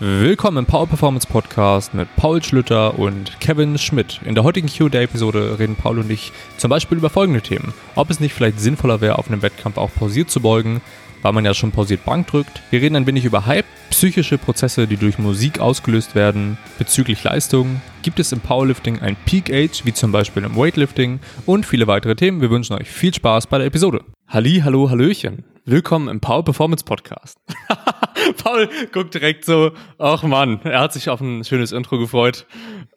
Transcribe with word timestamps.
Willkommen 0.00 0.58
im 0.58 0.66
Power 0.66 0.86
Performance 0.86 1.26
Podcast 1.26 1.92
mit 1.92 2.06
Paul 2.14 2.40
Schlüter 2.40 2.96
und 3.00 3.40
Kevin 3.40 3.76
Schmidt. 3.78 4.20
In 4.24 4.36
der 4.36 4.44
heutigen 4.44 4.68
QA-Episode 4.68 5.58
reden 5.58 5.74
Paul 5.74 5.98
und 5.98 6.08
ich 6.08 6.30
zum 6.56 6.70
Beispiel 6.70 6.98
über 6.98 7.10
folgende 7.10 7.40
Themen. 7.40 7.74
Ob 7.96 8.08
es 8.08 8.20
nicht 8.20 8.32
vielleicht 8.32 8.60
sinnvoller 8.60 9.00
wäre, 9.00 9.18
auf 9.18 9.26
einem 9.26 9.42
Wettkampf 9.42 9.76
auch 9.76 9.92
pausiert 9.92 10.30
zu 10.30 10.40
beugen, 10.40 10.82
weil 11.22 11.32
man 11.32 11.44
ja 11.44 11.52
schon 11.52 11.72
pausiert 11.72 12.04
Bank 12.04 12.28
drückt. 12.28 12.62
Wir 12.70 12.80
reden 12.80 12.94
ein 12.94 13.08
wenig 13.08 13.24
über 13.24 13.46
Hype, 13.46 13.66
psychische 13.90 14.38
Prozesse, 14.38 14.86
die 14.86 14.98
durch 14.98 15.18
Musik 15.18 15.58
ausgelöst 15.58 16.14
werden, 16.14 16.58
bezüglich 16.78 17.24
Leistung. 17.24 17.82
Gibt 18.02 18.20
es 18.20 18.30
im 18.30 18.38
Powerlifting 18.38 19.00
ein 19.00 19.16
Peak 19.26 19.52
Age, 19.52 19.84
wie 19.84 19.92
zum 19.92 20.12
Beispiel 20.12 20.44
im 20.44 20.54
Weightlifting 20.54 21.18
und 21.44 21.66
viele 21.66 21.88
weitere 21.88 22.14
Themen. 22.14 22.40
Wir 22.40 22.50
wünschen 22.50 22.74
euch 22.74 22.88
viel 22.88 23.12
Spaß 23.12 23.48
bei 23.48 23.58
der 23.58 23.66
Episode. 23.66 24.04
Halli, 24.30 24.60
hallo, 24.62 24.90
hallöchen. 24.90 25.42
Willkommen 25.64 26.08
im 26.08 26.20
Power 26.20 26.44
Performance 26.44 26.84
Podcast. 26.84 27.38
Paul 28.44 28.68
guckt 28.92 29.14
direkt 29.14 29.46
so, 29.46 29.72
ach 29.96 30.22
Mann, 30.22 30.60
er 30.64 30.80
hat 30.80 30.92
sich 30.92 31.08
auf 31.08 31.22
ein 31.22 31.44
schönes 31.44 31.72
Intro 31.72 31.98
gefreut, 31.98 32.44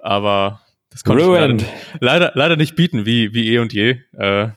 aber 0.02 0.60
das 0.90 1.06
konnte 1.06 1.24
Ruined. 1.24 1.62
ich 1.62 1.68
leider, 2.02 2.26
leider, 2.26 2.32
leider 2.36 2.56
nicht 2.58 2.76
bieten, 2.76 3.06
wie, 3.06 3.34
wie 3.34 3.48
eh 3.48 3.60
und 3.60 3.72
je. 3.72 4.02
Äh, 4.12 4.50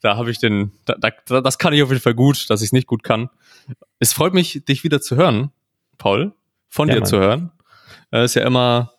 da 0.00 0.16
habe 0.16 0.32
ich 0.32 0.40
den, 0.40 0.72
da, 0.84 0.96
da, 0.98 1.40
das 1.40 1.58
kann 1.58 1.72
ich 1.72 1.84
auf 1.84 1.90
jeden 1.90 2.02
Fall 2.02 2.14
gut, 2.14 2.50
dass 2.50 2.60
ich 2.60 2.66
es 2.66 2.72
nicht 2.72 2.88
gut 2.88 3.04
kann. 3.04 3.30
Es 4.00 4.12
freut 4.12 4.34
mich, 4.34 4.64
dich 4.64 4.82
wieder 4.82 5.00
zu 5.00 5.14
hören, 5.14 5.52
Paul, 5.96 6.32
von 6.68 6.88
ja, 6.88 6.94
dir 6.94 7.00
Mann. 7.02 7.08
zu 7.08 7.18
hören. 7.20 7.52
Äh, 8.10 8.24
ist 8.24 8.34
ja 8.34 8.44
immer 8.44 8.94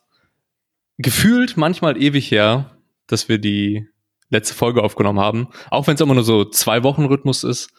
gefühlt 0.98 1.58
manchmal 1.58 2.02
ewig 2.02 2.32
her, 2.32 2.78
dass 3.06 3.28
wir 3.28 3.38
die 3.38 3.86
letzte 4.30 4.54
Folge 4.54 4.84
aufgenommen 4.84 5.20
haben, 5.20 5.48
auch 5.72 5.88
wenn 5.88 5.96
es 5.96 6.02
immer 6.02 6.14
nur 6.14 6.24
so 6.24 6.46
zwei 6.46 6.84
Wochen 6.84 7.06
Rhythmus 7.06 7.44
ist 7.44 7.70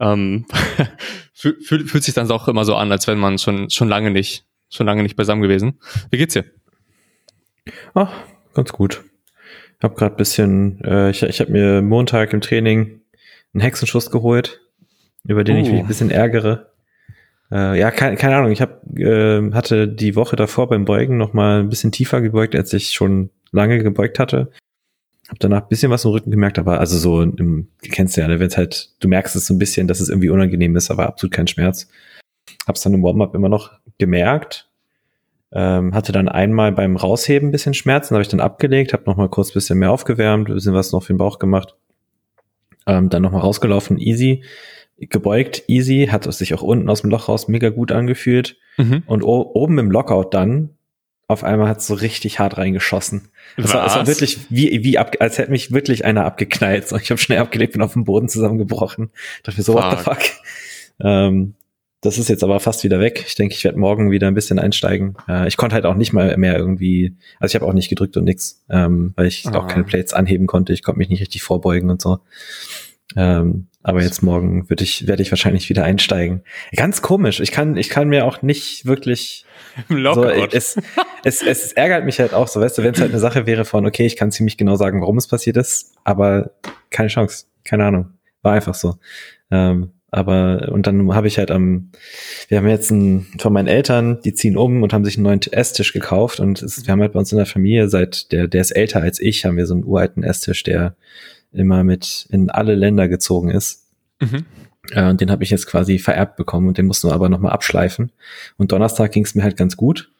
ähm, 0.00 0.46
fühlt, 1.32 1.64
fühlt 1.64 2.04
sich 2.04 2.14
dann 2.14 2.30
auch 2.30 2.48
immer 2.48 2.64
so 2.64 2.74
an, 2.74 2.92
als 2.92 3.06
wenn 3.06 3.18
man 3.18 3.38
schon, 3.38 3.70
schon 3.70 3.88
lange 3.88 4.10
nicht, 4.10 4.44
schon 4.70 4.86
lange 4.86 5.02
nicht 5.02 5.16
beisammen 5.16 5.42
gewesen. 5.42 5.78
Wie 6.10 6.18
geht's 6.18 6.34
dir? 6.34 6.44
Ach, 7.94 8.12
ganz 8.54 8.72
gut. 8.72 9.04
Ich 9.78 9.84
habe 9.84 9.94
gerade 9.94 10.16
bisschen, 10.16 10.82
äh, 10.84 11.10
ich, 11.10 11.22
ich 11.22 11.40
habe 11.40 11.52
mir 11.52 11.82
Montag 11.82 12.32
im 12.32 12.40
Training 12.40 13.00
einen 13.54 13.60
Hexenschuss 13.60 14.10
geholt, 14.10 14.60
über 15.24 15.44
den 15.44 15.56
uh. 15.56 15.60
ich 15.60 15.70
mich 15.70 15.80
ein 15.80 15.86
bisschen 15.86 16.10
ärgere. 16.10 16.72
Äh, 17.50 17.78
ja, 17.78 17.90
keine, 17.90 18.16
keine 18.16 18.36
Ahnung. 18.36 18.52
Ich 18.52 18.60
hab, 18.60 18.82
äh, 18.96 19.52
hatte 19.52 19.88
die 19.88 20.16
Woche 20.16 20.36
davor 20.36 20.68
beim 20.68 20.84
Beugen 20.84 21.16
noch 21.16 21.32
mal 21.32 21.60
ein 21.60 21.68
bisschen 21.68 21.92
tiefer 21.92 22.20
gebeugt, 22.20 22.54
als 22.54 22.72
ich 22.72 22.92
schon 22.92 23.30
lange 23.52 23.82
gebeugt 23.82 24.18
hatte. 24.18 24.50
Hab 25.28 25.38
danach 25.40 25.62
ein 25.62 25.68
bisschen 25.68 25.90
was 25.90 26.04
im 26.04 26.12
Rücken 26.12 26.30
gemerkt, 26.30 26.58
aber 26.58 26.80
also 26.80 26.96
so, 26.96 27.22
im, 27.22 27.68
kennst 27.82 28.16
du 28.16 28.22
ja, 28.22 28.28
ne, 28.28 28.40
wenn 28.40 28.50
halt, 28.50 28.90
du 29.00 29.08
merkst 29.08 29.36
es 29.36 29.46
so 29.46 29.54
ein 29.54 29.58
bisschen, 29.58 29.86
dass 29.86 30.00
es 30.00 30.08
irgendwie 30.08 30.30
unangenehm 30.30 30.74
ist, 30.76 30.90
aber 30.90 31.06
absolut 31.06 31.34
kein 31.34 31.46
Schmerz. 31.46 31.88
Hab's 32.66 32.80
dann 32.80 32.94
im 32.94 33.02
Warm-up 33.02 33.34
immer 33.34 33.50
noch 33.50 33.72
gemerkt. 33.98 34.70
Ähm, 35.52 35.94
hatte 35.94 36.12
dann 36.12 36.28
einmal 36.28 36.72
beim 36.72 36.96
Rausheben 36.96 37.48
ein 37.48 37.52
bisschen 37.52 37.74
Schmerzen, 37.74 38.14
habe 38.14 38.22
ich 38.22 38.28
dann 38.28 38.40
abgelegt, 38.40 38.92
habe 38.92 39.04
noch 39.06 39.16
mal 39.16 39.28
kurz 39.28 39.50
ein 39.50 39.54
bisschen 39.54 39.78
mehr 39.78 39.90
aufgewärmt, 39.90 40.48
ein 40.48 40.54
bisschen 40.54 40.74
was 40.74 40.92
noch 40.92 41.02
für 41.02 41.12
den 41.12 41.18
Bauch 41.18 41.38
gemacht. 41.38 41.74
Ähm, 42.86 43.10
dann 43.10 43.22
noch 43.22 43.32
mal 43.32 43.40
rausgelaufen, 43.40 43.98
easy. 43.98 44.44
Gebeugt, 44.98 45.64
easy, 45.68 46.08
hat 46.10 46.30
sich 46.32 46.54
auch 46.54 46.62
unten 46.62 46.88
aus 46.90 47.02
dem 47.02 47.10
Loch 47.10 47.28
raus 47.28 47.48
mega 47.48 47.68
gut 47.68 47.92
angefühlt. 47.92 48.56
Mhm. 48.78 49.02
Und 49.06 49.22
oben 49.22 49.78
im 49.78 49.90
Lockout 49.90 50.30
dann 50.32 50.70
auf 51.28 51.44
einmal 51.44 51.68
hat 51.68 51.78
es 51.78 51.86
so 51.86 51.94
richtig 51.94 52.38
hart 52.38 52.56
reingeschossen. 52.56 53.28
Es 53.58 53.74
war, 53.74 53.86
es 53.86 53.94
war 53.94 54.06
wirklich 54.06 54.38
wie, 54.48 54.82
wie 54.82 54.96
ab, 54.96 55.16
als 55.20 55.36
hätte 55.36 55.50
mich 55.50 55.72
wirklich 55.72 56.04
einer 56.04 56.24
abgeknallt. 56.24 56.90
Ich 57.02 57.10
habe 57.10 57.20
schnell 57.20 57.38
abgelegt 57.38 57.76
und 57.76 57.82
auf 57.82 57.92
dem 57.92 58.04
Boden 58.04 58.28
zusammengebrochen. 58.28 59.10
dachte 59.42 59.58
mir 59.58 59.64
so, 59.64 59.74
fuck. 59.74 59.82
what 59.82 59.98
the 59.98 60.04
fuck? 60.04 60.18
Ähm, 61.00 61.54
das 62.00 62.16
ist 62.16 62.28
jetzt 62.28 62.42
aber 62.44 62.60
fast 62.60 62.82
wieder 62.82 62.98
weg. 62.98 63.24
Ich 63.26 63.34
denke, 63.34 63.54
ich 63.54 63.64
werde 63.64 63.78
morgen 63.78 64.10
wieder 64.10 64.26
ein 64.28 64.34
bisschen 64.34 64.58
einsteigen. 64.58 65.16
Äh, 65.28 65.48
ich 65.48 65.56
konnte 65.56 65.74
halt 65.74 65.84
auch 65.84 65.96
nicht 65.96 66.12
mal 66.12 66.34
mehr 66.36 66.56
irgendwie, 66.56 67.14
also 67.40 67.52
ich 67.52 67.60
habe 67.60 67.68
auch 67.68 67.74
nicht 67.74 67.88
gedrückt 67.88 68.16
und 68.16 68.24
nix, 68.24 68.64
ähm, 68.70 69.12
weil 69.16 69.26
ich 69.26 69.46
Aha. 69.46 69.58
auch 69.58 69.66
keine 69.66 69.84
Plates 69.84 70.14
anheben 70.14 70.46
konnte. 70.46 70.72
Ich 70.72 70.82
konnte 70.82 70.98
mich 70.98 71.08
nicht 71.10 71.20
richtig 71.20 71.42
vorbeugen 71.42 71.90
und 71.90 72.00
so. 72.00 72.20
Ähm, 73.16 73.68
aber 73.82 74.02
jetzt 74.02 74.22
morgen 74.22 74.68
würde 74.68 74.84
ich, 74.84 75.06
werde 75.06 75.22
ich 75.22 75.30
wahrscheinlich 75.32 75.68
wieder 75.68 75.84
einsteigen. 75.84 76.42
Ganz 76.76 77.00
komisch. 77.00 77.40
Ich 77.40 77.52
kann, 77.52 77.76
ich 77.76 77.88
kann 77.88 78.08
mir 78.08 78.26
auch 78.26 78.42
nicht 78.42 78.84
wirklich 78.86 79.46
so, 79.88 80.24
es, 80.24 80.76
es, 81.24 81.42
es 81.42 81.72
ärgert 81.72 82.04
mich 82.04 82.20
halt 82.20 82.34
auch 82.34 82.48
so, 82.48 82.60
weißt 82.60 82.78
du, 82.78 82.82
wenn 82.82 82.94
es 82.94 83.00
halt 83.00 83.12
eine 83.12 83.20
Sache 83.20 83.46
wäre 83.46 83.64
von, 83.64 83.86
okay, 83.86 84.04
ich 84.04 84.16
kann 84.16 84.30
ziemlich 84.30 84.56
genau 84.56 84.76
sagen, 84.76 85.00
warum 85.00 85.16
es 85.16 85.28
passiert 85.28 85.56
ist, 85.56 85.94
aber 86.04 86.50
keine 86.90 87.08
Chance, 87.08 87.46
keine 87.64 87.86
Ahnung. 87.86 88.10
War 88.42 88.52
einfach 88.52 88.74
so. 88.74 88.96
Ähm, 89.50 89.92
aber, 90.10 90.70
und 90.72 90.86
dann 90.86 91.14
habe 91.14 91.26
ich 91.26 91.38
halt 91.38 91.50
am, 91.50 91.90
wir 92.48 92.58
haben 92.58 92.68
jetzt 92.68 92.90
einen, 92.90 93.26
von 93.38 93.52
meinen 93.52 93.68
Eltern, 93.68 94.20
die 94.22 94.32
ziehen 94.32 94.56
um 94.56 94.82
und 94.82 94.92
haben 94.92 95.04
sich 95.04 95.16
einen 95.16 95.24
neuen 95.24 95.40
Esstisch 95.50 95.92
gekauft 95.92 96.40
und 96.40 96.62
es, 96.62 96.86
wir 96.86 96.92
haben 96.92 97.00
halt 97.00 97.12
bei 97.12 97.18
uns 97.18 97.30
in 97.30 97.36
der 97.38 97.46
Familie 97.46 97.88
seit, 97.88 98.32
der, 98.32 98.48
der 98.48 98.62
ist 98.62 98.70
älter 98.70 99.02
als 99.02 99.20
ich, 99.20 99.44
haben 99.44 99.58
wir 99.58 99.66
so 99.66 99.74
einen 99.74 99.84
uralten 99.84 100.22
Esstisch, 100.22 100.62
der 100.62 100.96
immer 101.52 101.84
mit 101.84 102.26
in 102.30 102.50
alle 102.50 102.74
Länder 102.74 103.08
gezogen 103.08 103.50
ist. 103.50 103.86
Mhm. 104.20 104.44
Äh, 104.90 105.08
und 105.08 105.20
den 105.20 105.30
habe 105.30 105.44
ich 105.44 105.50
jetzt 105.50 105.66
quasi 105.66 105.98
vererbt 105.98 106.36
bekommen 106.36 106.68
und 106.68 106.78
den 106.78 106.86
mussten 106.86 107.08
wir 107.08 107.14
aber 107.14 107.28
nochmal 107.28 107.52
abschleifen. 107.52 108.12
Und 108.56 108.72
Donnerstag 108.72 109.12
ging 109.12 109.24
es 109.24 109.34
mir 109.34 109.42
halt 109.42 109.56
ganz 109.56 109.76
gut. 109.76 110.10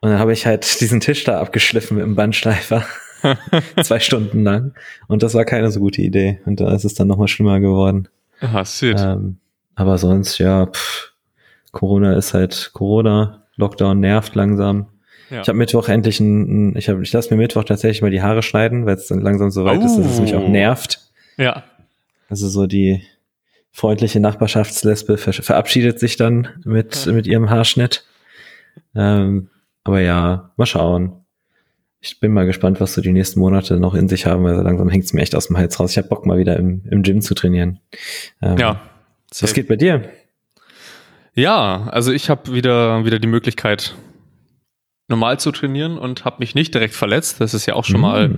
Und 0.00 0.10
dann 0.10 0.18
habe 0.18 0.32
ich 0.32 0.46
halt 0.46 0.64
diesen 0.80 1.00
Tisch 1.00 1.24
da 1.24 1.40
abgeschliffen 1.40 1.96
mit 1.96 2.06
dem 2.06 2.14
Bandschleifer. 2.14 2.84
Zwei 3.82 3.98
Stunden 3.98 4.44
lang. 4.44 4.74
Und 5.08 5.22
das 5.22 5.34
war 5.34 5.44
keine 5.44 5.70
so 5.70 5.80
gute 5.80 6.02
Idee. 6.02 6.40
Und 6.44 6.60
da 6.60 6.72
ist 6.72 6.84
es 6.84 6.94
dann 6.94 7.08
nochmal 7.08 7.28
schlimmer 7.28 7.58
geworden. 7.60 8.08
Shit. 8.78 8.96
Ähm, 8.98 9.38
aber 9.74 9.98
sonst, 9.98 10.38
ja, 10.38 10.66
pff, 10.66 11.12
Corona 11.72 12.16
ist 12.16 12.34
halt 12.34 12.70
Corona. 12.72 13.44
Lockdown 13.56 13.98
nervt 13.98 14.36
langsam. 14.36 14.86
Ja. 15.30 15.42
Ich 15.42 15.48
habe 15.48 15.58
Mittwoch 15.58 15.88
endlich 15.88 16.20
ein, 16.20 16.76
ich 16.76 16.88
habe, 16.88 17.02
ich 17.02 17.12
lasse 17.12 17.32
mir 17.32 17.38
Mittwoch 17.40 17.64
tatsächlich 17.64 18.02
mal 18.02 18.10
die 18.10 18.22
Haare 18.22 18.42
schneiden, 18.42 18.86
weil 18.86 18.96
es 18.96 19.08
dann 19.08 19.20
langsam 19.20 19.50
so 19.50 19.64
weit 19.64 19.80
oh. 19.80 19.84
ist, 19.84 19.96
dass 19.96 20.06
es 20.06 20.20
mich 20.20 20.34
auch 20.34 20.44
oh. 20.44 20.48
nervt. 20.48 21.00
Ja. 21.36 21.64
Also 22.28 22.48
so 22.48 22.66
die 22.66 23.02
freundliche 23.72 24.20
Nachbarschaftslesbe 24.20 25.18
ver 25.18 25.32
verabschiedet 25.32 26.00
sich 26.00 26.16
dann 26.16 26.48
mit, 26.64 27.06
ja. 27.06 27.12
mit 27.12 27.26
ihrem 27.26 27.50
Haarschnitt. 27.50 28.04
Ähm, 28.94 29.50
aber 29.84 30.00
ja, 30.00 30.50
mal 30.56 30.66
schauen. 30.66 31.24
Ich 32.00 32.20
bin 32.20 32.32
mal 32.32 32.46
gespannt, 32.46 32.80
was 32.80 32.94
so 32.94 33.00
die 33.00 33.12
nächsten 33.12 33.40
Monate 33.40 33.78
noch 33.80 33.94
in 33.94 34.08
sich 34.08 34.26
haben, 34.26 34.44
weil 34.44 34.54
so 34.54 34.62
langsam 34.62 34.88
hängt 34.88 35.04
es 35.04 35.12
mir 35.12 35.22
echt 35.22 35.34
aus 35.34 35.48
dem 35.48 35.56
Hals 35.56 35.78
raus. 35.80 35.92
Ich 35.92 35.98
habe 35.98 36.08
Bock 36.08 36.26
mal 36.26 36.38
wieder 36.38 36.56
im, 36.56 36.82
im 36.90 37.02
Gym 37.02 37.20
zu 37.20 37.34
trainieren. 37.34 37.80
Ähm, 38.40 38.56
ja. 38.58 38.80
Was 39.40 39.52
geht 39.52 39.68
bei 39.68 39.76
dir? 39.76 40.08
Ja, 41.34 41.88
also 41.90 42.12
ich 42.12 42.30
habe 42.30 42.52
wieder, 42.52 43.04
wieder 43.04 43.18
die 43.18 43.28
Möglichkeit, 43.28 43.94
normal 45.08 45.40
zu 45.40 45.52
trainieren 45.52 45.98
und 45.98 46.24
habe 46.24 46.36
mich 46.38 46.54
nicht 46.54 46.74
direkt 46.74 46.94
verletzt. 46.94 47.40
Das 47.40 47.54
ist 47.54 47.66
ja 47.66 47.74
auch 47.74 47.84
schon 47.84 48.00
mm. 48.00 48.02
mal 48.02 48.34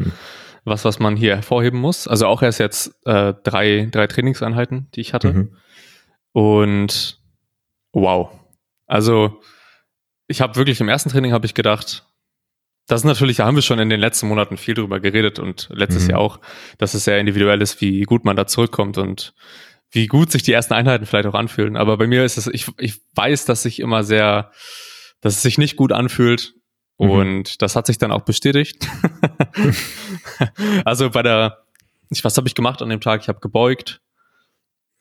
was, 0.65 0.85
was 0.85 0.99
man 0.99 1.17
hier 1.17 1.37
hervorheben 1.37 1.81
muss. 1.81 2.09
Also 2.09 2.27
auch 2.27 2.43
erst 2.43 2.61
jetzt 2.61 2.95
äh, 3.07 3.35
drei, 3.43 3.89
drei 3.91 4.07
Trainingseinheiten, 4.07 4.89
die 4.95 5.01
ich 5.01 5.15
hatte. 5.15 5.33
Mhm. 5.33 5.57
Und 6.33 7.21
wow. 7.93 8.31
Also 8.87 9.41
ich 10.27 10.41
habe 10.41 10.57
wirklich 10.57 10.81
im 10.81 10.89
ersten 10.89 11.11
Training 11.11 11.33
habe 11.33 11.47
ich 11.47 11.55
gedacht, 11.55 12.07
das 12.87 13.03
ist 13.03 13.05
natürlich, 13.05 13.39
da 13.39 13.47
haben 13.47 13.55
wir 13.55 13.63
schon 13.63 13.79
in 13.79 13.89
den 13.89 14.01
letzten 14.01 14.29
Monaten 14.29 14.57
viel 14.57 14.75
drüber 14.75 15.01
geredet 15.01 15.39
und 15.39 15.69
letztes 15.73 16.05
mhm. 16.05 16.11
Jahr 16.11 16.21
auch, 16.21 16.41
dass 16.79 16.95
es 16.95 17.05
sehr 17.05 17.19
individuell 17.19 17.63
ist, 17.63 17.81
wie 17.81 18.03
gut 18.03 18.25
man 18.25 18.37
da 18.37 18.47
zurückkommt 18.47 18.99
und 18.99 19.35
wie 19.93 20.07
gut 20.07 20.31
sich 20.31 20.43
die 20.43 20.53
ersten 20.53 20.75
Einheiten 20.75 21.07
vielleicht 21.07 21.27
auch 21.27 21.35
anfühlen. 21.35 21.77
Aber 21.77 21.97
bei 21.97 22.07
mir 22.07 22.25
ist 22.25 22.37
es, 22.37 22.47
ich, 22.47 22.67
ich 22.79 23.01
weiß, 23.15 23.45
dass 23.45 23.63
sich 23.63 23.81
immer 23.81 24.05
sehr, 24.05 24.51
dass 25.21 25.37
es 25.37 25.43
sich 25.43 25.59
nicht 25.59 25.77
gut 25.77 25.93
anfühlt 25.93 26.55
Mhm. 27.01 27.11
Und 27.11 27.63
das 27.63 27.77
hat 27.77 27.87
sich 27.87 27.97
dann 27.97 28.13
auch 28.13 28.23
bestätigt. 28.23 28.87
also 30.85 31.11
bei 31.11 31.23
der, 31.23 31.65
ich, 32.11 32.23
was 32.25 32.37
habe 32.37 32.47
ich 32.47 32.55
gemacht 32.55 32.83
an 32.83 32.91
dem 32.91 33.01
Tag? 33.01 33.23
Ich 33.23 33.29
habe 33.29 33.41
gebeugt, 33.41 34.03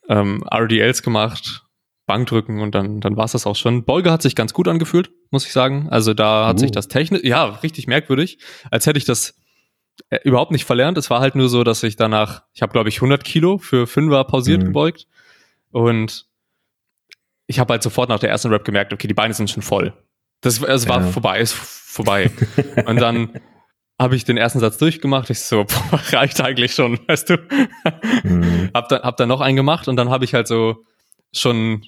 ähm, 0.08 0.42
RDLs 0.50 1.02
gemacht, 1.02 1.66
Bankdrücken 2.06 2.60
und 2.60 2.74
dann, 2.74 3.00
dann 3.00 3.18
war 3.18 3.26
es 3.26 3.32
das 3.32 3.46
auch 3.46 3.54
schon. 3.54 3.84
Beuge 3.84 4.10
hat 4.10 4.22
sich 4.22 4.34
ganz 4.34 4.54
gut 4.54 4.66
angefühlt, 4.66 5.10
muss 5.30 5.44
ich 5.44 5.52
sagen. 5.52 5.88
Also 5.90 6.14
da 6.14 6.46
hat 6.46 6.56
uh. 6.56 6.60
sich 6.60 6.70
das 6.70 6.88
technisch, 6.88 7.22
ja, 7.22 7.44
richtig 7.44 7.86
merkwürdig, 7.86 8.38
als 8.70 8.86
hätte 8.86 8.98
ich 8.98 9.04
das 9.04 9.34
äh, 10.08 10.20
überhaupt 10.24 10.52
nicht 10.52 10.64
verlernt. 10.64 10.96
Es 10.96 11.10
war 11.10 11.20
halt 11.20 11.34
nur 11.34 11.50
so, 11.50 11.64
dass 11.64 11.82
ich 11.82 11.96
danach, 11.96 12.44
ich 12.54 12.62
habe 12.62 12.72
glaube 12.72 12.88
ich 12.88 12.96
100 12.96 13.22
Kilo 13.24 13.58
für 13.58 13.86
Fünfer 13.86 14.24
pausiert 14.24 14.62
mhm. 14.62 14.66
gebeugt 14.66 15.06
und 15.70 16.26
ich 17.46 17.58
habe 17.58 17.74
halt 17.74 17.82
sofort 17.82 18.08
nach 18.08 18.20
der 18.20 18.30
ersten 18.30 18.48
Rap 18.48 18.64
gemerkt, 18.64 18.94
okay, 18.94 19.06
die 19.06 19.14
Beine 19.14 19.34
sind 19.34 19.50
schon 19.50 19.62
voll. 19.62 19.92
Das, 20.40 20.60
es 20.62 20.88
war 20.88 21.00
ja. 21.00 21.06
vorbei, 21.06 21.40
ist 21.40 21.52
vorbei. 21.52 22.30
Und 22.86 23.00
dann 23.00 23.40
habe 23.98 24.16
ich 24.16 24.24
den 24.24 24.38
ersten 24.38 24.60
Satz 24.60 24.78
durchgemacht. 24.78 25.28
Ich 25.28 25.40
so, 25.40 25.64
boah, 25.90 26.00
reicht 26.12 26.40
eigentlich 26.40 26.74
schon, 26.74 26.98
weißt 27.06 27.30
du. 27.30 27.36
Mhm. 28.24 28.70
Hab, 28.72 28.88
dann, 28.88 29.02
hab 29.02 29.16
dann 29.18 29.28
noch 29.28 29.40
einen 29.42 29.56
gemacht 29.56 29.88
und 29.88 29.96
dann 29.96 30.08
habe 30.08 30.24
ich 30.24 30.34
halt 30.34 30.48
so 30.48 30.84
schon 31.32 31.84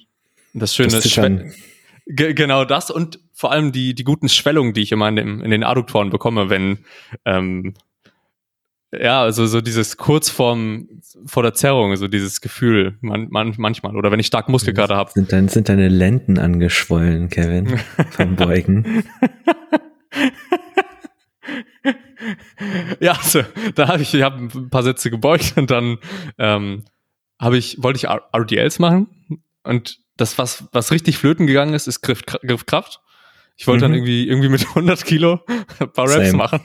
das 0.53 0.75
schöne 0.75 0.91
das 0.91 1.03
genau 2.05 2.65
das 2.65 2.91
und 2.91 3.19
vor 3.33 3.51
allem 3.51 3.71
die, 3.71 3.95
die 3.95 4.03
guten 4.03 4.29
Schwellungen, 4.29 4.73
die 4.73 4.81
ich 4.81 4.91
immer 4.91 5.09
in, 5.09 5.15
dem, 5.15 5.41
in 5.41 5.51
den 5.51 5.63
Adduktoren 5.63 6.09
bekomme, 6.09 6.49
wenn, 6.49 6.85
ähm, 7.25 7.73
Ja, 8.99 9.21
also 9.21 9.47
so 9.47 9.61
dieses 9.61 9.97
kurz 9.97 10.29
vorm, 10.29 10.87
vor 11.25 11.43
der 11.43 11.53
Zerrung, 11.53 11.95
so 11.95 12.07
dieses 12.07 12.41
Gefühl 12.41 12.97
man, 13.01 13.27
man, 13.29 13.53
manchmal. 13.57 13.95
Oder 13.95 14.11
wenn 14.11 14.19
ich 14.19 14.27
stark 14.27 14.49
Muskelkater 14.49 14.95
habe. 14.95 15.11
Sind, 15.11 15.31
dein, 15.31 15.47
sind 15.47 15.69
deine 15.69 15.87
Lenden 15.89 16.37
angeschwollen, 16.37 17.29
Kevin, 17.29 17.79
vom 18.11 18.35
Beugen? 18.35 19.03
ja, 22.99 23.13
also, 23.13 23.41
da 23.75 23.87
habe 23.87 24.03
ich, 24.03 24.13
ich 24.13 24.21
hab 24.21 24.37
ein 24.37 24.69
paar 24.69 24.83
Sätze 24.83 25.09
gebeugt 25.09 25.53
und 25.55 25.71
dann 25.71 25.97
ähm, 26.37 26.83
habe 27.39 27.57
ich, 27.57 27.81
wollte 27.81 27.97
ich 27.97 28.07
RDLs 28.07 28.79
machen 28.79 29.07
und 29.63 29.99
das, 30.17 30.37
was, 30.37 30.65
was 30.71 30.91
richtig 30.91 31.17
flöten 31.17 31.47
gegangen 31.47 31.73
ist, 31.73 31.87
ist 31.87 32.01
Griff, 32.01 32.23
Griffkraft. 32.25 33.01
Ich 33.55 33.67
wollte 33.67 33.87
mhm. 33.87 33.91
dann 33.91 33.93
irgendwie, 33.95 34.27
irgendwie 34.27 34.49
mit 34.49 34.67
100 34.67 35.05
Kilo 35.05 35.39
ein 35.79 35.91
paar 35.91 36.09
Raps 36.09 36.31
Same. 36.31 36.37
machen. 36.37 36.61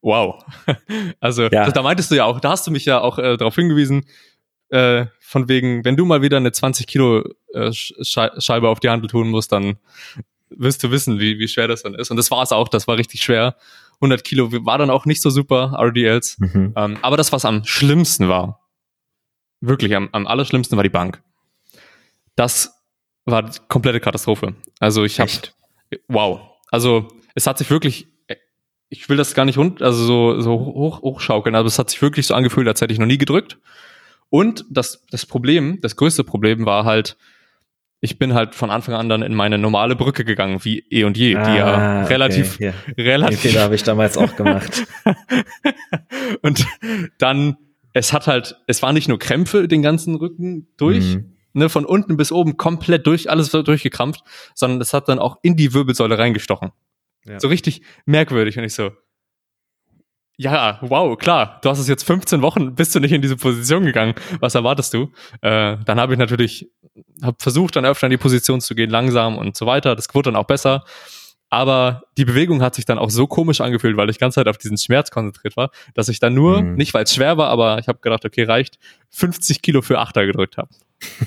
Wow. 0.00 0.44
Also, 1.20 1.42
ja. 1.44 1.66
da, 1.66 1.70
da, 1.70 1.82
meintest 1.82 2.10
du 2.10 2.14
ja 2.14 2.24
auch, 2.24 2.40
da 2.40 2.50
hast 2.50 2.66
du 2.66 2.70
mich 2.70 2.84
ja 2.84 3.00
auch 3.00 3.18
äh, 3.18 3.36
darauf 3.36 3.54
hingewiesen, 3.54 4.06
äh, 4.70 5.06
von 5.20 5.48
wegen, 5.48 5.84
wenn 5.84 5.96
du 5.96 6.04
mal 6.04 6.22
wieder 6.22 6.36
eine 6.36 6.52
20 6.52 6.86
Kilo 6.86 7.24
äh, 7.52 7.72
Scheibe 7.72 8.68
auf 8.68 8.80
die 8.80 8.88
Handel 8.88 9.10
tun 9.10 9.28
musst, 9.28 9.52
dann 9.52 9.78
wirst 10.48 10.82
du 10.82 10.90
wissen, 10.90 11.18
wie, 11.20 11.38
wie 11.38 11.48
schwer 11.48 11.68
das 11.68 11.82
dann 11.82 11.94
ist. 11.94 12.10
Und 12.10 12.16
das 12.16 12.30
war 12.30 12.42
es 12.42 12.52
auch, 12.52 12.68
das 12.68 12.88
war 12.88 12.96
richtig 12.96 13.22
schwer. 13.22 13.56
100 13.96 14.24
Kilo 14.24 14.50
war 14.64 14.78
dann 14.78 14.90
auch 14.90 15.04
nicht 15.04 15.20
so 15.20 15.30
super, 15.30 15.76
RDLs. 15.78 16.38
Mhm. 16.38 16.72
Ähm, 16.76 16.98
aber 17.02 17.16
das, 17.16 17.32
was 17.32 17.44
am 17.44 17.64
schlimmsten 17.64 18.28
war, 18.28 18.60
wirklich 19.60 19.94
am, 19.94 20.08
am 20.12 20.26
allerschlimmsten 20.26 20.76
war 20.76 20.82
die 20.82 20.88
Bank. 20.88 21.22
Das 22.34 22.74
war 23.26 23.50
komplette 23.68 24.00
Katastrophe. 24.00 24.54
Also 24.78 25.04
ich 25.04 25.20
habe 25.20 25.30
wow. 26.08 26.40
Also 26.70 27.08
es 27.34 27.46
hat 27.46 27.58
sich 27.58 27.70
wirklich, 27.70 28.08
ich 28.88 29.08
will 29.08 29.16
das 29.16 29.34
gar 29.34 29.44
nicht 29.44 29.58
rund, 29.58 29.82
also 29.82 30.04
so, 30.04 30.40
so 30.40 30.52
hoch, 30.52 31.02
hochschaukeln, 31.02 31.54
aber 31.54 31.66
es 31.66 31.78
hat 31.78 31.90
sich 31.90 32.02
wirklich 32.02 32.26
so 32.26 32.34
angefühlt, 32.34 32.68
als 32.68 32.80
hätte 32.80 32.92
ich 32.92 32.98
noch 32.98 33.06
nie 33.06 33.18
gedrückt. 33.18 33.58
Und 34.28 34.64
das, 34.70 35.04
das 35.10 35.26
Problem, 35.26 35.80
das 35.80 35.96
größte 35.96 36.24
Problem 36.24 36.64
war 36.66 36.84
halt, 36.84 37.16
ich 38.00 38.18
bin 38.18 38.32
halt 38.32 38.54
von 38.54 38.70
Anfang 38.70 38.94
an 38.94 39.08
dann 39.08 39.22
in 39.22 39.34
meine 39.34 39.58
normale 39.58 39.94
Brücke 39.94 40.24
gegangen, 40.24 40.64
wie 40.64 40.84
eh 40.90 41.04
und 41.04 41.18
je, 41.18 41.36
ah, 41.36 41.44
die 41.44 41.58
ja 41.58 41.66
ah, 41.66 42.04
relativ, 42.04 42.54
okay, 42.54 42.72
ja. 42.96 43.04
relativ. 43.04 43.42
Den 43.42 43.50
Fehler 43.50 43.62
habe 43.64 43.74
ich 43.74 43.82
damals 43.82 44.16
auch 44.16 44.36
gemacht. 44.36 44.86
und 46.42 46.64
dann, 47.18 47.56
es 47.92 48.12
hat 48.12 48.26
halt, 48.26 48.56
es 48.66 48.82
war 48.82 48.92
nicht 48.92 49.08
nur 49.08 49.18
Krämpfe 49.18 49.68
den 49.68 49.82
ganzen 49.82 50.14
Rücken 50.14 50.68
durch, 50.76 51.16
mhm 51.16 51.36
ne, 51.52 51.68
von 51.68 51.84
unten 51.84 52.16
bis 52.16 52.32
oben 52.32 52.56
komplett 52.56 53.06
durch, 53.06 53.30
alles 53.30 53.50
durchgekrampft, 53.50 54.22
sondern 54.54 54.80
es 54.80 54.92
hat 54.92 55.08
dann 55.08 55.18
auch 55.18 55.38
in 55.42 55.56
die 55.56 55.74
Wirbelsäule 55.74 56.18
reingestochen. 56.18 56.70
Ja. 57.26 57.40
So 57.40 57.48
richtig 57.48 57.82
merkwürdig. 58.06 58.58
Und 58.58 58.64
ich 58.64 58.74
so, 58.74 58.90
ja, 60.36 60.78
wow, 60.80 61.18
klar, 61.18 61.58
du 61.62 61.68
hast 61.68 61.78
es 61.78 61.88
jetzt 61.88 62.02
15 62.04 62.40
Wochen, 62.40 62.74
bist 62.74 62.94
du 62.94 63.00
nicht 63.00 63.12
in 63.12 63.20
diese 63.20 63.36
Position 63.36 63.84
gegangen. 63.84 64.14
Was 64.40 64.54
erwartest 64.54 64.94
du? 64.94 65.10
Äh, 65.42 65.76
dann 65.84 66.00
habe 66.00 66.14
ich 66.14 66.18
natürlich, 66.18 66.70
habe 67.22 67.36
versucht, 67.38 67.76
dann 67.76 67.84
öfter 67.84 68.06
in 68.06 68.10
die 68.10 68.16
Position 68.16 68.62
zu 68.62 68.74
gehen, 68.74 68.88
langsam 68.88 69.36
und 69.36 69.54
so 69.54 69.66
weiter. 69.66 69.94
Das 69.94 70.06
wurde 70.14 70.30
dann 70.30 70.36
auch 70.36 70.46
besser. 70.46 70.84
Aber 71.50 72.04
die 72.16 72.24
Bewegung 72.24 72.62
hat 72.62 72.76
sich 72.76 72.86
dann 72.86 72.96
auch 72.96 73.10
so 73.10 73.26
komisch 73.26 73.60
angefühlt, 73.60 73.96
weil 73.96 74.08
ich 74.08 74.16
die 74.16 74.20
ganze 74.20 74.36
Zeit 74.36 74.48
auf 74.48 74.56
diesen 74.56 74.78
Schmerz 74.78 75.10
konzentriert 75.10 75.56
war, 75.56 75.72
dass 75.94 76.08
ich 76.08 76.20
dann 76.20 76.32
nur, 76.32 76.62
mhm. 76.62 76.74
nicht 76.76 76.94
weil 76.94 77.04
es 77.04 77.14
schwer 77.14 77.36
war, 77.36 77.48
aber 77.48 77.78
ich 77.78 77.88
habe 77.88 77.98
gedacht, 77.98 78.24
okay, 78.24 78.44
reicht, 78.44 78.78
50 79.10 79.60
Kilo 79.60 79.82
für 79.82 79.98
Achter 79.98 80.24
gedrückt 80.24 80.56
habe. 80.56 80.70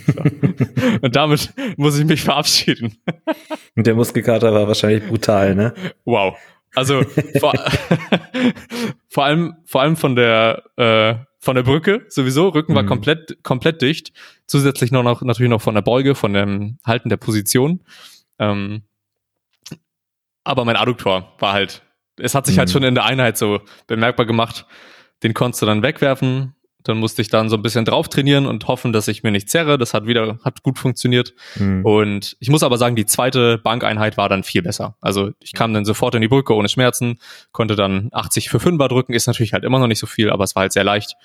So. 0.08 0.22
Und 1.02 1.16
damit 1.16 1.54
muss 1.78 1.98
ich 1.98 2.06
mich 2.06 2.22
verabschieden. 2.22 2.98
Und 3.76 3.88
der 3.88 3.96
Muskelkater 3.96 4.54
war 4.54 4.68
wahrscheinlich 4.68 5.08
brutal, 5.08 5.56
ne? 5.56 5.74
Wow. 6.06 6.38
Also 6.76 7.04
vor, 7.40 7.54
vor 9.10 9.26
allem, 9.26 9.56
vor 9.66 9.82
allem 9.82 9.96
von 9.96 10.16
der 10.16 10.64
äh, 10.78 11.16
von 11.40 11.56
der 11.56 11.64
Brücke 11.64 12.06
sowieso. 12.08 12.50
Rücken 12.50 12.74
war 12.74 12.84
mhm. 12.84 12.88
komplett 12.88 13.44
komplett 13.44 13.82
dicht. 13.82 14.14
Zusätzlich 14.48 14.92
noch, 14.92 15.04
noch 15.04 15.22
natürlich 15.22 15.50
noch 15.50 15.62
von 15.62 15.76
der 15.76 15.82
Beuge, 15.82 16.16
von 16.16 16.34
dem 16.34 16.78
Halten 16.86 17.10
der 17.10 17.18
Position. 17.18 17.82
Ähm, 18.40 18.84
aber 20.44 20.66
mein 20.66 20.76
Adduktor 20.76 21.34
war 21.40 21.54
halt, 21.54 21.84
es 22.18 22.34
hat 22.34 22.46
sich 22.46 22.58
halt 22.58 22.70
mhm. 22.70 22.72
halt 22.72 22.72
schon 22.72 22.84
in 22.84 22.96
der 22.96 23.06
Einheit 23.06 23.38
so 23.38 23.62
bemerkbar 23.88 24.26
gemacht. 24.26 24.66
Den 25.22 25.34
konntest 25.34 25.62
du 25.62 25.66
dann 25.66 25.84
wegwerfen. 25.84 26.56
Dann 26.84 26.98
musste 26.98 27.22
ich 27.22 27.30
dann 27.30 27.50
so 27.50 27.56
ein 27.56 27.62
bisschen 27.62 27.86
drauf 27.86 28.10
trainieren 28.10 28.46
und 28.46 28.68
hoffen, 28.68 28.94
dass 28.94 29.08
ich 29.08 29.24
mir 29.24 29.32
nicht 29.32 29.50
zerre. 29.50 29.78
Das 29.78 29.94
hat 29.94 30.06
wieder, 30.06 30.40
hat 30.44 30.64
gut 30.64 30.78
funktioniert. 30.80 31.34
Mhm. 31.56 31.86
Und 31.86 32.36
ich 32.40 32.50
muss 32.50 32.64
aber 32.64 32.78
sagen, 32.78 32.96
die 32.96 33.06
zweite 33.06 33.58
Bankeinheit 33.58 34.18
war 34.18 34.30
dann 34.30 34.44
viel 34.44 34.62
besser. 34.62 34.96
Also 35.02 35.32
ich 35.40 35.54
kam 35.54 35.74
dann 35.74 35.86
sofort 35.86 36.16
in 36.16 36.22
die 36.22 36.28
Brücke 36.28 36.54
ohne 36.54 36.70
Schmerzen, 36.70 37.20
konnte 37.52 37.76
dann 37.76 38.10
80 38.12 38.50
für 38.50 38.58
5er 38.58 38.88
drücken, 38.88 39.14
ist 39.14 39.28
natürlich 39.28 39.54
halt 39.54 39.64
immer 39.64 39.80
noch 39.80 39.88
nicht 39.88 40.00
so 40.00 40.08
viel, 40.08 40.30
aber 40.30 40.44
es 40.44 40.56
war 40.56 40.62
halt 40.62 40.74
sehr 40.74 40.84
leicht. 40.84 41.16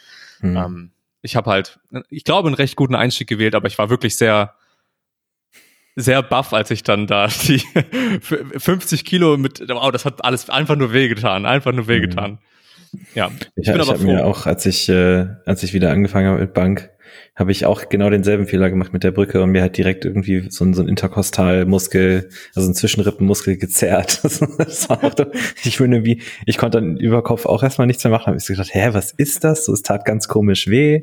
Mhm. 0.41 0.57
Ähm, 0.57 0.91
ich 1.23 1.37
habe 1.37 1.51
halt, 1.51 1.81
ich 2.11 2.25
glaube, 2.25 2.49
einen 2.49 2.55
recht 2.55 2.77
guten 2.77 2.95
Einstieg 2.95 3.29
gewählt, 3.29 3.55
aber 3.55 3.67
ich 3.67 3.79
war 3.79 3.91
wirklich 3.91 4.17
sehr, 4.17 4.55
sehr 5.97 6.23
baff, 6.23 6.53
als 6.53 6.71
ich 6.71 6.85
dann 6.85 7.07
da 7.07 7.27
die 7.27 7.59
50 8.21 9.05
Kilo 9.05 9.37
mit, 9.37 9.61
wow, 9.69 9.91
das 9.91 10.05
hat 10.05 10.25
alles 10.25 10.49
einfach 10.49 10.77
nur 10.77 10.93
wehgetan, 10.93 11.45
einfach 11.45 11.73
nur 11.73 11.89
wehgetan. 11.89 12.33
Mhm. 12.33 12.39
Ja, 13.15 13.31
ich, 13.57 13.67
ich 13.67 13.73
bin 13.73 13.81
ich 13.81 13.89
aber 13.89 13.99
froh. 13.99 14.07
mir 14.07 14.27
auch, 14.27 14.47
als 14.47 14.67
ich, 14.67 14.89
äh, 14.89 15.27
als 15.45 15.63
ich 15.63 15.75
wieder 15.75 15.91
angefangen 15.91 16.29
habe 16.29 16.41
mit 16.41 16.55
Bank, 16.55 16.91
habe 17.35 17.53
ich 17.53 17.67
auch 17.67 17.89
genau 17.89 18.11
denselben 18.11 18.47
Fehler 18.47 18.69
gemacht 18.69 18.93
mit 18.93 19.05
der 19.05 19.13
Brücke 19.13 19.43
und 19.43 19.51
mir 19.51 19.63
hat 19.63 19.77
direkt 19.77 20.05
irgendwie 20.05 20.51
so 20.51 20.65
ein, 20.65 20.75
so 20.75 20.83
ein 20.83 20.89
Interkostalmuskel, 20.89 22.29
also 22.55 22.69
ein 22.69 22.75
Zwischenrippenmuskel 22.75 23.57
gezerrt. 23.57 24.21
das 24.59 24.89
war 24.89 25.05
auch, 25.05 25.15
ich 25.65 25.79
bin 25.79 25.93
irgendwie, 25.93 26.23
ich 26.47 26.59
konnte 26.59 26.79
dann 26.79 26.97
über 26.97 27.23
Kopf 27.23 27.47
auch 27.47 27.63
erstmal 27.63 27.87
nichts 27.87 28.03
mehr 28.03 28.11
machen. 28.11 28.27
Habe 28.27 28.37
ich 28.39 28.45
so 28.45 28.53
gedacht, 28.53 28.71
hä, 28.73 28.89
was 28.93 29.13
ist 29.13 29.45
das? 29.45 29.65
So, 29.65 29.73
es 29.73 29.83
tat 29.83 30.05
ganz 30.05 30.27
komisch 30.27 30.69
weh. 30.69 31.03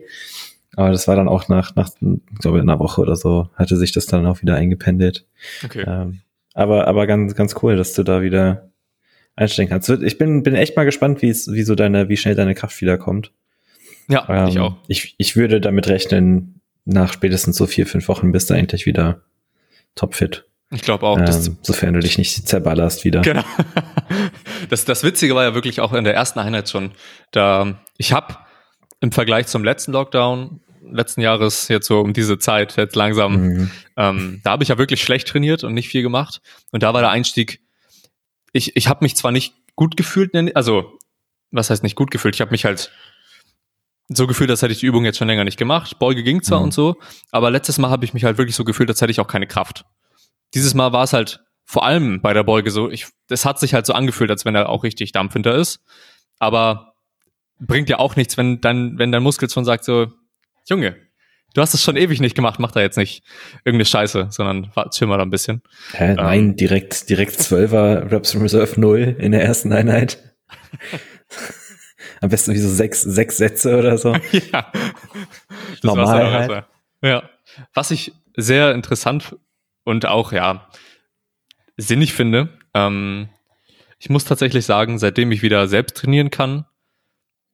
Aber 0.76 0.92
das 0.92 1.08
war 1.08 1.16
dann 1.16 1.30
auch 1.30 1.48
nach, 1.48 1.74
nach, 1.76 1.90
ich 2.02 2.40
glaube, 2.40 2.60
einer 2.60 2.80
Woche 2.80 3.00
oder 3.00 3.16
so, 3.16 3.50
hatte 3.56 3.78
sich 3.78 3.94
das 3.94 4.06
dann 4.06 4.26
auch 4.26 4.42
wieder 4.42 4.56
eingependelt. 4.56 5.26
Okay. 5.64 5.86
Ähm, 5.88 6.20
aber, 6.54 6.88
aber 6.88 7.08
ganz, 7.08 7.34
ganz 7.36 7.56
cool, 7.64 7.78
dass 7.78 7.94
du 7.94 8.04
da 8.04 8.22
wieder 8.22 8.72
einstellen 9.36 9.70
kannst. 9.70 9.90
Ich 9.90 10.18
bin, 10.18 10.44
bin 10.44 10.56
echt 10.56 10.76
mal 10.76 10.86
gespannt, 10.86 11.22
wie 11.22 11.30
es, 11.30 11.52
wie 11.52 11.64
so 11.64 11.76
deine, 11.76 12.10
wie 12.10 12.18
schnell 12.18 12.36
deine 12.36 12.56
Kraft 12.56 12.80
wiederkommt. 12.82 13.32
Ja, 14.08 14.28
ähm, 14.30 14.48
ich 14.48 14.60
auch. 14.60 14.78
Ich, 14.88 15.16
ich 15.18 15.36
würde 15.36 15.60
damit 15.60 15.88
rechnen, 15.88 16.62
nach 16.86 17.12
spätestens 17.12 17.58
so 17.58 17.66
vier, 17.66 17.88
fünf 17.88 18.08
Wochen 18.08 18.32
bist 18.32 18.50
du 18.50 18.54
eigentlich 18.54 18.86
wieder 18.86 19.22
topfit. 19.96 20.46
Ich 20.72 20.82
glaube 20.82 21.06
auch. 21.06 21.18
Ähm, 21.18 21.58
sofern 21.62 21.94
du 21.94 22.00
dich 22.00 22.18
nicht 22.18 22.48
zerballerst 22.48 23.04
wieder. 23.04 23.22
Genau. 23.22 23.44
Das, 24.70 24.84
das 24.84 25.04
Witzige 25.04 25.36
war 25.36 25.44
ja 25.44 25.54
wirklich 25.54 25.80
auch 25.80 25.94
in 25.94 26.06
der 26.06 26.16
ersten 26.16 26.40
Einheit 26.40 26.70
schon. 26.70 26.92
Da 27.32 27.84
ich 27.98 28.14
habe 28.14 28.38
im 29.00 29.12
Vergleich 29.12 29.46
zum 29.46 29.64
letzten 29.64 29.92
Lockdown 29.92 30.62
letzten 30.92 31.22
Jahres 31.22 31.68
jetzt 31.68 31.88
so 31.88 32.00
um 32.00 32.14
diese 32.14 32.40
Zeit 32.40 32.78
jetzt 32.78 32.96
langsam, 32.96 33.42
mhm. 33.42 33.72
ähm, 33.98 34.42
da 34.44 34.52
habe 34.52 34.64
ich 34.64 34.70
ja 34.70 34.78
wirklich 34.78 35.04
schlecht 35.04 35.28
trainiert 35.28 35.64
und 35.64 35.74
nicht 35.74 35.90
viel 35.90 36.02
gemacht. 36.02 36.42
Und 36.72 36.84
da 36.84 36.94
war 36.94 37.02
der 37.02 37.12
Einstieg. 37.12 37.62
Ich 38.56 38.76
ich 38.76 38.88
habe 38.88 39.04
mich 39.04 39.16
zwar 39.16 39.32
nicht 39.32 39.54
gut 39.76 39.98
gefühlt, 39.98 40.34
also 40.56 40.98
was 41.52 41.70
heißt 41.70 41.84
nicht 41.84 41.96
gut 41.96 42.10
gefühlt? 42.10 42.36
Ich 42.36 42.42
habe 42.42 42.52
mich 42.52 42.64
halt 42.64 42.90
so 44.08 44.28
gefühlt, 44.28 44.50
als 44.50 44.62
hätte 44.62 44.72
ich 44.72 44.80
die 44.80 44.86
Übung 44.86 45.04
jetzt 45.04 45.18
schon 45.18 45.28
länger 45.28 45.44
nicht 45.44 45.58
gemacht. 45.58 46.00
Beuge 46.00 46.24
ging 46.24 46.42
zwar 46.42 46.60
mhm. 46.60 46.66
und 46.66 46.74
so, 46.74 46.96
aber 47.32 47.52
letztes 47.52 47.80
Mal 47.80 47.90
habe 47.90 48.06
ich 48.06 48.14
mich 48.14 48.24
halt 48.24 48.38
wirklich 48.38 48.56
so 48.56 48.64
gefühlt, 48.64 48.90
als 48.90 49.02
hätte 49.02 49.12
ich 49.12 49.20
auch 49.20 49.28
keine 49.28 49.48
Kraft. 49.48 49.84
Dieses 50.54 50.74
Mal 50.74 50.94
war 50.94 51.04
es 51.04 51.12
halt 51.12 51.42
vor 51.66 51.84
allem 51.84 52.22
bei 52.22 52.34
der 52.34 52.44
Beuge 52.44 52.72
so, 52.72 52.90
ich, 52.90 53.08
es 53.30 53.44
hat 53.44 53.60
sich 53.60 53.74
halt 53.74 53.86
so 53.86 53.94
angefühlt, 53.94 54.30
als 54.30 54.46
wenn 54.46 54.56
er 54.56 54.70
auch 54.70 54.84
richtig 54.84 55.12
Dampf 55.12 55.34
hinter 55.34 55.56
ist. 55.56 55.80
Aber 56.40 56.94
bringt 57.60 57.90
ja 57.90 58.00
auch 58.00 58.16
nichts, 58.16 58.38
wenn 58.38 58.62
dann, 58.62 58.98
wenn 59.00 59.12
dein 59.12 59.24
Muskel 59.24 59.50
schon 59.50 59.66
sagt 59.66 59.84
so, 59.84 60.14
Junge, 60.70 60.96
du 61.56 61.62
hast 61.62 61.74
es 61.74 61.82
schon 61.82 61.98
ewig 61.98 62.20
nicht 62.20 62.36
gemacht, 62.36 62.60
mach 62.60 62.72
da 62.72 62.82
jetzt 62.82 62.98
nicht 62.98 63.24
irgendeine 63.64 63.86
Scheiße, 63.86 64.28
sondern 64.30 64.72
chill 64.92 65.08
mal 65.08 65.18
da 65.18 65.24
ein 65.24 65.30
bisschen. 65.32 65.64
Hä, 65.94 66.12
ähm, 66.12 66.16
nein, 66.16 66.56
direkt, 66.56 67.10
direkt 67.10 67.40
12er 67.40 68.12
Reps 68.12 68.36
Reserve 68.36 68.80
0 68.80 69.16
in 69.20 69.32
der 69.32 69.44
ersten 69.44 69.74
Einheit. 69.74 70.36
Am 72.22 72.30
besten 72.30 72.54
wie 72.54 72.60
so 72.60 72.70
sechs, 72.70 73.02
sechs 73.02 73.38
Sätze 73.38 73.78
oder 73.78 73.98
so. 73.98 74.16
ja. 74.54 74.72
Normal 75.82 76.32
halt. 76.32 76.66
Ja. 77.02 77.30
Was 77.74 77.92
ich 77.92 78.14
sehr 78.36 78.74
interessant 78.74 79.36
und 79.84 80.06
auch, 80.06 80.32
ja, 80.32 80.68
sinnig 81.78 82.14
finde, 82.14 82.50
ähm, 82.74 83.30
ich 83.98 84.10
muss 84.10 84.26
tatsächlich 84.26 84.66
sagen, 84.66 85.00
seitdem 85.00 85.32
ich 85.32 85.42
wieder 85.42 85.68
selbst 85.68 85.98
trainieren 85.98 86.30
kann, 86.30 86.66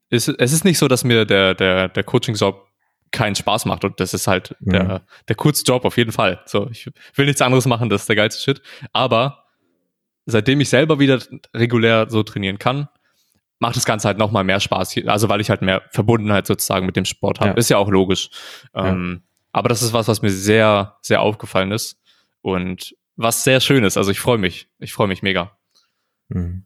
ist, 0.10 0.28
es 0.28 0.54
ist 0.54 0.66
nicht 0.66 0.78
so, 0.78 0.88
dass 0.88 1.04
mir 1.04 1.26
der, 1.26 1.54
der, 1.54 1.88
der 1.88 2.04
Coaching-Job 2.04 2.68
keinen 3.12 3.36
Spaß 3.36 3.66
macht 3.66 3.84
und 3.84 4.00
das 4.00 4.14
ist 4.14 4.28
halt 4.28 4.56
mhm. 4.60 4.72
der, 4.72 5.02
der 5.28 5.36
Kurzjob 5.36 5.86
auf 5.86 5.98
jeden 5.98 6.12
Fall. 6.12 6.42
So, 6.46 6.70
ich 6.70 6.90
will 7.16 7.26
nichts 7.26 7.42
anderes 7.42 7.66
machen, 7.66 7.90
das 7.90 8.02
ist 8.02 8.10
der 8.10 8.16
geilste 8.16 8.42
Shit. 8.42 8.62
Aber 8.94 9.46
seitdem 10.26 10.62
ich 10.62 10.70
selber 10.70 11.00
wieder 11.00 11.20
regulär 11.54 12.10
so 12.10 12.24
trainieren 12.24 12.60
kann, 12.60 12.88
macht 13.60 13.76
das 13.76 13.86
Ganze 13.86 14.08
halt 14.08 14.18
nochmal 14.18 14.44
mehr 14.44 14.60
Spaß. 14.60 14.96
Also 15.06 15.30
weil 15.30 15.42
ich 15.42 15.50
halt 15.50 15.62
mehr 15.62 15.84
Verbundenheit 15.92 16.48
sozusagen 16.48 16.86
mit 16.86 16.96
dem 16.96 17.06
Sport 17.06 17.40
habe. 17.40 17.52
Ja. 17.52 17.56
Ist 17.56 17.70
ja 17.70 17.78
auch 17.78 17.90
logisch. 17.90 18.30
Ja. 18.74 18.90
Ähm, 18.90 19.22
aber 19.52 19.70
das 19.70 19.82
ist 19.82 19.94
was, 19.94 20.08
was 20.08 20.22
mir 20.22 20.32
sehr, 20.32 20.98
sehr 21.02 21.22
aufgefallen 21.22 21.72
ist 21.72 22.02
und 22.42 22.96
was 23.18 23.44
sehr 23.44 23.60
schön 23.60 23.84
ist. 23.84 23.98
Also 23.98 24.12
ich 24.12 24.20
freue 24.20 24.38
mich. 24.38 24.68
Ich 24.80 24.94
freue 24.94 25.08
mich 25.08 25.22
mega. 25.22 25.58
Mhm. 26.30 26.64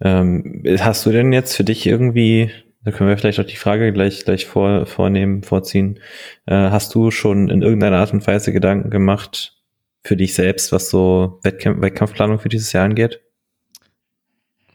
Ähm, 0.00 0.62
hast 0.78 1.06
du 1.06 1.10
denn 1.10 1.32
jetzt 1.32 1.56
für 1.56 1.64
dich 1.64 1.86
irgendwie, 1.86 2.52
da 2.84 2.90
können 2.90 3.08
wir 3.08 3.16
vielleicht 3.16 3.38
auch 3.38 3.44
die 3.44 3.56
Frage 3.56 3.92
gleich, 3.92 4.24
gleich 4.24 4.46
vor, 4.46 4.86
vornehmen, 4.86 5.42
vorziehen, 5.42 6.00
äh, 6.46 6.54
hast 6.54 6.94
du 6.94 7.10
schon 7.10 7.48
in 7.48 7.62
irgendeiner 7.62 7.98
Art 7.98 8.12
und 8.12 8.26
Weise 8.26 8.52
Gedanken 8.52 8.90
gemacht 8.90 9.56
für 10.02 10.16
dich 10.16 10.34
selbst, 10.34 10.72
was 10.72 10.90
so 10.90 11.38
Wettkampf, 11.42 11.80
Wettkampfplanung 11.80 12.40
für 12.40 12.48
dieses 12.48 12.72
Jahr 12.72 12.84
angeht? 12.84 13.20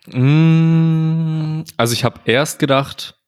Mm, 0.08 1.64
also 1.76 1.94
ich 1.94 2.06
habe 2.06 2.22
erst 2.26 2.60
gedacht, 2.60 3.20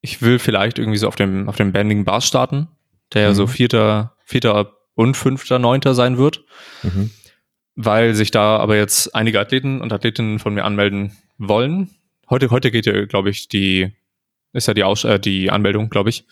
ich 0.00 0.22
will 0.22 0.38
vielleicht 0.38 0.78
irgendwie 0.78 0.98
so 0.98 1.08
auf 1.08 1.16
dem, 1.16 1.48
auf 1.48 1.56
dem 1.56 1.72
Banding 1.72 2.04
Bars 2.04 2.26
starten, 2.26 2.68
der 3.12 3.22
ja 3.22 3.34
so 3.34 3.42
mhm. 3.42 3.48
vierter, 3.48 4.16
vierter 4.24 4.72
und 4.94 5.16
fünfter, 5.16 5.58
neunter 5.58 5.94
sein 5.94 6.16
wird. 6.16 6.44
Mhm. 6.82 7.10
Weil 7.76 8.14
sich 8.14 8.30
da 8.30 8.58
aber 8.58 8.76
jetzt 8.76 9.14
einige 9.14 9.40
Athleten 9.40 9.80
und 9.80 9.92
Athletinnen 9.92 10.38
von 10.38 10.54
mir 10.54 10.64
anmelden 10.64 11.16
wollen. 11.38 11.90
Heute, 12.30 12.50
heute 12.50 12.70
geht 12.70 12.86
ja, 12.86 13.04
glaube 13.06 13.30
ich, 13.30 13.48
die, 13.48 13.92
ist 14.52 14.68
ja 14.68 14.74
die, 14.74 14.84
Aus 14.84 15.04
äh, 15.04 15.18
die 15.18 15.50
Anmeldung, 15.50 15.90
glaube 15.90 16.10
ich. 16.10 16.26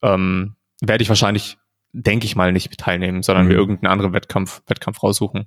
Ähm, 0.00 0.56
werde 0.80 1.02
ich 1.02 1.08
wahrscheinlich, 1.08 1.58
denke 1.92 2.24
ich 2.24 2.34
mal, 2.34 2.52
nicht 2.52 2.76
teilnehmen, 2.78 3.22
sondern 3.22 3.44
mhm. 3.44 3.52
mir 3.52 3.58
irgendeinen 3.58 3.92
anderen 3.92 4.14
Wettkampf, 4.14 4.62
Wettkampf 4.66 5.02
raussuchen. 5.02 5.46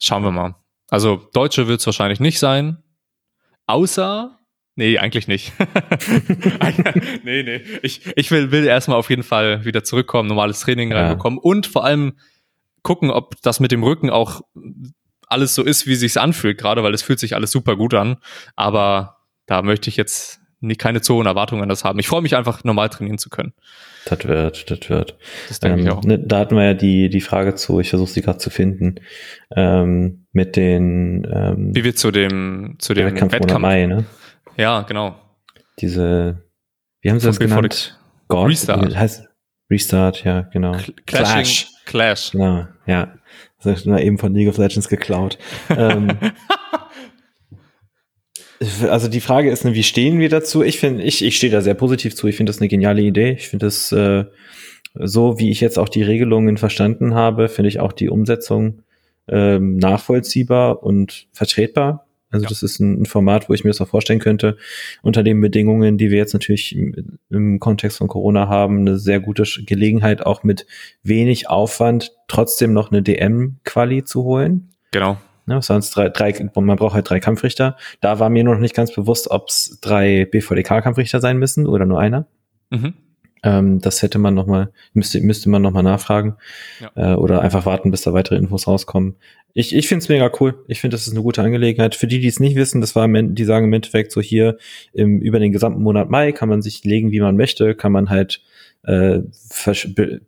Schauen 0.00 0.24
wir 0.24 0.32
mal. 0.32 0.56
Also 0.88 1.28
Deutsche 1.34 1.68
wird 1.68 1.80
es 1.80 1.86
wahrscheinlich 1.86 2.18
nicht 2.18 2.38
sein. 2.38 2.82
Außer 3.66 4.38
Nee, 4.74 4.98
eigentlich 4.98 5.28
nicht. 5.28 5.52
nee, 7.24 7.42
nee. 7.42 7.60
Ich, 7.82 8.06
ich 8.16 8.30
will, 8.30 8.50
will 8.52 8.66
erstmal 8.66 8.96
auf 8.96 9.10
jeden 9.10 9.22
Fall 9.22 9.66
wieder 9.66 9.84
zurückkommen, 9.84 10.30
normales 10.30 10.60
Training 10.60 10.90
ja. 10.90 11.02
reinbekommen 11.02 11.38
und 11.38 11.66
vor 11.66 11.84
allem 11.84 12.14
gucken, 12.82 13.10
ob 13.10 13.40
das 13.42 13.60
mit 13.60 13.70
dem 13.70 13.82
Rücken 13.82 14.08
auch 14.08 14.40
alles 15.28 15.54
so 15.54 15.62
ist, 15.62 15.86
wie 15.86 15.94
sich's 15.94 16.16
anfühlt, 16.16 16.56
gerade 16.56 16.82
weil 16.82 16.94
es 16.94 17.02
fühlt 17.02 17.18
sich 17.18 17.34
alles 17.34 17.50
super 17.50 17.76
gut 17.76 17.92
an. 17.92 18.16
Aber 18.56 19.21
da 19.46 19.62
möchte 19.62 19.88
ich 19.88 19.96
jetzt 19.96 20.40
nie, 20.60 20.76
keine 20.76 21.00
zu 21.00 21.14
hohen 21.14 21.26
Erwartungen 21.26 21.62
an 21.62 21.68
das 21.68 21.84
haben. 21.84 21.98
Ich 21.98 22.06
freue 22.06 22.22
mich 22.22 22.36
einfach, 22.36 22.64
normal 22.64 22.88
trainieren 22.88 23.18
zu 23.18 23.30
können. 23.30 23.52
Das 24.04 24.24
wird, 24.26 24.70
das 24.70 24.88
wird. 24.88 25.18
Das 25.48 25.60
denke 25.60 25.80
ähm, 25.80 25.86
ich 25.86 25.92
auch. 25.92 26.02
Ne, 26.02 26.18
da 26.18 26.38
hatten 26.38 26.56
wir 26.56 26.64
ja 26.64 26.74
die, 26.74 27.08
die 27.08 27.20
Frage 27.20 27.54
zu, 27.54 27.80
ich 27.80 27.90
versuche 27.90 28.10
sie 28.10 28.22
gerade 28.22 28.38
zu 28.38 28.50
finden, 28.50 28.96
ähm, 29.54 30.26
mit 30.32 30.56
den 30.56 31.26
ähm, 31.32 31.74
Wie 31.74 31.84
wir 31.84 31.94
zu 31.94 32.10
dem, 32.10 32.76
zu 32.78 32.94
dem 32.94 33.06
Wettkampf, 33.06 33.32
Wettkampf 33.32 33.60
Mai, 33.60 33.86
ne? 33.86 34.04
Ja, 34.56 34.82
genau. 34.82 35.16
Diese, 35.80 36.42
wie 37.00 37.10
haben 37.10 37.20
sie 37.20 37.26
das 37.26 37.38
genannt? 37.38 37.98
God, 38.28 38.48
Restart. 38.48 38.96
Heißt 38.96 39.28
Restart, 39.70 40.24
ja, 40.24 40.42
genau. 40.42 40.76
Clash. 41.06 41.68
Clash. 41.84 42.32
Genau, 42.32 42.66
ja. 42.86 43.14
Das 43.62 43.80
ist 43.80 43.86
eben 43.86 44.18
von 44.18 44.34
League 44.34 44.48
of 44.48 44.58
Legends 44.58 44.88
geklaut. 44.88 45.38
ähm, 45.70 46.08
also 48.88 49.08
die 49.08 49.20
Frage 49.20 49.50
ist, 49.50 49.64
ne, 49.64 49.74
wie 49.74 49.82
stehen 49.82 50.18
wir 50.18 50.28
dazu? 50.28 50.62
Ich 50.62 50.78
finde, 50.78 51.02
ich, 51.02 51.24
ich 51.24 51.36
stehe 51.36 51.52
da 51.52 51.60
sehr 51.60 51.74
positiv 51.74 52.14
zu. 52.14 52.26
Ich 52.28 52.36
finde 52.36 52.50
das 52.50 52.60
eine 52.60 52.68
geniale 52.68 53.02
Idee. 53.02 53.32
Ich 53.32 53.48
finde 53.48 53.66
das 53.66 53.92
äh, 53.92 54.24
so, 54.94 55.38
wie 55.38 55.50
ich 55.50 55.60
jetzt 55.60 55.78
auch 55.78 55.88
die 55.88 56.02
Regelungen 56.02 56.56
verstanden 56.56 57.14
habe, 57.14 57.48
finde 57.48 57.68
ich 57.68 57.80
auch 57.80 57.92
die 57.92 58.08
Umsetzung 58.08 58.82
ähm, 59.28 59.76
nachvollziehbar 59.76 60.82
und 60.82 61.28
vertretbar. 61.32 62.06
Also 62.30 62.44
ja. 62.44 62.48
das 62.48 62.62
ist 62.62 62.80
ein, 62.80 63.02
ein, 63.02 63.06
Format, 63.06 63.48
wo 63.48 63.52
ich 63.52 63.62
mir 63.62 63.70
das 63.70 63.80
auch 63.80 63.88
vorstellen 63.88 64.18
könnte, 64.18 64.56
unter 65.02 65.22
den 65.22 65.40
Bedingungen, 65.40 65.98
die 65.98 66.10
wir 66.10 66.16
jetzt 66.16 66.32
natürlich 66.32 66.74
im, 66.74 67.18
im 67.30 67.60
Kontext 67.60 67.98
von 67.98 68.08
Corona 68.08 68.48
haben, 68.48 68.80
eine 68.80 68.98
sehr 68.98 69.20
gute 69.20 69.44
Gelegenheit, 69.64 70.24
auch 70.24 70.42
mit 70.42 70.66
wenig 71.02 71.50
Aufwand 71.50 72.12
trotzdem 72.28 72.72
noch 72.72 72.90
eine 72.90 73.02
DM-Quali 73.02 74.04
zu 74.04 74.24
holen. 74.24 74.70
Genau. 74.92 75.18
Ja, 75.46 75.60
sonst 75.60 75.90
drei, 75.90 76.08
drei, 76.08 76.34
man 76.54 76.76
braucht 76.76 76.94
halt 76.94 77.08
drei 77.10 77.20
Kampfrichter. 77.20 77.76
Da 78.00 78.18
war 78.18 78.30
mir 78.30 78.44
noch 78.44 78.58
nicht 78.58 78.74
ganz 78.74 78.92
bewusst, 78.94 79.30
ob 79.30 79.48
es 79.48 79.78
drei 79.80 80.24
BVDK-Kampfrichter 80.24 81.20
sein 81.20 81.38
müssen 81.38 81.66
oder 81.66 81.84
nur 81.84 81.98
einer. 81.98 82.26
Mhm. 82.70 82.94
Ähm, 83.42 83.80
das 83.80 84.02
hätte 84.02 84.18
man 84.18 84.34
noch 84.34 84.46
mal, 84.46 84.70
müsste, 84.92 85.20
müsste 85.20 85.50
man 85.50 85.62
noch 85.62 85.72
mal 85.72 85.82
nachfragen 85.82 86.36
ja. 86.80 87.14
äh, 87.14 87.16
oder 87.16 87.42
einfach 87.42 87.66
warten, 87.66 87.90
bis 87.90 88.02
da 88.02 88.12
weitere 88.12 88.36
Infos 88.36 88.68
rauskommen. 88.68 89.16
Ich, 89.52 89.74
ich 89.74 89.88
finde 89.88 90.02
es 90.02 90.08
mega 90.08 90.30
cool. 90.40 90.64
Ich 90.68 90.80
finde, 90.80 90.94
das 90.94 91.06
ist 91.06 91.12
eine 91.12 91.22
gute 91.22 91.42
Angelegenheit. 91.42 91.94
Für 91.96 92.06
die, 92.06 92.20
die 92.20 92.28
es 92.28 92.40
nicht 92.40 92.56
wissen, 92.56 92.80
das 92.80 92.94
war, 92.94 93.08
die 93.08 93.44
sagen 93.44 93.66
im 93.66 93.72
Endeffekt 93.72 94.12
so 94.12 94.20
hier 94.20 94.58
im, 94.92 95.18
über 95.18 95.40
den 95.40 95.52
gesamten 95.52 95.82
Monat 95.82 96.08
Mai 96.08 96.32
kann 96.32 96.48
man 96.48 96.62
sich 96.62 96.84
legen, 96.84 97.10
wie 97.10 97.20
man 97.20 97.36
möchte, 97.36 97.74
kann 97.74 97.92
man 97.92 98.08
halt 98.10 98.42
äh, 98.84 99.20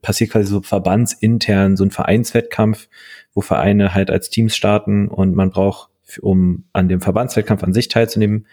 passiert 0.03 0.31
quasi 0.31 0.47
so 0.47 0.63
verbandsintern 0.63 1.77
so 1.77 1.85
ein 1.85 1.91
Vereinswettkampf, 1.91 2.89
wo 3.33 3.41
Vereine 3.41 3.95
halt 3.95 4.11
als 4.11 4.31
Teams 4.31 4.55
starten 4.55 5.09
und 5.09 5.35
man 5.35 5.51
braucht 5.51 5.91
um 6.21 6.65
an 6.73 6.89
dem 6.89 7.01
Verbandswettkampf 7.01 7.63
an 7.65 7.73
sich 7.73 7.89
teilzunehmen, 7.89 8.47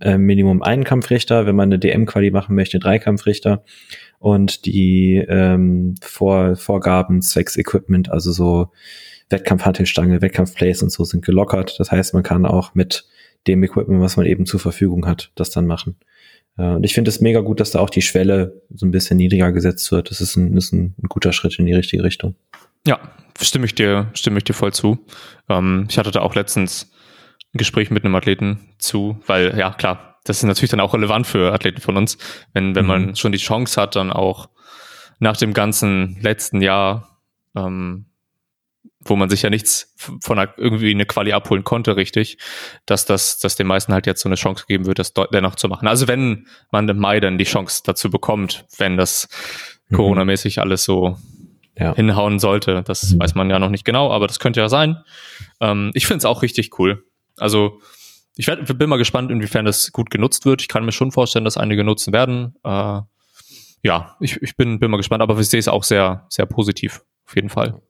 äh, 0.00 0.18
Minimum 0.18 0.62
einen 0.62 0.84
Kampfrichter, 0.84 1.46
wenn 1.46 1.56
man 1.56 1.68
eine 1.68 1.78
DM-Quali 1.78 2.30
machen 2.30 2.54
möchte, 2.54 2.78
drei 2.78 2.98
Kampfrichter 2.98 3.64
und 4.18 4.66
die 4.66 5.16
ähm, 5.28 5.94
Vor 6.02 6.56
Vorgaben 6.56 7.22
zwecks 7.22 7.56
Equipment, 7.56 8.10
also 8.10 8.30
so 8.32 8.68
Wettkampfhantelstange, 9.30 10.22
Wettkampfplays 10.22 10.82
und 10.82 10.90
so 10.90 11.04
sind 11.04 11.24
gelockert. 11.24 11.78
Das 11.78 11.90
heißt, 11.90 12.14
man 12.14 12.22
kann 12.22 12.46
auch 12.46 12.74
mit 12.74 13.06
dem 13.46 13.62
Equipment, 13.62 14.00
was 14.00 14.16
man 14.16 14.26
eben 14.26 14.46
zur 14.46 14.60
Verfügung 14.60 15.06
hat, 15.06 15.32
das 15.34 15.50
dann 15.50 15.66
machen. 15.66 15.96
Äh, 16.58 16.62
und 16.62 16.84
ich 16.84 16.94
finde 16.94 17.08
es 17.08 17.20
mega 17.20 17.40
gut, 17.40 17.60
dass 17.60 17.70
da 17.70 17.78
auch 17.78 17.90
die 17.90 18.02
Schwelle 18.02 18.62
so 18.74 18.84
ein 18.84 18.90
bisschen 18.90 19.16
niedriger 19.16 19.52
gesetzt 19.52 19.90
wird. 19.90 20.10
Das 20.10 20.20
ist 20.20 20.36
ein, 20.36 20.56
ist 20.56 20.72
ein, 20.72 20.94
ein 21.02 21.08
guter 21.08 21.32
Schritt 21.32 21.58
in 21.58 21.66
die 21.66 21.74
richtige 21.74 22.02
Richtung. 22.02 22.34
Ja, 22.86 22.98
stimme 23.40 23.66
ich 23.66 23.74
dir, 23.74 24.10
stimme 24.14 24.38
ich 24.38 24.44
dir 24.44 24.54
voll 24.54 24.72
zu. 24.72 24.98
Ähm, 25.48 25.86
ich 25.88 25.98
hatte 25.98 26.10
da 26.10 26.20
auch 26.20 26.34
letztens 26.34 26.90
ein 27.54 27.58
Gespräch 27.58 27.90
mit 27.90 28.04
einem 28.04 28.14
Athleten 28.14 28.60
zu, 28.78 29.18
weil, 29.26 29.56
ja, 29.58 29.72
klar, 29.72 30.18
das 30.24 30.38
ist 30.38 30.44
natürlich 30.44 30.70
dann 30.70 30.80
auch 30.80 30.92
relevant 30.92 31.26
für 31.26 31.52
Athleten 31.52 31.80
von 31.80 31.96
uns, 31.96 32.18
wenn, 32.52 32.74
wenn 32.74 32.84
mhm. 32.84 32.88
man 32.88 33.16
schon 33.16 33.32
die 33.32 33.38
Chance 33.38 33.80
hat, 33.80 33.96
dann 33.96 34.12
auch 34.12 34.50
nach 35.20 35.36
dem 35.36 35.54
ganzen 35.54 36.18
letzten 36.20 36.60
Jahr 36.60 37.18
ähm, 37.56 38.06
wo 39.00 39.16
man 39.16 39.30
sich 39.30 39.42
ja 39.42 39.50
nichts 39.50 39.94
von 39.96 40.38
einer, 40.38 40.52
irgendwie 40.56 40.90
eine 40.90 41.06
Quali 41.06 41.32
abholen 41.32 41.64
konnte, 41.64 41.96
richtig, 41.96 42.38
dass 42.86 43.06
das, 43.06 43.38
dass 43.38 43.56
den 43.56 43.66
meisten 43.66 43.92
halt 43.92 44.06
jetzt 44.06 44.22
so 44.22 44.28
eine 44.28 44.36
Chance 44.36 44.64
geben 44.66 44.86
wird, 44.86 44.98
das 44.98 45.12
dennoch 45.32 45.54
zu 45.54 45.68
machen. 45.68 45.86
Also 45.86 46.08
wenn 46.08 46.46
man 46.70 46.88
im 46.88 46.98
Mai 46.98 47.20
dann 47.20 47.38
die 47.38 47.44
Chance 47.44 47.82
dazu 47.84 48.10
bekommt, 48.10 48.64
wenn 48.76 48.96
das 48.96 49.28
mhm. 49.88 49.96
Corona-mäßig 49.96 50.60
alles 50.60 50.84
so 50.84 51.16
ja. 51.78 51.94
hinhauen 51.94 52.38
sollte, 52.38 52.82
das 52.82 53.12
mhm. 53.12 53.20
weiß 53.20 53.34
man 53.34 53.50
ja 53.50 53.58
noch 53.58 53.70
nicht 53.70 53.84
genau, 53.84 54.10
aber 54.10 54.26
das 54.26 54.40
könnte 54.40 54.60
ja 54.60 54.68
sein. 54.68 55.02
Ähm, 55.60 55.92
ich 55.94 56.06
finde 56.06 56.18
es 56.18 56.24
auch 56.24 56.42
richtig 56.42 56.78
cool. 56.78 57.04
Also 57.36 57.80
ich 58.34 58.46
werd, 58.48 58.78
bin 58.78 58.88
mal 58.88 58.98
gespannt, 58.98 59.30
inwiefern 59.30 59.64
das 59.64 59.92
gut 59.92 60.10
genutzt 60.10 60.44
wird. 60.44 60.60
Ich 60.62 60.68
kann 60.68 60.84
mir 60.84 60.92
schon 60.92 61.12
vorstellen, 61.12 61.44
dass 61.44 61.56
einige 61.56 61.84
nutzen 61.84 62.12
werden. 62.12 62.54
Äh, 62.64 63.00
ja, 63.82 64.16
ich, 64.20 64.42
ich 64.42 64.56
bin, 64.56 64.80
bin 64.80 64.90
mal 64.90 64.96
gespannt, 64.96 65.22
aber 65.22 65.38
ich 65.38 65.48
sehe 65.48 65.60
es 65.60 65.68
auch 65.68 65.84
sehr, 65.84 66.26
sehr 66.28 66.46
positiv, 66.46 67.04
auf 67.26 67.36
jeden 67.36 67.48
Fall. 67.48 67.80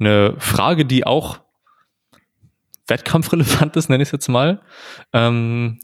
Eine 0.00 0.34
Frage, 0.38 0.86
die 0.86 1.06
auch 1.06 1.40
wettkampfrelevant 2.86 3.76
ist, 3.76 3.88
nenne 3.88 4.02
ich 4.02 4.08
es 4.08 4.12
jetzt 4.12 4.28
mal, 4.28 4.60
ähm, 5.12 5.78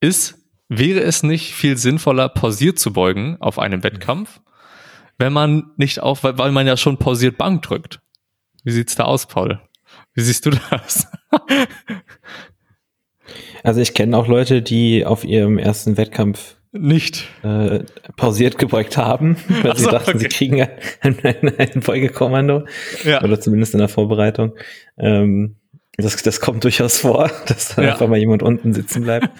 ist, 0.00 0.38
wäre 0.68 1.00
es 1.00 1.22
nicht 1.22 1.54
viel 1.54 1.76
sinnvoller, 1.76 2.28
pausiert 2.28 2.78
zu 2.78 2.92
beugen 2.92 3.36
auf 3.40 3.58
einem 3.58 3.82
Wettkampf, 3.82 4.40
wenn 5.18 5.32
man 5.32 5.72
nicht 5.76 6.00
auf, 6.00 6.24
weil, 6.24 6.38
weil 6.38 6.52
man 6.52 6.66
ja 6.66 6.76
schon 6.76 6.98
pausiert 6.98 7.38
Bank 7.38 7.62
drückt? 7.62 8.00
Wie 8.64 8.72
sieht's 8.72 8.96
da 8.96 9.04
aus, 9.04 9.26
Paul? 9.26 9.60
Wie 10.14 10.22
siehst 10.22 10.44
du 10.46 10.50
das? 10.50 11.06
also 13.62 13.80
ich 13.80 13.94
kenne 13.94 14.16
auch 14.16 14.26
Leute, 14.26 14.62
die 14.62 15.06
auf 15.06 15.24
ihrem 15.24 15.58
ersten 15.58 15.96
Wettkampf 15.96 16.55
nicht 16.78 17.26
äh, 17.42 17.80
pausiert 18.16 18.58
gebeugt 18.58 18.96
haben, 18.96 19.36
weil 19.62 19.72
Ach 19.72 19.76
sie 19.76 19.86
dachten, 19.86 20.10
okay. 20.10 20.18
sie 20.18 20.28
kriegen 20.28 20.62
ein, 21.00 21.18
ein, 21.22 21.58
ein 21.58 21.80
Beugekommando. 21.80 22.64
Ja. 23.04 23.22
Oder 23.22 23.40
zumindest 23.40 23.74
in 23.74 23.78
der 23.78 23.88
Vorbereitung. 23.88 24.54
Ähm, 24.98 25.56
das, 25.96 26.22
das 26.22 26.40
kommt 26.40 26.64
durchaus 26.64 26.98
vor, 26.98 27.30
dass 27.46 27.74
da 27.74 27.82
ja. 27.82 27.92
einfach 27.92 28.08
mal 28.08 28.18
jemand 28.18 28.42
unten 28.42 28.72
sitzen 28.74 29.02
bleibt. 29.02 29.30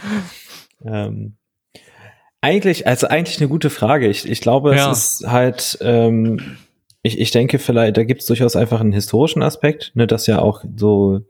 ähm, 0.85 1.37
eigentlich, 2.41 2.87
also 2.87 3.09
eigentlich 3.09 3.41
eine 3.41 3.49
gute 3.49 3.71
Frage. 3.71 4.09
Ich, 4.09 4.29
ich 4.29 4.41
glaube, 4.41 4.75
ja. 4.77 4.91
es 4.91 5.21
ist 5.21 5.31
halt, 5.31 5.79
ähm, 5.81 6.59
ich, 7.03 7.19
ich 7.19 7.31
denke 7.31 7.59
vielleicht, 7.59 7.97
da 7.97 8.05
gibt 8.05 8.21
es 8.21 8.27
durchaus 8.27 8.57
einfach 8.57 8.81
einen 8.81 8.93
historischen 8.93 9.43
Aspekt, 9.43 9.93
ne, 9.95 10.07
dass 10.07 10.27
ja 10.27 10.41
auch 10.41 10.65
so 10.77 11.23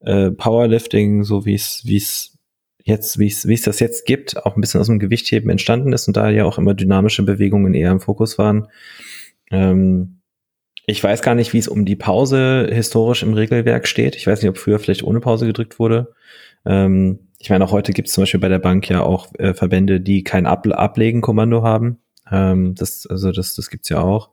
äh, 0.00 0.30
Powerlifting, 0.30 1.24
so 1.24 1.44
wie 1.44 1.54
es, 1.54 1.82
wie 1.84 1.96
es 1.96 2.37
jetzt, 2.88 3.18
wie 3.18 3.28
es 3.28 3.46
wie 3.46 3.54
es 3.54 3.62
das 3.62 3.80
jetzt 3.80 4.06
gibt, 4.06 4.44
auch 4.44 4.56
ein 4.56 4.60
bisschen 4.60 4.80
aus 4.80 4.86
dem 4.86 4.98
Gewichtheben 4.98 5.50
entstanden 5.50 5.92
ist 5.92 6.08
und 6.08 6.16
da 6.16 6.30
ja 6.30 6.44
auch 6.44 6.58
immer 6.58 6.74
dynamische 6.74 7.22
Bewegungen 7.22 7.74
eher 7.74 7.90
im 7.90 8.00
Fokus 8.00 8.38
waren. 8.38 8.68
Ähm, 9.50 10.20
ich 10.86 11.04
weiß 11.04 11.20
gar 11.20 11.34
nicht, 11.34 11.52
wie 11.52 11.58
es 11.58 11.68
um 11.68 11.84
die 11.84 11.96
Pause 11.96 12.66
historisch 12.72 13.22
im 13.22 13.34
Regelwerk 13.34 13.86
steht. 13.86 14.16
Ich 14.16 14.26
weiß 14.26 14.40
nicht, 14.40 14.48
ob 14.48 14.56
früher 14.56 14.78
vielleicht 14.78 15.04
ohne 15.04 15.20
Pause 15.20 15.46
gedrückt 15.46 15.78
wurde. 15.78 16.14
Ähm, 16.64 17.28
ich 17.38 17.50
meine, 17.50 17.64
auch 17.64 17.72
heute 17.72 17.92
gibt 17.92 18.08
es 18.08 18.14
zum 18.14 18.22
Beispiel 18.22 18.40
bei 18.40 18.48
der 18.48 18.58
Bank 18.58 18.88
ja 18.88 19.02
auch 19.02 19.28
äh, 19.38 19.52
Verbände, 19.52 20.00
die 20.00 20.24
kein 20.24 20.46
Ab 20.46 20.66
Ablegen-Kommando 20.66 21.62
haben. 21.62 21.98
Ähm, 22.32 22.74
das, 22.74 23.06
also 23.06 23.32
das, 23.32 23.54
das 23.54 23.68
gibt's 23.68 23.90
ja 23.90 24.00
auch. 24.00 24.30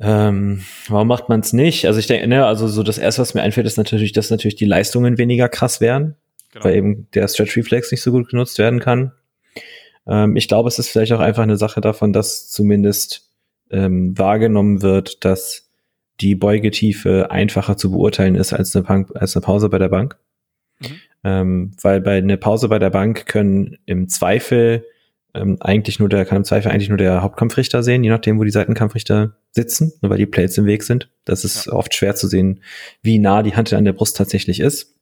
Ähm, 0.00 0.62
warum 0.88 1.08
macht 1.08 1.28
man 1.28 1.40
es 1.40 1.52
nicht? 1.52 1.86
Also 1.86 2.00
ich 2.00 2.06
denke, 2.06 2.26
ne, 2.26 2.46
also 2.46 2.66
so 2.66 2.82
das 2.82 2.98
erste, 2.98 3.20
was 3.20 3.34
mir 3.34 3.42
einfällt, 3.42 3.66
ist 3.66 3.76
natürlich, 3.76 4.12
dass 4.12 4.30
natürlich 4.30 4.56
die 4.56 4.64
Leistungen 4.64 5.18
weniger 5.18 5.48
krass 5.48 5.80
wären, 5.80 6.16
genau. 6.52 6.64
weil 6.64 6.76
eben 6.76 7.08
der 7.12 7.26
Stretch 7.28 7.56
Reflex 7.56 7.90
nicht 7.90 8.02
so 8.02 8.12
gut 8.12 8.28
genutzt 8.28 8.58
werden 8.58 8.80
kann. 8.80 9.12
Ähm, 10.06 10.36
ich 10.36 10.48
glaube, 10.48 10.68
es 10.68 10.78
ist 10.78 10.88
vielleicht 10.88 11.12
auch 11.12 11.20
einfach 11.20 11.42
eine 11.42 11.56
Sache 11.56 11.80
davon, 11.80 12.12
dass 12.12 12.50
zumindest 12.50 13.28
ähm, 13.70 14.16
wahrgenommen 14.16 14.82
wird, 14.82 15.24
dass 15.24 15.70
die 16.20 16.34
Beugetiefe 16.34 17.30
einfacher 17.30 17.76
zu 17.76 17.90
beurteilen 17.90 18.36
ist 18.36 18.52
als 18.52 18.76
eine, 18.76 18.84
Bank, 18.84 19.10
als 19.14 19.34
eine 19.34 19.42
Pause 19.42 19.68
bei 19.68 19.78
der 19.78 19.88
Bank. 19.88 20.16
Mhm. 20.80 20.86
Ähm, 21.24 21.70
weil 21.80 22.00
bei 22.00 22.18
einer 22.18 22.36
Pause 22.36 22.68
bei 22.68 22.78
der 22.78 22.90
Bank 22.90 23.26
können 23.26 23.78
im 23.86 24.08
Zweifel 24.08 24.84
ähm, 25.34 25.56
eigentlich 25.60 25.98
nur 25.98 26.08
der, 26.08 26.24
kann 26.24 26.36
im 26.36 26.44
Zweifel 26.44 26.70
eigentlich 26.70 26.88
nur 26.88 26.98
der 26.98 27.22
Hauptkampfrichter 27.22 27.82
sehen, 27.82 28.04
je 28.04 28.10
nachdem, 28.10 28.38
wo 28.38 28.44
die 28.44 28.50
Seitenkampfrichter 28.50 29.36
sitzen, 29.50 29.92
nur 30.02 30.10
weil 30.10 30.18
die 30.18 30.26
Plates 30.26 30.58
im 30.58 30.66
Weg 30.66 30.82
sind. 30.82 31.08
Das 31.24 31.44
ist 31.44 31.66
ja. 31.66 31.72
oft 31.72 31.94
schwer 31.94 32.14
zu 32.14 32.28
sehen, 32.28 32.62
wie 33.02 33.18
nah 33.18 33.42
die 33.42 33.56
Hand 33.56 33.72
an 33.72 33.84
der 33.84 33.94
Brust 33.94 34.16
tatsächlich 34.16 34.60
ist. 34.60 34.94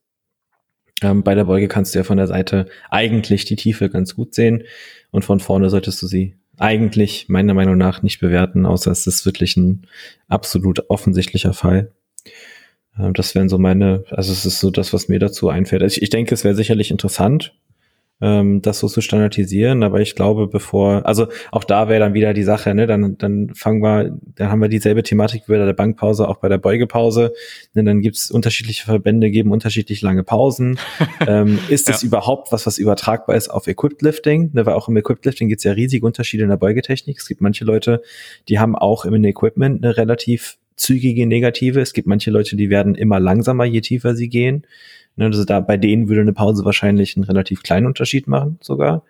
Ähm, 1.03 1.23
bei 1.23 1.35
der 1.35 1.45
Beuge 1.45 1.69
kannst 1.69 1.95
du 1.95 1.99
ja 1.99 2.05
von 2.05 2.17
der 2.17 2.27
Seite 2.27 2.67
eigentlich 2.91 3.45
die 3.45 3.57
Tiefe 3.57 3.89
ganz 3.91 4.15
gut 4.15 4.35
sehen 4.35 4.65
und 5.11 5.25
von 5.25 5.41
vorne 5.41 5.71
solltest 5.71 6.01
du 6.03 6.07
sie 6.07 6.37
eigentlich 6.59 7.29
meiner 7.29 7.55
Meinung 7.55 7.79
nach 7.79 8.03
nicht 8.03 8.21
bewerten, 8.21 8.67
außer 8.67 8.91
es 8.91 9.07
ist 9.07 9.25
wirklich 9.25 9.57
ein 9.57 9.87
absolut 10.29 10.91
offensichtlicher 10.91 11.55
Fall. 11.55 11.93
Ähm, 12.99 13.15
das 13.15 13.35
wären 13.35 13.49
so 13.49 13.59
meine, 13.59 14.05
also 14.11 14.31
es 14.33 14.45
ist 14.45 14.61
so 14.61 14.71
das, 14.71 14.93
was 14.93 15.09
mir 15.09 15.19
dazu 15.19 15.49
einfällt. 15.49 15.83
Also 15.83 15.97
ich, 15.97 16.03
ich 16.03 16.11
denke, 16.11 16.35
es 16.35 16.45
wäre 16.45 16.55
sicherlich 16.55 16.91
interessant, 16.91 17.55
ähm, 18.21 18.63
das 18.63 18.79
so 18.79 18.89
zu 18.89 19.01
standardisieren. 19.01 19.83
Aber 19.83 20.01
ich 20.01 20.15
glaube, 20.15 20.47
bevor, 20.47 21.07
also 21.07 21.29
auch 21.53 21.65
da 21.65 21.89
wäre 21.89 22.01
dann 22.01 22.15
wieder 22.15 22.35
die 22.35 22.43
Sache, 22.43 22.75
ne, 22.75 22.87
dann, 22.87 23.17
dann 23.19 23.55
fangen 23.55 23.83
wir, 23.83 24.17
dann 24.37 24.51
haben 24.51 24.61
wir 24.61 24.69
dieselbe 24.69 25.03
Thematik 25.03 25.45
wie 25.47 25.53
bei 25.53 25.65
der 25.65 25.73
Bankpause, 25.73 26.29
auch 26.29 26.37
bei 26.37 26.49
der 26.49 26.59
Beugepause. 26.59 27.33
Ne, 27.75 27.85
dann 27.85 28.01
gibt's 28.01 28.31
unterschiedliche 28.31 28.85
Verbände, 28.85 29.31
geben 29.31 29.53
unterschiedlich 29.53 30.03
lange 30.03 30.23
Pausen. 30.23 30.79
ähm, 31.27 31.59
ist 31.69 31.89
es 31.89 32.03
ja. 32.03 32.07
überhaupt 32.07 32.53
was, 32.53 32.67
was 32.67 32.79
übertragbar 32.79 33.37
ist 33.37 33.49
auf 33.49 33.67
Equipped 33.67 34.03
Lifting? 34.03 34.51
Ne, 34.53 34.67
weil 34.67 34.75
auch 34.75 34.89
im 34.89 34.97
Equipped 34.97 35.25
Lifting 35.25 35.49
gibt's 35.49 35.65
ja 35.65 35.73
riesige 35.73 36.05
Unterschiede 36.05 36.45
in 36.45 36.51
der 36.51 36.57
Beugetechnik. 36.57 37.19
Es 37.19 37.29
gibt 37.29 37.41
manche 37.41 37.65
Leute, 37.65 38.03
die 38.49 38.59
haben 38.59 38.77
auch 38.77 39.05
im 39.05 39.25
Equipment 39.25 39.85
eine 39.85 39.97
relativ 39.97 40.59
zügige 40.81 41.27
Negative. 41.27 41.81
Es 41.81 41.93
gibt 41.93 42.09
manche 42.09 42.31
Leute, 42.31 42.57
die 42.57 42.71
werden 42.71 42.95
immer 42.95 43.21
langsamer, 43.21 43.65
je 43.65 43.83
tiefer 43.83 44.15
sie 44.15 44.29
gehen. 44.29 44.67
Ne, 45.21 45.27
also 45.27 45.45
da 45.45 45.61
bei 45.61 45.77
denen 45.77 46.09
würde 46.09 46.23
eine 46.23 46.33
Pause 46.33 46.65
wahrscheinlich 46.65 47.15
einen 47.15 47.25
relativ 47.25 47.63
kleinen 47.63 47.85
Unterschied 47.87 48.27
machen, 48.27 48.59
sogar. 48.63 49.05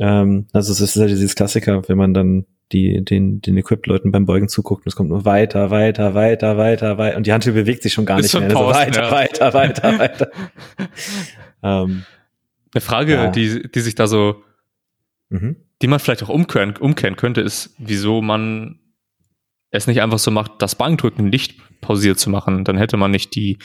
Ähm, 0.00 0.48
also 0.52 0.72
es 0.72 0.80
ist 0.80 0.96
ja 0.96 1.06
dieses 1.06 1.36
Klassiker, 1.36 1.88
wenn 1.88 1.96
man 1.96 2.12
dann 2.12 2.46
die, 2.72 3.04
den, 3.04 3.40
den 3.40 3.56
Equipped-Leuten 3.56 4.10
beim 4.10 4.26
Beugen 4.26 4.48
zuguckt 4.48 4.84
und 4.84 4.88
es 4.88 4.96
kommt 4.96 5.08
nur 5.08 5.24
weiter, 5.24 5.70
weiter, 5.70 6.14
weiter, 6.14 6.56
weiter, 6.56 6.98
weiter 6.98 7.16
und 7.16 7.28
die 7.28 7.32
Hand 7.32 7.44
bewegt 7.44 7.84
sich 7.84 7.92
schon 7.92 8.06
gar 8.06 8.20
nicht 8.20 8.34
mehr. 8.34 8.42
Also 8.42 8.54
Pausen, 8.56 8.74
weiter, 8.74 9.02
ja. 9.02 9.12
weiter, 9.12 9.54
weiter, 9.54 9.98
weiter, 10.00 10.30
ähm, 11.62 12.02
Eine 12.74 12.80
Frage, 12.80 13.12
ja. 13.12 13.30
die, 13.30 13.70
die 13.70 13.80
sich 13.80 13.94
da 13.94 14.08
so, 14.08 14.42
mhm. 15.28 15.58
die 15.80 15.86
man 15.86 16.00
vielleicht 16.00 16.24
auch 16.24 16.28
umkehren, 16.28 16.76
umkehren 16.76 17.14
könnte, 17.14 17.40
ist, 17.40 17.76
wieso 17.78 18.20
man 18.20 18.80
es 19.70 19.86
nicht 19.86 20.02
einfach 20.02 20.18
so 20.18 20.32
macht, 20.32 20.54
das 20.58 20.74
Bankdrücken 20.74 21.28
nicht 21.28 21.54
pausiert 21.80 22.18
zu 22.18 22.30
machen. 22.30 22.64
Dann 22.64 22.76
hätte 22.76 22.96
man 22.96 23.12
nicht 23.12 23.36
die, 23.36 23.58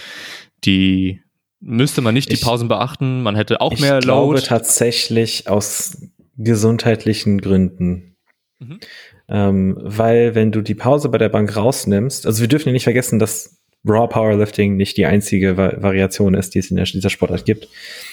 die 0.63 1.24
müsste 1.59 2.01
man 2.01 2.13
nicht 2.13 2.31
die 2.31 2.37
Pausen 2.37 2.67
beachten. 2.67 3.23
Man 3.23 3.35
hätte 3.35 3.61
auch 3.61 3.77
mehr 3.79 3.93
Load. 3.93 3.99
Ich 3.99 4.05
glaube 4.05 4.41
tatsächlich 4.43 5.49
aus 5.49 5.97
gesundheitlichen 6.37 7.39
Gründen. 7.41 8.15
Mhm. 8.59 8.79
Ähm, 9.27 9.77
weil 9.81 10.35
wenn 10.35 10.51
du 10.51 10.61
die 10.61 10.75
Pause 10.75 11.09
bei 11.09 11.17
der 11.17 11.29
Bank 11.29 11.55
rausnimmst, 11.55 12.25
also 12.27 12.41
wir 12.41 12.47
dürfen 12.47 12.69
ja 12.69 12.73
nicht 12.73 12.83
vergessen, 12.83 13.19
dass 13.19 13.61
Raw 13.87 14.07
Powerlifting 14.07 14.75
nicht 14.75 14.97
die 14.97 15.05
einzige 15.05 15.57
Va 15.57 15.73
Variation 15.81 16.33
ist, 16.33 16.55
die 16.55 16.59
es 16.59 16.71
in 16.71 16.75
der, 16.75 16.85
dieser 16.85 17.09
Sportart 17.09 17.45
gibt. 17.45 17.67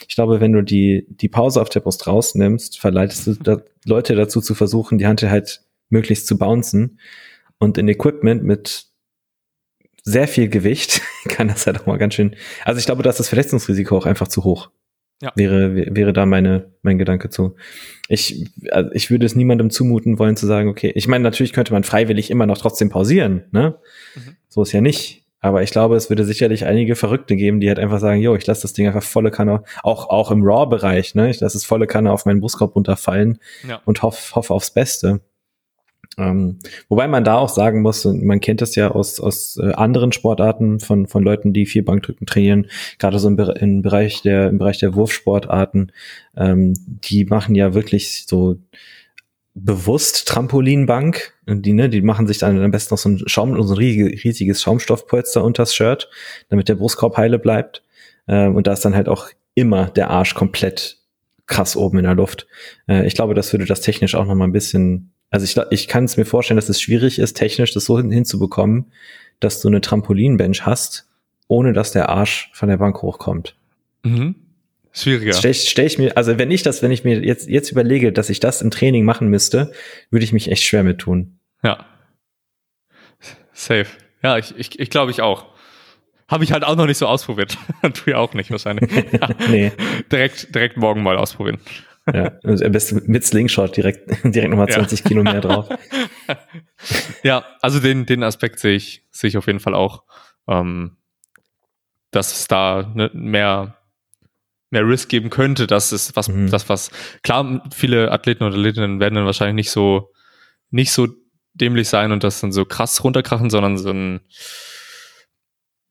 Ich 0.07 0.15
glaube, 0.15 0.41
wenn 0.41 0.53
du 0.53 0.63
die, 0.63 1.07
die 1.09 1.29
Pause 1.29 1.63
auf 1.63 1.71
der 1.71 1.81
Brust 1.81 2.07
rausnimmst, 2.07 2.79
verleitest 2.79 3.27
du 3.27 3.35
da 3.35 3.63
Leute 3.85 4.15
dazu 4.15 4.41
zu 4.41 4.55
versuchen, 4.55 4.99
die 4.99 5.07
Hand 5.07 5.23
halt 5.23 5.63
möglichst 5.89 6.27
zu 6.27 6.37
bouncen 6.37 6.99
und 7.59 7.79
in 7.79 7.89
Equipment 7.89 8.45
mit 8.45 8.92
sehr 10.03 10.29
viel 10.29 10.49
Gewicht 10.49 11.01
kann 11.29 11.49
das 11.49 11.67
halt 11.67 11.81
auch 11.81 11.87
mal 11.87 11.99
ganz 11.99 12.15
schön. 12.15 12.37
Also 12.65 12.79
ich 12.79 12.87
glaube, 12.87 13.03
da 13.03 13.11
ist 13.11 13.21
das 13.21 13.29
Verletzungsrisiko 13.29 13.97
auch 13.97 14.07
einfach 14.07 14.29
zu 14.29 14.45
hoch. 14.45 14.71
Ja. 15.21 15.31
Wäre, 15.37 15.95
wäre 15.95 16.13
da 16.13 16.27
meine, 16.27 16.73
mein 16.83 16.99
Gedanke 16.99 17.31
zu. 17.31 17.55
Ich, 18.09 18.45
also 18.73 18.91
ich 18.93 19.09
würde 19.11 19.25
es 19.25 19.37
niemandem 19.37 19.71
zumuten 19.71 20.19
wollen 20.19 20.37
zu 20.37 20.47
sagen, 20.47 20.69
okay, 20.69 20.91
ich 20.97 21.07
meine, 21.07 21.23
natürlich 21.23 21.53
könnte 21.53 21.73
man 21.73 21.85
freiwillig 21.85 22.29
immer 22.29 22.45
noch 22.45 22.59
trotzdem 22.59 22.89
pausieren, 22.89 23.45
ne? 23.53 23.77
Mhm. 24.17 24.37
So 24.49 24.63
ist 24.63 24.73
ja 24.73 24.81
nicht. 24.81 25.23
Aber 25.39 25.63
ich 25.63 25.71
glaube, 25.71 25.97
es 25.97 26.09
würde 26.09 26.25
sicherlich 26.25 26.67
einige 26.67 26.97
Verrückte 26.97 27.37
geben, 27.37 27.61
die 27.61 27.69
halt 27.69 27.79
einfach 27.79 28.01
sagen, 28.01 28.21
jo, 28.21 28.35
ich 28.35 28.47
lasse 28.47 28.63
das 28.63 28.73
Ding 28.73 28.87
einfach 28.87 29.03
volle 29.03 29.31
Kanne, 29.31 29.63
auch, 29.85 30.09
auch 30.09 30.33
im 30.33 30.43
Raw-Bereich, 30.43 31.15
ne? 31.15 31.31
Ich 31.31 31.39
lasse 31.39 31.57
es 31.57 31.65
volle 31.65 31.87
Kanne 31.87 32.13
auf 32.13 32.27
meinen 32.27 32.41
Brustkorb 32.41 32.75
runterfallen 32.75 33.39
ja. 33.69 33.81
und 33.85 34.03
hoffe 34.03 34.35
hoff 34.35 34.51
aufs 34.51 34.73
Beste. 34.73 35.21
Ähm, 36.19 36.59
wobei 36.89 37.09
man 37.09 37.25
da 37.25 37.37
auch 37.37 37.49
sagen 37.49 37.83
muss, 37.83 38.05
man 38.05 38.41
kennt 38.41 38.61
das 38.61 38.75
ja 38.75 38.91
aus, 38.91 39.19
aus 39.19 39.59
äh, 39.63 39.73
anderen 39.73 40.13
Sportarten 40.13 40.79
von, 40.79 41.07
von 41.07 41.23
Leuten, 41.23 41.53
die 41.53 41.67
viel 41.67 41.83
Bankdrücken 41.83 42.27
trainieren, 42.27 42.67
gerade 42.99 43.19
so 43.19 43.29
im, 43.29 43.39
im, 43.39 43.83
Bereich 43.83 44.23
der, 44.23 44.49
im 44.49 44.59
Bereich 44.59 44.79
der 44.79 44.95
Wurfsportarten, 44.95 45.93
ähm, 46.37 46.75
die 46.87 47.25
machen 47.25 47.55
ja 47.55 47.75
wirklich 47.75 48.27
so 48.27 48.59
bewusst 49.55 50.29
Trampolinbank. 50.29 51.35
Die, 51.47 51.73
ne, 51.73 51.89
die 51.89 52.03
machen 52.03 52.27
sich 52.27 52.39
dann 52.39 52.63
am 52.63 52.71
besten 52.71 52.95
noch 52.95 52.99
so 52.99 53.09
ein 53.09 53.23
Schaum, 53.27 53.61
so 53.63 53.75
ein 53.75 53.79
riesiges 53.79 54.63
Schaumstoffpolster 54.63 55.45
unters 55.45 55.75
Shirt, 55.75 56.09
damit 56.49 56.69
der 56.69 56.77
Brustkorb 56.77 57.17
heile 57.17 57.39
bleibt. 57.39 57.83
Ähm, 58.29 58.57
und 58.57 58.67
da 58.67 58.73
ist 58.73 58.85
dann 58.85 58.95
halt 58.95 59.09
auch 59.09 59.29
immer 59.55 59.87
der 59.91 60.11
Arsch 60.11 60.35
komplett 60.35 60.99
krass 61.47 61.77
oben 61.77 61.99
in 61.99 62.05
der 62.05 62.15
Luft. 62.15 62.47
Äh, 62.89 63.07
ich 63.07 63.15
glaube, 63.15 63.35
das 63.35 63.53
würde 63.53 63.67
das 63.67 63.81
technisch 63.81 64.15
auch 64.15 64.25
noch 64.25 64.35
mal 64.35 64.45
ein 64.45 64.53
bisschen 64.53 65.13
also 65.33 65.45
ich, 65.45 65.57
ich 65.71 65.89
kann 65.89 66.05
es 66.05 66.17
mir 66.17 66.27
vorstellen, 66.27 66.57
dass 66.57 66.69
es 66.69 66.81
schwierig 66.81 67.19
ist, 67.19 67.35
technisch 67.35 67.73
das 67.73 67.87
so 67.87 67.99
hinzubekommen, 67.99 68.93
dass 69.41 69.61
du 69.61 69.69
eine 69.69 69.81
Trampolinbench 69.81 70.65
hast, 70.67 71.09
ohne 71.49 71.73
dass 71.73 71.91
der 71.91 72.11
Arsch 72.11 72.51
von 72.53 72.69
der 72.69 72.77
Bank 72.77 73.03
hochkommt. 73.03 73.57
Mhm. 74.05 74.37
Schwieriger. 74.93 75.33
Stell, 75.33 75.55
stell 75.55 75.87
ich 75.87 75.99
mir, 75.99 76.17
also 76.19 76.39
wenn 76.39 76.51
ich 76.51 76.63
das, 76.63 76.83
wenn 76.83 76.91
ich 76.91 77.03
mir 77.03 77.25
jetzt, 77.25 77.49
jetzt 77.49 77.73
überlege, 77.73 78.13
dass 78.13 78.29
ich 78.29 78.41
das 78.41 78.61
im 78.61 78.71
Training 78.71 79.07
machen 79.07 79.29
müsste, 79.29 79.73
würde 80.11 80.25
ich 80.25 80.35
mich 80.35 80.51
echt 80.51 80.65
schwer 80.65 80.85
mit 80.85 80.99
tun. 80.99 81.39
Ja. 81.65 81.87
Safe. 83.55 83.87
Ja, 84.23 84.37
ich, 84.37 84.55
ich, 84.57 84.79
ich 84.79 84.91
glaube 84.91 85.11
ich 85.11 85.23
auch. 85.23 85.47
Habe 86.29 86.45
ich 86.45 86.53
halt 86.53 86.65
auch 86.65 86.77
noch 86.77 86.87
nicht 86.87 86.99
so 86.99 87.07
ausprobiert. 87.07 87.57
tu 87.95 88.11
ja 88.11 88.19
auch 88.19 88.35
nicht 88.35 88.51
wahrscheinlich. 88.51 88.91
nee. 89.49 89.73
Direkt, 90.13 90.55
direkt 90.55 90.77
morgen 90.77 91.03
mal 91.03 91.17
ausprobieren. 91.17 91.59
Ja, 92.07 92.33
also 92.43 92.65
am 92.65 92.73
besten 92.73 93.03
mit 93.07 93.25
Slingshot 93.25 93.77
direkt, 93.77 94.25
direkt 94.25 94.51
nochmal 94.51 94.69
20 94.69 95.01
ja. 95.01 95.07
Kilo 95.07 95.23
mehr 95.23 95.41
drauf. 95.41 95.69
ja, 97.23 97.45
also 97.61 97.79
den, 97.79 98.07
den 98.07 98.23
Aspekt 98.25 98.59
sehe 98.59 98.75
ich, 98.75 99.05
sehe 99.11 99.29
ich 99.29 99.37
auf 99.37 99.47
jeden 99.47 99.61
Fall 99.61 99.75
auch, 99.75 100.03
ähm, 100.49 100.97
dass 102.11 102.33
es 102.33 102.49
da 102.49 102.93
ne, 102.95 103.11
mehr, 103.15 103.77
mehr 104.71 104.87
Risk 104.87 105.11
geben 105.11 105.31
könnte, 105.31 105.67
dass 105.67 105.93
es 105.93 106.17
was, 106.17 106.29
mhm. 106.29 106.51
das 106.51 106.69
was, 106.69 106.91
klar, 107.23 107.63
viele 107.73 108.11
Athleten 108.11 108.45
und 108.45 108.53
Athletinnen 108.53 108.99
werden 108.99 109.15
dann 109.15 109.27
wahrscheinlich 109.27 109.55
nicht 109.55 109.71
so, 109.71 110.11
nicht 110.71 110.91
so 110.91 111.09
dämlich 111.55 111.89
sein 111.89 112.11
und 112.11 112.25
das 112.25 112.41
dann 112.41 112.51
so 112.51 112.65
krass 112.65 113.05
runterkrachen, 113.05 113.49
sondern 113.49 113.79
so 113.79 113.91
ein, 113.91 114.21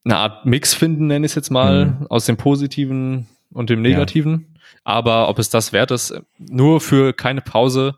eine 0.04 0.18
Art 0.18 0.46
Mix 0.46 0.74
finden, 0.74 1.08
nenne 1.08 1.26
ich 1.26 1.32
es 1.32 1.36
jetzt 1.36 1.52
mal, 1.52 1.86
mhm. 1.86 2.08
aus 2.08 2.26
dem 2.26 2.36
Positiven 2.36 3.28
und 3.52 3.70
dem 3.70 3.82
Negativen. 3.82 4.48
Ja. 4.48 4.51
Aber 4.84 5.30
ob 5.30 5.40
es 5.40 5.50
das 5.50 5.74
wert 5.74 5.92
ist, 5.92 6.14
nur 6.38 6.82
für 6.82 7.14
keine 7.14 7.42
Pause, 7.42 7.96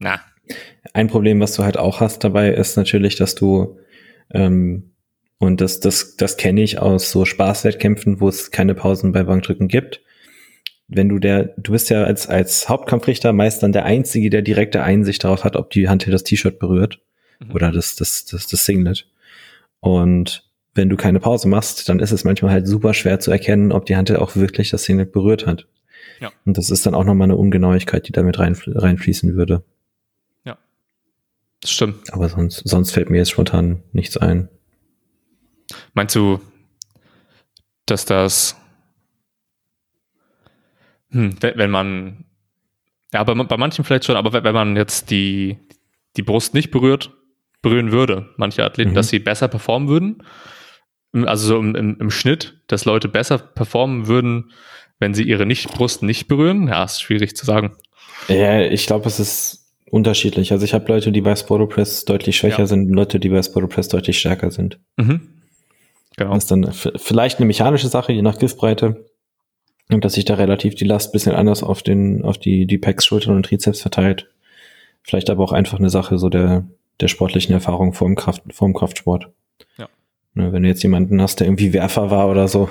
na. 0.00 0.20
Ein 0.94 1.06
Problem, 1.06 1.38
was 1.38 1.54
du 1.54 1.62
halt 1.62 1.76
auch 1.76 2.00
hast 2.00 2.24
dabei, 2.24 2.48
ist 2.48 2.76
natürlich, 2.76 3.14
dass 3.14 3.36
du, 3.36 3.78
ähm, 4.32 4.90
und 5.38 5.60
das, 5.60 5.78
das, 5.78 6.16
das 6.16 6.36
kenne 6.36 6.62
ich 6.62 6.80
aus 6.80 7.10
so 7.10 7.24
Spaßwettkämpfen, 7.24 8.20
wo 8.20 8.28
es 8.28 8.50
keine 8.50 8.74
Pausen 8.74 9.12
bei 9.12 9.22
Bankdrücken 9.22 9.68
gibt. 9.68 10.00
Wenn 10.88 11.08
du 11.08 11.20
der, 11.20 11.54
du 11.56 11.72
bist 11.72 11.88
ja 11.90 12.02
als, 12.02 12.26
als 12.26 12.68
Hauptkampfrichter 12.68 13.32
meist 13.32 13.62
dann 13.62 13.72
der 13.72 13.84
Einzige, 13.84 14.28
der 14.28 14.42
direkte 14.42 14.82
Einsicht 14.82 15.22
darauf 15.22 15.44
hat, 15.44 15.54
ob 15.54 15.70
die 15.70 15.88
Hand 15.88 16.02
hier 16.02 16.12
das 16.12 16.24
T-Shirt 16.24 16.58
berührt 16.58 16.98
mhm. 17.38 17.52
oder 17.52 17.70
das, 17.70 17.94
das, 17.94 18.24
das, 18.24 18.48
das 18.48 18.64
Singlet. 18.64 19.06
Und 19.78 20.50
wenn 20.74 20.88
du 20.88 20.96
keine 20.96 21.20
Pause 21.20 21.48
machst, 21.48 21.88
dann 21.88 22.00
ist 22.00 22.10
es 22.10 22.24
manchmal 22.24 22.52
halt 22.52 22.66
super 22.66 22.94
schwer 22.94 23.20
zu 23.20 23.30
erkennen, 23.30 23.70
ob 23.70 23.86
die 23.86 23.96
Hand 23.96 24.10
auch 24.16 24.34
wirklich 24.34 24.70
das 24.70 24.84
Singlet 24.84 25.12
berührt 25.12 25.46
hat. 25.46 25.66
Ja. 26.20 26.30
Und 26.44 26.58
das 26.58 26.70
ist 26.70 26.86
dann 26.86 26.94
auch 26.94 27.04
nochmal 27.04 27.26
eine 27.26 27.36
Ungenauigkeit, 27.36 28.06
die 28.06 28.12
damit 28.12 28.38
rein, 28.38 28.56
reinfließen 28.66 29.34
würde. 29.34 29.64
Ja. 30.44 30.58
Das 31.60 31.70
stimmt. 31.70 32.12
Aber 32.12 32.28
sonst, 32.28 32.62
sonst 32.68 32.92
fällt 32.92 33.10
mir 33.10 33.18
jetzt 33.18 33.30
spontan 33.30 33.82
nichts 33.92 34.16
ein. 34.16 34.48
Meinst 35.94 36.14
du, 36.14 36.40
dass 37.86 38.04
das, 38.04 38.56
hm, 41.10 41.36
wenn 41.40 41.70
man, 41.70 42.24
ja, 43.12 43.24
bei, 43.24 43.34
bei 43.34 43.56
manchen 43.56 43.84
vielleicht 43.84 44.04
schon, 44.04 44.16
aber 44.16 44.44
wenn 44.44 44.54
man 44.54 44.76
jetzt 44.76 45.10
die, 45.10 45.58
die 46.16 46.22
Brust 46.22 46.54
nicht 46.54 46.70
berührt, 46.70 47.12
berühren 47.62 47.92
würde, 47.92 48.30
manche 48.36 48.64
Athleten, 48.64 48.90
mhm. 48.90 48.94
dass 48.94 49.08
sie 49.08 49.18
besser 49.18 49.48
performen 49.48 49.88
würden. 49.88 50.22
Also 51.12 51.48
so 51.48 51.58
im, 51.58 51.74
im, 51.74 51.96
im, 51.98 52.10
Schnitt, 52.10 52.62
dass 52.68 52.84
Leute 52.84 53.08
besser 53.08 53.38
performen 53.38 54.06
würden, 54.06 54.52
wenn 55.00 55.14
sie 55.14 55.24
ihre 55.24 55.46
nicht 55.46 55.72
Brust 55.72 56.04
nicht 56.04 56.28
berühren. 56.28 56.68
Ja, 56.68 56.84
ist 56.84 57.02
schwierig 57.02 57.34
zu 57.34 57.44
sagen. 57.44 57.72
Ja, 58.28 58.60
ich 58.60 58.86
glaube, 58.86 59.08
es 59.08 59.18
ist 59.18 59.60
unterschiedlich. 59.90 60.52
Also 60.52 60.64
ich 60.64 60.74
habe 60.74 60.86
Leute, 60.86 61.10
die 61.10 61.22
bei 61.22 61.34
Spotopress 61.34 62.04
deutlich 62.04 62.36
schwächer 62.36 62.60
ja. 62.60 62.66
sind, 62.66 62.90
Leute, 62.90 63.18
die 63.18 63.30
bei 63.30 63.42
Spotopress 63.42 63.88
deutlich 63.88 64.18
stärker 64.18 64.50
sind. 64.52 64.78
Mhm. 64.96 65.22
Genau. 66.16 66.34
Das 66.34 66.44
ist 66.44 66.50
dann 66.50 66.72
vielleicht 66.72 67.38
eine 67.38 67.46
mechanische 67.46 67.88
Sache, 67.88 68.12
je 68.12 68.22
nach 68.22 68.38
Griffbreite. 68.38 69.06
Und 69.90 70.04
dass 70.04 70.12
sich 70.12 70.24
da 70.24 70.34
relativ 70.34 70.76
die 70.76 70.84
Last 70.84 71.12
bisschen 71.12 71.34
anders 71.34 71.64
auf 71.64 71.82
den, 71.82 72.22
auf 72.22 72.38
die, 72.38 72.66
die 72.66 72.78
Pecs, 72.78 73.04
Schultern 73.04 73.34
und 73.34 73.46
Trizeps 73.46 73.80
verteilt. 73.80 74.28
Vielleicht 75.02 75.30
aber 75.30 75.42
auch 75.42 75.52
einfach 75.52 75.78
eine 75.78 75.90
Sache 75.90 76.18
so 76.18 76.28
der, 76.28 76.64
der 77.00 77.08
sportlichen 77.08 77.54
Erfahrung 77.54 77.92
vor 77.92 78.06
dem 78.06 78.14
Kraft, 78.14 78.42
vor 78.52 78.68
dem 78.68 78.74
Kraftsport. 78.74 79.30
Ja. 79.78 79.88
Ne, 80.34 80.52
wenn 80.52 80.62
du 80.62 80.68
jetzt 80.68 80.82
jemanden 80.82 81.20
hast, 81.20 81.40
der 81.40 81.48
irgendwie 81.48 81.72
Werfer 81.72 82.10
war 82.10 82.28
oder 82.28 82.46
so, 82.46 82.68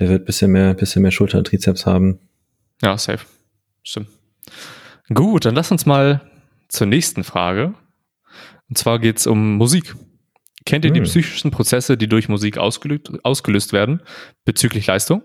der 0.00 0.08
wird 0.08 0.24
bisschen 0.24 0.50
mehr, 0.50 0.74
bisschen 0.74 1.02
mehr 1.02 1.10
Schulter 1.10 1.38
und 1.38 1.46
Trizeps 1.46 1.86
haben. 1.86 2.18
Ja, 2.82 2.96
safe. 2.96 3.24
Stimmt. 3.82 4.08
Gut, 5.12 5.44
dann 5.44 5.54
lass 5.54 5.70
uns 5.70 5.86
mal 5.86 6.22
zur 6.68 6.86
nächsten 6.86 7.22
Frage. 7.22 7.74
Und 8.68 8.78
zwar 8.78 8.98
geht 8.98 9.18
es 9.18 9.26
um 9.26 9.56
Musik. 9.56 9.94
Kennt 10.64 10.84
ihr 10.84 10.90
hm. 10.90 10.94
die 10.94 11.00
psychischen 11.02 11.50
Prozesse, 11.50 11.96
die 11.96 12.08
durch 12.08 12.28
Musik 12.28 12.58
ausgelöst, 12.58 13.10
ausgelöst 13.24 13.72
werden 13.72 14.02
bezüglich 14.44 14.86
Leistung? 14.86 15.22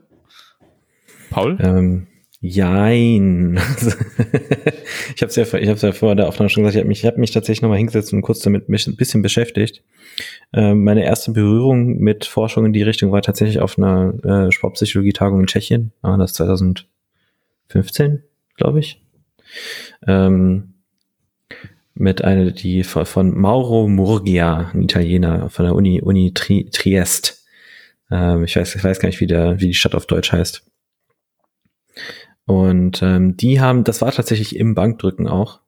Paul? 1.30 1.58
Ähm, 1.60 2.08
jein. 2.46 3.58
ich 5.16 5.22
habe 5.22 5.30
es 5.30 5.36
ja, 5.36 5.44
ich 5.54 5.70
hab's 5.70 5.82
ja 5.82 5.92
vor 5.92 6.16
der 6.16 6.28
Aufnahme 6.28 6.50
schon 6.50 6.64
gesagt, 6.64 6.76
ich 6.76 6.82
habe 6.82 6.88
mich, 6.88 7.06
hab 7.06 7.18
mich 7.18 7.32
tatsächlich 7.32 7.62
nochmal 7.62 7.78
hingesetzt 7.78 8.14
und 8.14 8.22
kurz 8.22 8.40
damit 8.40 8.70
ein 8.70 8.96
bisschen 8.96 9.22
beschäftigt. 9.22 9.84
Ähm, 10.54 10.84
meine 10.84 11.04
erste 11.04 11.32
Berührung 11.32 11.98
mit 11.98 12.26
Forschung 12.26 12.66
in 12.66 12.74
die 12.74 12.84
Richtung 12.84 13.12
war 13.12 13.22
tatsächlich 13.22 13.60
auf 13.60 13.78
einer 13.78 14.14
äh, 14.24 14.52
Sportpsychologie-Tagung 14.52 15.42
in 15.42 15.48
Tschechien. 15.48 15.92
Ah, 16.02 16.18
das 16.18 16.34
2015, 16.34 18.24
glaube 18.56 18.80
ich. 18.80 19.02
Ähm, 20.08 20.76
mit 21.94 22.24
einer, 22.24 22.52
die 22.52 22.84
von 22.84 23.38
Mauro 23.38 23.88
Murgia, 23.88 24.72
ein 24.74 24.84
Italiener 24.84 25.50
von 25.50 25.66
der 25.66 25.76
Uni, 25.76 26.02
Uni 26.02 26.34
Tri 26.34 26.70
Triest. 26.70 27.46
Ähm, 28.12 28.44
ich 28.44 28.56
weiß, 28.56 28.76
ich 28.76 28.84
weiß 28.84 29.00
gar 29.00 29.08
nicht, 29.08 29.22
wie 29.22 29.28
der, 29.28 29.60
wie 29.60 29.68
die 29.68 29.74
Stadt 29.74 29.96
auf 29.96 30.06
Deutsch 30.06 30.32
heißt. 30.32 30.64
Und 32.46 33.02
ähm, 33.02 33.38
die 33.38 33.60
haben, 33.60 33.84
das 33.84 34.02
war 34.02 34.12
tatsächlich 34.12 34.56
im 34.56 34.76
Bankdrücken 34.76 35.28
auch. 35.28 35.62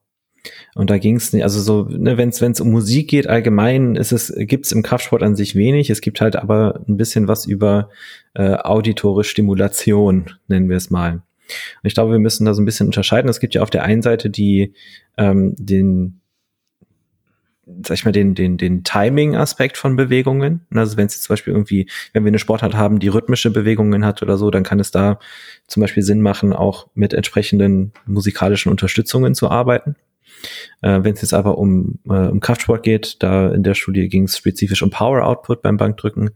Und 0.76 0.90
da 0.90 0.98
ging 0.98 1.16
es 1.16 1.34
nicht, 1.34 1.44
also 1.44 1.60
so, 1.60 1.84
ne, 1.90 2.18
wenn 2.18 2.30
es 2.30 2.62
um 2.62 2.72
Musik 2.72 3.10
geht, 3.10 3.28
allgemein 3.28 3.96
ist 3.96 4.12
es, 4.12 4.34
gibt 4.38 4.66
es 4.66 4.72
im 4.72 4.84
Kraftsport 4.84 5.24
an 5.24 5.36
sich 5.36 5.56
wenig. 5.56 5.90
Es 5.90 6.02
gibt 6.02 6.22
halt 6.22 6.36
aber 6.36 6.82
ein 6.88 6.98
bisschen 6.98 7.28
was 7.28 7.46
über 7.46 7.90
äh, 8.34 8.54
auditore 8.54 9.24
Stimulation, 9.24 10.32
nennen 10.48 10.70
wir 10.70 10.78
es 10.78 10.90
mal. 10.90 11.13
Und 11.13 11.88
ich 11.88 11.94
glaube, 11.94 12.12
wir 12.12 12.20
müssen 12.20 12.46
da 12.46 12.54
so 12.54 12.62
ein 12.62 12.66
bisschen 12.66 12.88
unterscheiden. 12.88 13.30
Es 13.30 13.40
gibt 13.40 13.56
ja 13.56 13.62
auf 13.62 13.70
der 13.70 13.84
einen 13.84 14.02
Seite 14.02 14.30
die 14.30 14.74
ähm, 15.18 15.56
den 15.58 16.22
sag 17.84 17.95
ich 17.95 18.06
mal, 18.06 18.12
den, 18.12 18.34
den, 18.34 18.58
den 18.58 18.84
Timing-Aspekt 18.84 19.77
von 19.77 19.95
Bewegungen. 19.95 20.65
Also 20.73 20.97
wenn 20.97 21.08
es 21.08 21.21
zum 21.21 21.34
Beispiel 21.34 21.53
irgendwie, 21.53 21.89
wenn 22.13 22.23
wir 22.23 22.30
eine 22.30 22.39
Sportart 22.39 22.75
haben, 22.75 22.99
die 22.99 23.10
rhythmische 23.10 23.51
Bewegungen 23.51 24.06
hat 24.06 24.21
oder 24.21 24.38
so, 24.38 24.49
dann 24.51 24.63
kann 24.63 24.80
es 24.80 24.91
da 24.91 25.19
zum 25.67 25.82
Beispiel 25.82 26.03
Sinn 26.03 26.21
machen, 26.21 26.53
auch 26.53 26.88
mit 26.93 27.13
entsprechenden 27.13 27.91
musikalischen 28.06 28.71
Unterstützungen 28.71 29.36
zu 29.36 29.49
arbeiten. 29.49 29.95
Äh, 30.82 30.99
wenn 31.03 31.13
es 31.13 31.21
jetzt 31.21 31.34
aber 31.34 31.58
um, 31.58 31.99
äh, 32.06 32.27
um 32.27 32.39
Kraftsport 32.39 32.84
geht, 32.84 33.17
da 33.23 33.49
in 33.49 33.63
der 33.63 33.73
Studie 33.73 34.08
ging 34.08 34.23
es 34.23 34.38
spezifisch 34.38 34.82
um 34.84 34.89
Power 34.89 35.25
Output 35.25 35.62
beim 35.62 35.77
Bankdrücken. 35.77 36.30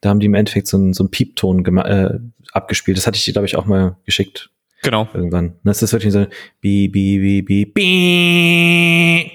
Da 0.00 0.08
haben 0.10 0.20
die 0.20 0.26
im 0.26 0.34
Endeffekt 0.34 0.68
so, 0.68 0.76
einen 0.76 0.94
so 0.94 1.04
einen 1.04 1.10
Piepton 1.10 1.64
äh, 1.78 2.18
abgespielt. 2.52 2.96
Das 2.96 3.06
hatte 3.06 3.16
ich 3.16 3.24
dir, 3.24 3.32
glaube 3.32 3.46
ich, 3.46 3.56
auch 3.56 3.66
mal 3.66 3.96
geschickt. 4.04 4.50
Genau. 4.82 5.08
Irgendwann. 5.14 5.54
Das 5.64 5.82
ist 5.82 5.92
wirklich 5.92 6.12
so 6.12 6.26
bi, 6.60 6.88
bi, 6.88 7.18
bi, 7.18 7.42
bi, 7.42 7.66
bi 7.66 9.30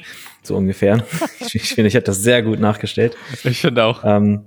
so 0.47 0.55
ungefähr. 0.55 1.03
ich, 1.53 1.73
finde, 1.73 1.87
ich 1.87 1.93
hätte 1.93 2.05
das 2.05 2.21
sehr 2.21 2.41
gut 2.41 2.59
nachgestellt. 2.59 3.15
Ich 3.43 3.61
finde 3.61 3.83
auch. 3.83 4.03
Ähm, 4.03 4.45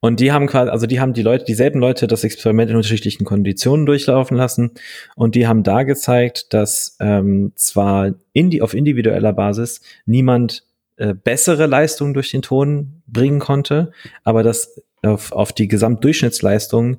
und 0.00 0.20
die 0.20 0.30
haben 0.32 0.46
quasi, 0.46 0.70
also 0.70 0.86
die 0.86 1.00
haben 1.00 1.14
die 1.14 1.22
Leute, 1.22 1.44
dieselben 1.44 1.80
Leute 1.80 2.06
das 2.06 2.22
Experiment 2.22 2.70
in 2.70 2.76
unterschiedlichen 2.76 3.24
Konditionen 3.24 3.86
durchlaufen 3.86 4.36
lassen. 4.36 4.72
Und 5.16 5.34
die 5.34 5.46
haben 5.46 5.62
da 5.62 5.82
gezeigt, 5.82 6.52
dass 6.52 6.96
ähm, 7.00 7.52
zwar 7.56 8.14
indi 8.32 8.60
auf 8.60 8.74
individueller 8.74 9.32
Basis 9.32 9.80
niemand 10.04 10.64
äh, 10.96 11.14
bessere 11.14 11.66
Leistungen 11.66 12.14
durch 12.14 12.30
den 12.30 12.42
Ton 12.42 13.02
bringen 13.06 13.40
konnte, 13.40 13.92
aber 14.24 14.42
dass 14.42 14.80
auf, 15.02 15.32
auf 15.32 15.52
die 15.52 15.68
Gesamtdurchschnittsleistung 15.68 16.98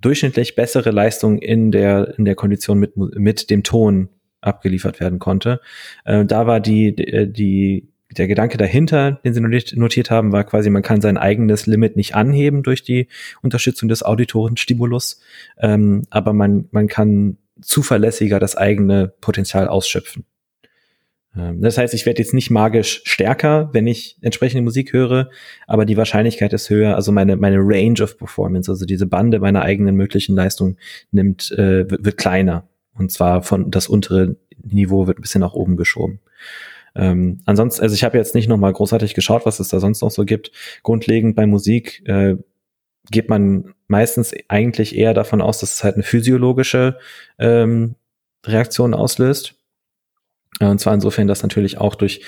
durchschnittlich 0.00 0.54
bessere 0.54 0.90
Leistung 0.90 1.38
in 1.38 1.70
der, 1.70 2.14
in 2.18 2.24
der 2.24 2.34
Kondition 2.34 2.78
mit, 2.78 2.96
mit 2.96 3.50
dem 3.50 3.62
Ton 3.62 4.08
abgeliefert 4.40 5.00
werden 5.00 5.18
konnte. 5.18 5.60
Äh, 6.04 6.24
da 6.24 6.46
war 6.46 6.60
die, 6.60 6.88
äh, 6.88 7.26
die, 7.26 7.88
der 8.16 8.28
Gedanke 8.28 8.56
dahinter, 8.56 9.12
den 9.24 9.34
sie 9.34 9.40
notiert 9.76 10.10
haben, 10.10 10.32
war 10.32 10.44
quasi, 10.44 10.70
man 10.70 10.82
kann 10.82 11.00
sein 11.00 11.16
eigenes 11.16 11.66
Limit 11.66 11.96
nicht 11.96 12.14
anheben 12.14 12.62
durch 12.62 12.82
die 12.82 13.08
Unterstützung 13.42 13.88
des 13.88 14.02
Auditoren-Stimulus, 14.02 15.20
ähm, 15.58 16.04
aber 16.10 16.32
man, 16.32 16.68
man 16.70 16.86
kann 16.86 17.38
zuverlässiger 17.60 18.38
das 18.38 18.56
eigene 18.56 19.12
Potenzial 19.20 19.66
ausschöpfen. 19.68 20.24
Ähm, 21.36 21.60
das 21.60 21.78
heißt, 21.78 21.94
ich 21.94 22.06
werde 22.06 22.22
jetzt 22.22 22.34
nicht 22.34 22.50
magisch 22.50 23.02
stärker, 23.04 23.70
wenn 23.72 23.86
ich 23.86 24.16
entsprechende 24.22 24.62
Musik 24.62 24.92
höre, 24.92 25.30
aber 25.66 25.84
die 25.84 25.96
Wahrscheinlichkeit 25.96 26.52
ist 26.52 26.70
höher. 26.70 26.96
Also 26.96 27.12
meine, 27.12 27.36
meine 27.36 27.58
Range 27.58 28.00
of 28.02 28.18
Performance, 28.18 28.70
also 28.70 28.86
diese 28.86 29.06
Bande 29.06 29.38
meiner 29.38 29.62
eigenen 29.62 29.96
möglichen 29.96 30.34
Leistung 30.34 30.76
nimmt, 31.10 31.50
äh, 31.52 31.90
wird, 31.90 32.04
wird 32.04 32.16
kleiner. 32.16 32.68
Und 32.98 33.12
zwar 33.12 33.42
von 33.42 33.70
das 33.70 33.88
untere 33.88 34.36
Niveau 34.62 35.06
wird 35.06 35.18
ein 35.18 35.22
bisschen 35.22 35.40
nach 35.40 35.54
oben 35.54 35.76
geschoben. 35.76 36.20
Ähm, 36.94 37.40
ansonsten, 37.44 37.82
also 37.82 37.94
ich 37.94 38.04
habe 38.04 38.16
jetzt 38.16 38.34
nicht 38.34 38.48
nochmal 38.48 38.72
großartig 38.72 39.14
geschaut, 39.14 39.44
was 39.44 39.60
es 39.60 39.68
da 39.68 39.80
sonst 39.80 40.00
noch 40.00 40.10
so 40.10 40.24
gibt. 40.24 40.50
Grundlegend 40.82 41.36
bei 41.36 41.46
Musik 41.46 42.02
äh, 42.06 42.36
geht 43.10 43.28
man 43.28 43.74
meistens 43.86 44.32
eigentlich 44.48 44.96
eher 44.96 45.14
davon 45.14 45.42
aus, 45.42 45.58
dass 45.58 45.74
es 45.74 45.84
halt 45.84 45.94
eine 45.94 46.02
physiologische 46.02 46.98
ähm, 47.38 47.96
Reaktion 48.44 48.94
auslöst. 48.94 49.54
Äh, 50.60 50.66
und 50.66 50.78
zwar 50.78 50.94
insofern, 50.94 51.26
dass 51.26 51.42
natürlich 51.42 51.78
auch 51.78 51.94
durch, 51.94 52.22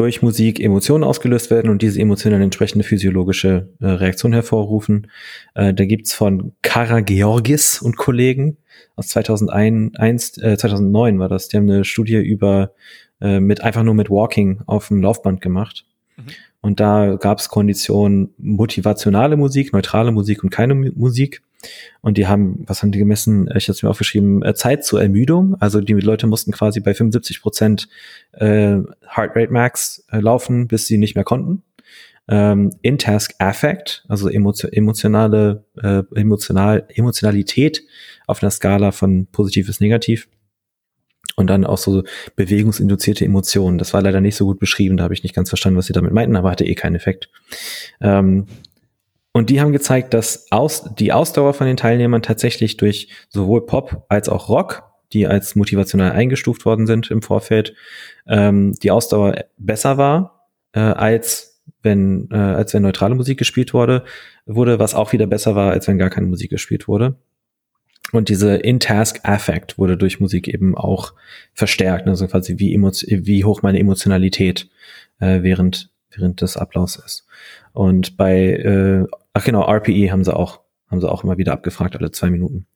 durch 0.00 0.22
Musik 0.22 0.60
Emotionen 0.60 1.04
ausgelöst 1.04 1.50
werden 1.50 1.70
und 1.70 1.82
diese 1.82 2.00
Emotionen 2.00 2.36
eine 2.36 2.44
entsprechende 2.44 2.84
physiologische 2.84 3.68
äh, 3.80 3.86
Reaktion 3.86 4.32
hervorrufen. 4.32 5.10
Äh, 5.54 5.74
da 5.74 5.84
gibt's 5.84 6.14
von 6.14 6.52
Kara 6.62 7.00
Georgis 7.00 7.82
und 7.82 7.98
Kollegen 7.98 8.56
aus 8.96 9.08
2001, 9.08 10.38
äh, 10.38 10.56
2009 10.56 11.18
war 11.18 11.28
das. 11.28 11.48
Die 11.48 11.58
haben 11.58 11.68
eine 11.68 11.84
Studie 11.84 12.16
über 12.16 12.72
äh, 13.20 13.40
mit 13.40 13.60
einfach 13.60 13.82
nur 13.82 13.92
mit 13.92 14.08
Walking 14.08 14.62
auf 14.64 14.88
dem 14.88 15.02
Laufband 15.02 15.42
gemacht. 15.42 15.84
Mhm. 16.16 16.22
Und 16.62 16.80
da 16.80 17.16
gab 17.16 17.38
es 17.38 17.50
Konditionen 17.50 18.32
motivationale 18.38 19.36
Musik, 19.36 19.74
neutrale 19.74 20.12
Musik 20.12 20.42
und 20.42 20.48
keine 20.48 20.74
Musik. 20.74 21.42
Und 22.00 22.16
die 22.16 22.26
haben, 22.26 22.64
was 22.66 22.82
haben 22.82 22.92
die 22.92 22.98
gemessen? 22.98 23.48
Ich 23.54 23.68
habe 23.68 23.72
es 23.72 23.82
mir 23.82 23.90
aufgeschrieben, 23.90 24.42
äh, 24.42 24.54
Zeit 24.54 24.84
zur 24.84 25.02
Ermüdung. 25.02 25.56
Also 25.60 25.80
die 25.80 25.92
Leute 25.94 26.26
mussten 26.26 26.52
quasi 26.52 26.80
bei 26.80 26.94
75 26.94 27.42
Prozent 27.42 27.88
äh, 28.32 28.78
Heart 29.14 29.36
Rate 29.36 29.52
Max 29.52 30.04
äh, 30.10 30.20
laufen, 30.20 30.68
bis 30.68 30.86
sie 30.86 30.98
nicht 30.98 31.14
mehr 31.14 31.24
konnten. 31.24 31.62
Ähm, 32.28 32.70
In-Task 32.82 33.34
Affect, 33.38 34.04
also 34.08 34.28
emotionale, 34.28 35.64
äh, 35.82 36.02
emotional, 36.14 36.86
Emotionalität 36.94 37.82
auf 38.26 38.42
einer 38.42 38.50
Skala 38.50 38.92
von 38.92 39.26
positiv 39.26 39.66
bis 39.66 39.80
negativ. 39.80 40.28
Und 41.36 41.48
dann 41.48 41.64
auch 41.64 41.78
so 41.78 42.02
bewegungsinduzierte 42.36 43.24
Emotionen. 43.24 43.78
Das 43.78 43.94
war 43.94 44.02
leider 44.02 44.20
nicht 44.20 44.36
so 44.36 44.44
gut 44.44 44.58
beschrieben, 44.58 44.96
da 44.96 45.04
habe 45.04 45.14
ich 45.14 45.22
nicht 45.22 45.34
ganz 45.34 45.48
verstanden, 45.48 45.78
was 45.78 45.86
sie 45.86 45.92
damit 45.92 46.12
meinten, 46.12 46.36
aber 46.36 46.50
hatte 46.50 46.64
eh 46.64 46.74
keinen 46.74 46.96
Effekt. 46.96 47.30
Ähm, 48.00 48.46
und 49.32 49.50
die 49.50 49.60
haben 49.60 49.72
gezeigt, 49.72 50.12
dass 50.14 50.50
aus, 50.50 50.94
die 50.98 51.12
Ausdauer 51.12 51.54
von 51.54 51.66
den 51.66 51.76
Teilnehmern 51.76 52.22
tatsächlich 52.22 52.76
durch 52.76 53.08
sowohl 53.28 53.66
Pop 53.66 54.04
als 54.08 54.28
auch 54.28 54.48
Rock, 54.48 54.82
die 55.12 55.26
als 55.26 55.54
motivational 55.54 56.12
eingestuft 56.12 56.64
worden 56.64 56.86
sind 56.86 57.10
im 57.10 57.22
Vorfeld, 57.22 57.74
ähm, 58.26 58.74
die 58.82 58.90
Ausdauer 58.90 59.44
besser 59.56 59.98
war, 59.98 60.48
äh, 60.72 60.80
als 60.80 61.62
wenn, 61.82 62.28
äh, 62.30 62.36
als 62.36 62.74
wenn 62.74 62.82
neutrale 62.82 63.14
Musik 63.14 63.38
gespielt 63.38 63.72
wurde, 63.72 64.04
wurde, 64.46 64.78
was 64.78 64.94
auch 64.94 65.12
wieder 65.12 65.26
besser 65.26 65.54
war, 65.54 65.72
als 65.72 65.86
wenn 65.88 65.98
gar 65.98 66.10
keine 66.10 66.26
Musik 66.26 66.50
gespielt 66.50 66.88
wurde. 66.88 67.16
Und 68.12 68.28
diese 68.28 68.56
In-Task-Affect 68.56 69.78
wurde 69.78 69.96
durch 69.96 70.18
Musik 70.18 70.48
eben 70.48 70.76
auch 70.76 71.14
verstärkt, 71.54 72.08
also 72.08 72.26
quasi 72.26 72.58
wie, 72.58 72.76
wie 72.80 73.44
hoch 73.44 73.62
meine 73.62 73.78
Emotionalität 73.78 74.68
äh, 75.20 75.42
während, 75.42 75.90
während 76.14 76.40
des 76.40 76.56
Ablaufs 76.56 76.96
ist. 76.96 77.26
Und 77.72 78.16
bei, 78.16 78.52
äh, 78.54 79.06
ach 79.32 79.44
genau, 79.44 79.62
RPE 79.62 80.10
haben 80.10 80.24
sie 80.24 80.34
auch, 80.34 80.60
haben 80.88 81.00
sie 81.00 81.10
auch 81.10 81.22
immer 81.22 81.38
wieder 81.38 81.52
abgefragt, 81.52 81.96
alle 81.96 82.10
zwei 82.10 82.30
Minuten. 82.30 82.66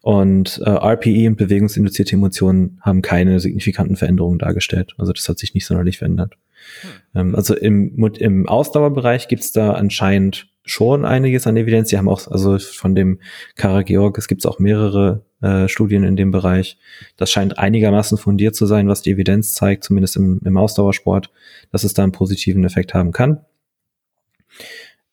Und 0.00 0.60
äh, 0.64 0.70
RPE 0.70 1.28
und 1.28 1.36
bewegungsinduzierte 1.36 2.14
Emotionen 2.14 2.80
haben 2.82 3.02
keine 3.02 3.40
signifikanten 3.40 3.96
Veränderungen 3.96 4.38
dargestellt. 4.38 4.94
Also 4.98 5.12
das 5.12 5.28
hat 5.28 5.38
sich 5.38 5.54
nicht 5.54 5.66
sonderlich 5.66 5.98
verändert. 5.98 6.34
Hm. 6.80 6.90
Ähm, 7.14 7.34
also 7.34 7.54
im, 7.54 8.12
im 8.18 8.48
Ausdauerbereich 8.48 9.28
gibt's 9.28 9.52
da 9.52 9.72
anscheinend 9.72 10.48
schon 10.64 11.04
einiges 11.04 11.46
an 11.46 11.56
Evidenz. 11.56 11.88
Die 11.88 11.98
haben 11.98 12.08
auch, 12.08 12.26
also 12.28 12.58
von 12.58 12.94
dem 12.94 13.20
Kara 13.54 13.82
Georg, 13.82 14.18
es 14.18 14.28
gibt 14.28 14.46
auch 14.46 14.58
mehrere 14.58 15.24
äh, 15.40 15.68
Studien 15.68 16.04
in 16.04 16.16
dem 16.16 16.30
Bereich. 16.30 16.78
Das 17.16 17.30
scheint 17.30 17.58
einigermaßen 17.58 18.18
fundiert 18.18 18.56
zu 18.56 18.66
sein, 18.66 18.88
was 18.88 19.02
die 19.02 19.12
Evidenz 19.12 19.54
zeigt, 19.54 19.84
zumindest 19.84 20.16
im, 20.16 20.40
im 20.44 20.56
Ausdauersport, 20.56 21.30
dass 21.70 21.84
es 21.84 21.94
da 21.94 22.02
einen 22.02 22.12
positiven 22.12 22.64
Effekt 22.64 22.94
haben 22.94 23.12
kann. 23.12 23.40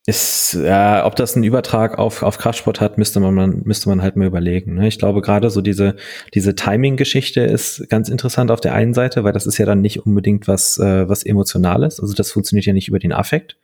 Ist, 0.08 0.54
ja, 0.54 1.04
ob 1.06 1.16
das 1.16 1.36
einen 1.36 1.44
Übertrag 1.44 1.98
auf, 1.98 2.22
auf 2.22 2.38
Kraftsport 2.38 2.80
hat, 2.80 3.00
müsste 3.00 3.20
man, 3.20 3.64
müsste 3.66 3.90
man 3.90 4.04
halt 4.04 4.16
mal 4.16 4.28
überlegen. 4.28 4.76
Ne? 4.76 4.88
Ich 4.88 5.00
glaube, 5.00 5.22
gerade 5.22 5.50
so 5.50 5.62
diese, 5.62 5.96
diese 6.36 6.54
Timing-Geschichte 6.54 7.42
ist 7.42 7.90
ganz 7.90 8.10
interessant 8.10 8.52
auf 8.52 8.62
der 8.62 8.76
einen 8.76 8.94
Seite, 8.94 9.24
weil 9.24 9.34
das 9.34 9.48
ist 9.48 9.58
ja 9.58 9.66
dann 9.66 9.82
nicht 9.82 10.06
unbedingt 10.06 10.48
was, 10.48 10.78
äh, 10.78 11.10
was 11.10 11.24
Emotionales. 11.24 12.00
Also 12.00 12.14
das 12.14 12.32
funktioniert 12.32 12.68
ja 12.68 12.74
nicht 12.74 12.88
über 12.88 13.00
den 13.00 13.14
Affekt. 13.14 13.58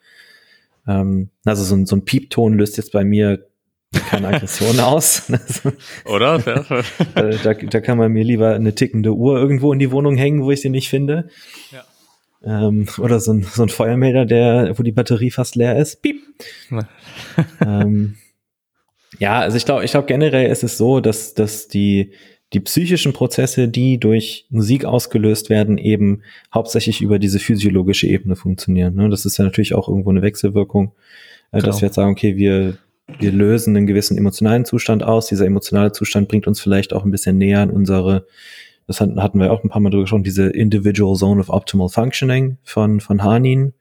Ähm, 0.87 1.29
also 1.45 1.63
so 1.63 1.75
ein, 1.75 1.85
so 1.85 1.95
ein 1.95 2.05
Piepton 2.05 2.55
löst 2.55 2.77
jetzt 2.77 2.91
bei 2.91 3.03
mir 3.03 3.45
keine 3.91 4.29
Aggression 4.29 4.79
aus. 4.79 5.31
Oder? 6.05 6.39
da, 6.39 7.53
da, 7.53 7.81
kann 7.81 7.97
man 7.97 8.11
mir 8.11 8.23
lieber 8.23 8.53
eine 8.55 8.73
tickende 8.73 9.13
Uhr 9.13 9.37
irgendwo 9.37 9.73
in 9.73 9.79
die 9.79 9.91
Wohnung 9.91 10.15
hängen, 10.15 10.43
wo 10.43 10.51
ich 10.51 10.61
sie 10.61 10.69
nicht 10.69 10.89
finde. 10.89 11.29
Ja. 11.71 11.83
Ähm, 12.43 12.87
oder 12.97 13.19
so 13.19 13.33
ein, 13.33 13.43
so 13.43 13.61
ein 13.61 13.69
Feuermelder, 13.69 14.25
der, 14.25 14.77
wo 14.77 14.83
die 14.83 14.91
Batterie 14.91 15.29
fast 15.29 15.55
leer 15.55 15.77
ist. 15.77 16.01
Piep. 16.01 16.21
ähm, 17.65 18.15
ja, 19.19 19.39
also 19.39 19.57
ich 19.57 19.65
glaube, 19.65 19.85
ich 19.85 19.91
glaube 19.91 20.07
generell 20.07 20.49
ist 20.49 20.63
es 20.63 20.77
so, 20.77 21.01
dass, 21.01 21.35
dass 21.35 21.67
die, 21.67 22.13
die 22.53 22.59
psychischen 22.59 23.13
Prozesse, 23.13 23.67
die 23.67 23.99
durch 23.99 24.47
Musik 24.49 24.85
ausgelöst 24.85 25.49
werden, 25.49 25.77
eben 25.77 26.23
hauptsächlich 26.53 27.01
über 27.01 27.19
diese 27.19 27.39
physiologische 27.39 28.07
Ebene 28.07 28.35
funktionieren. 28.35 28.95
Ne? 28.95 29.09
Das 29.09 29.25
ist 29.25 29.37
ja 29.37 29.45
natürlich 29.45 29.75
auch 29.75 29.87
irgendwo 29.87 30.09
eine 30.09 30.23
Wechselwirkung, 30.23 30.93
äh, 31.51 31.57
genau. 31.57 31.67
dass 31.67 31.81
wir 31.81 31.87
jetzt 31.87 31.95
sagen, 31.95 32.11
okay, 32.11 32.37
wir, 32.37 32.77
wir 33.19 33.31
lösen 33.31 33.75
einen 33.75 33.87
gewissen 33.87 34.17
emotionalen 34.17 34.65
Zustand 34.65 35.03
aus. 35.03 35.27
Dieser 35.27 35.45
emotionale 35.45 35.91
Zustand 35.91 36.27
bringt 36.27 36.47
uns 36.47 36.61
vielleicht 36.61 36.93
auch 36.93 37.05
ein 37.05 37.11
bisschen 37.11 37.37
näher 37.37 37.59
an 37.59 37.69
unsere 37.69 38.25
das 38.91 38.99
hatten 38.99 39.39
wir 39.39 39.51
auch 39.51 39.63
ein 39.63 39.69
paar 39.69 39.81
Mal 39.81 39.89
drüber 39.89 40.03
gesprochen, 40.03 40.23
diese 40.23 40.49
Individual 40.49 41.15
Zone 41.15 41.39
of 41.39 41.49
Optimal 41.49 41.89
Functioning 41.89 42.57
von, 42.63 42.99
von 42.99 43.23
Hanin, 43.23 43.73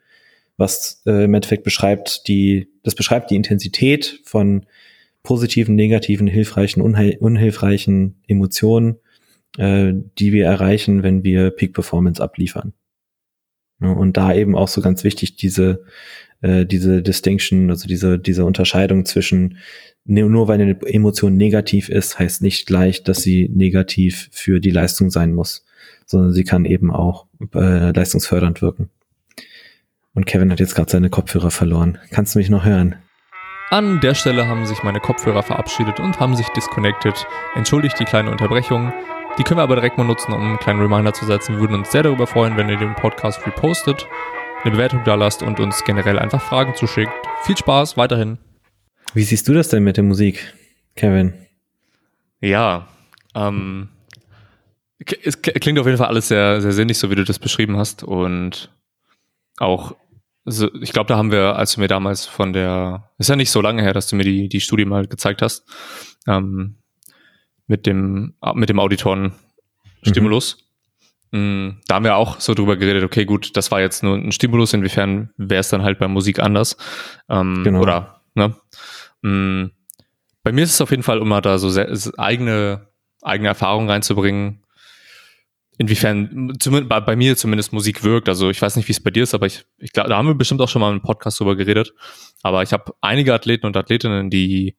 was 0.56 1.02
äh, 1.06 1.24
im 1.24 1.34
Endeffekt 1.34 1.64
beschreibt 1.64 2.28
die, 2.28 2.68
das 2.82 2.94
beschreibt 2.94 3.30
die 3.30 3.36
Intensität 3.36 4.20
von 4.24 4.66
positiven, 5.22 5.74
negativen, 5.74 6.26
hilfreichen, 6.26 6.80
unhilfreichen 6.80 8.22
Emotionen, 8.26 8.96
äh, 9.58 9.92
die 10.18 10.32
wir 10.32 10.46
erreichen, 10.46 11.02
wenn 11.02 11.24
wir 11.24 11.50
Peak 11.50 11.74
Performance 11.74 12.22
abliefern. 12.22 12.72
Ja, 13.80 13.90
und 13.92 14.16
da 14.16 14.34
eben 14.34 14.56
auch 14.56 14.68
so 14.68 14.80
ganz 14.80 15.04
wichtig 15.04 15.36
diese, 15.36 15.84
äh, 16.42 16.66
diese 16.66 17.02
Distinction, 17.02 17.70
also 17.70 17.88
diese, 17.88 18.18
diese 18.18 18.44
Unterscheidung 18.44 19.04
zwischen 19.04 19.58
Ne, 20.04 20.24
nur 20.24 20.48
weil 20.48 20.60
eine 20.60 20.80
Emotion 20.86 21.36
negativ 21.36 21.88
ist, 21.88 22.18
heißt 22.18 22.42
nicht 22.42 22.66
gleich, 22.66 23.04
dass 23.04 23.22
sie 23.22 23.48
negativ 23.48 24.28
für 24.32 24.60
die 24.60 24.70
Leistung 24.70 25.10
sein 25.10 25.32
muss, 25.32 25.64
sondern 26.06 26.32
sie 26.32 26.44
kann 26.44 26.64
eben 26.64 26.90
auch 26.90 27.26
äh, 27.54 27.92
leistungsfördernd 27.92 28.62
wirken. 28.62 28.90
Und 30.14 30.26
Kevin 30.26 30.50
hat 30.50 30.58
jetzt 30.58 30.74
gerade 30.74 30.90
seine 30.90 31.10
Kopfhörer 31.10 31.50
verloren. 31.50 31.98
Kannst 32.10 32.34
du 32.34 32.38
mich 32.38 32.50
noch 32.50 32.64
hören? 32.64 32.96
An 33.70 34.00
der 34.00 34.14
Stelle 34.14 34.48
haben 34.48 34.66
sich 34.66 34.82
meine 34.82 34.98
Kopfhörer 34.98 35.44
verabschiedet 35.44 36.00
und 36.00 36.18
haben 36.18 36.34
sich 36.34 36.48
disconnected. 36.48 37.14
Entschuldigt 37.54 38.00
die 38.00 38.04
kleine 38.04 38.32
Unterbrechung. 38.32 38.92
Die 39.40 39.44
können 39.44 39.56
wir 39.56 39.62
aber 39.62 39.76
direkt 39.76 39.96
mal 39.96 40.04
nutzen, 40.04 40.34
um 40.34 40.42
einen 40.42 40.58
kleinen 40.58 40.82
Reminder 40.82 41.14
zu 41.14 41.24
setzen. 41.24 41.54
Wir 41.54 41.60
würden 41.62 41.76
uns 41.76 41.90
sehr 41.90 42.02
darüber 42.02 42.26
freuen, 42.26 42.58
wenn 42.58 42.68
ihr 42.68 42.76
den 42.76 42.94
Podcast 42.94 43.46
repostet, 43.46 44.06
eine 44.62 44.72
Bewertung 44.72 45.02
da 45.06 45.14
lasst 45.14 45.42
und 45.42 45.58
uns 45.60 45.82
generell 45.82 46.18
einfach 46.18 46.42
Fragen 46.42 46.74
zuschickt. 46.74 47.10
Viel 47.44 47.56
Spaß 47.56 47.96
weiterhin. 47.96 48.36
Wie 49.14 49.22
siehst 49.22 49.48
du 49.48 49.54
das 49.54 49.70
denn 49.70 49.82
mit 49.82 49.96
der 49.96 50.04
Musik, 50.04 50.52
Kevin? 50.94 51.32
Ja, 52.42 52.86
ähm, 53.34 53.88
es 54.98 55.40
klingt 55.40 55.78
auf 55.78 55.86
jeden 55.86 55.96
Fall 55.96 56.08
alles 56.08 56.28
sehr, 56.28 56.60
sehr 56.60 56.72
sinnig, 56.72 56.98
so 56.98 57.10
wie 57.10 57.14
du 57.14 57.24
das 57.24 57.38
beschrieben 57.38 57.78
hast. 57.78 58.04
Und 58.04 58.70
auch, 59.56 59.96
so, 60.44 60.70
ich 60.82 60.92
glaube, 60.92 61.08
da 61.08 61.16
haben 61.16 61.32
wir, 61.32 61.56
als 61.56 61.76
du 61.76 61.80
mir 61.80 61.88
damals 61.88 62.26
von 62.26 62.52
der, 62.52 63.10
ist 63.16 63.30
ja 63.30 63.36
nicht 63.36 63.50
so 63.50 63.62
lange 63.62 63.80
her, 63.80 63.94
dass 63.94 64.06
du 64.06 64.16
mir 64.16 64.24
die, 64.24 64.50
die 64.50 64.60
Studie 64.60 64.84
mal 64.84 65.06
gezeigt 65.06 65.40
hast, 65.40 65.64
ähm, 66.26 66.76
mit 67.70 67.86
dem, 67.86 68.34
mit 68.54 68.68
dem 68.68 68.80
Auditoren-Stimulus. 68.80 70.58
Mhm. 71.30 71.66
Mm, 71.66 71.76
da 71.86 71.94
haben 71.94 72.04
wir 72.04 72.16
auch 72.16 72.40
so 72.40 72.54
drüber 72.54 72.76
geredet, 72.76 73.04
okay, 73.04 73.24
gut, 73.24 73.56
das 73.56 73.70
war 73.70 73.80
jetzt 73.80 74.02
nur 74.02 74.16
ein 74.16 74.32
Stimulus, 74.32 74.74
inwiefern 74.74 75.30
wäre 75.36 75.60
es 75.60 75.68
dann 75.68 75.82
halt 75.82 76.00
bei 76.00 76.08
Musik 76.08 76.40
anders? 76.40 76.76
Ähm, 77.28 77.62
genau. 77.62 77.80
Oder, 77.80 78.22
ne? 78.34 78.56
Mm, 79.22 79.70
bei 80.42 80.50
mir 80.50 80.64
ist 80.64 80.74
es 80.74 80.80
auf 80.80 80.90
jeden 80.90 81.04
Fall 81.04 81.20
immer 81.20 81.40
da 81.40 81.58
so 81.58 81.70
sehr, 81.70 81.88
eigene, 82.18 82.88
eigene 83.22 83.48
Erfahrungen 83.48 83.88
reinzubringen, 83.88 84.64
inwiefern 85.78 86.52
bei, 86.88 87.00
bei, 87.00 87.14
mir 87.14 87.36
zumindest 87.36 87.72
Musik 87.72 88.02
wirkt. 88.02 88.28
Also 88.28 88.50
ich 88.50 88.60
weiß 88.60 88.74
nicht, 88.74 88.88
wie 88.88 88.92
es 88.92 89.00
bei 89.00 89.12
dir 89.12 89.22
ist, 89.22 89.32
aber 89.34 89.46
ich, 89.46 89.64
ich 89.78 89.92
glaube, 89.92 90.08
da 90.08 90.16
haben 90.16 90.26
wir 90.26 90.34
bestimmt 90.34 90.60
auch 90.60 90.68
schon 90.68 90.80
mal 90.80 90.92
im 90.92 91.02
Podcast 91.02 91.38
drüber 91.38 91.54
geredet. 91.54 91.94
Aber 92.42 92.64
ich 92.64 92.72
habe 92.72 92.92
einige 93.00 93.32
Athleten 93.32 93.66
und 93.66 93.76
Athletinnen, 93.76 94.28
die 94.28 94.74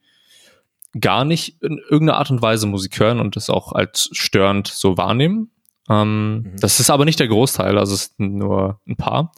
gar 1.00 1.26
nicht 1.26 1.62
in 1.62 1.78
irgendeiner 1.78 2.18
Art 2.18 2.32
und 2.32 2.42
Weise 2.42 2.68
Musik 2.68 3.00
hören 3.00 3.20
und 3.20 3.36
das 3.36 3.50
auch 3.50 3.72
als 3.72 4.10
störend 4.12 4.68
so 4.68 4.98
wahrnehmen. 4.98 5.52
Ähm, 5.90 6.42
mhm. 6.42 6.58
Das 6.60 6.80
ist 6.80 6.90
aber 6.90 7.06
nicht 7.06 7.20
der 7.20 7.28
Großteil, 7.28 7.78
also 7.78 7.94
es 7.94 8.14
sind 8.18 8.36
nur 8.36 8.80
ein 8.88 8.98
paar. 8.98 9.32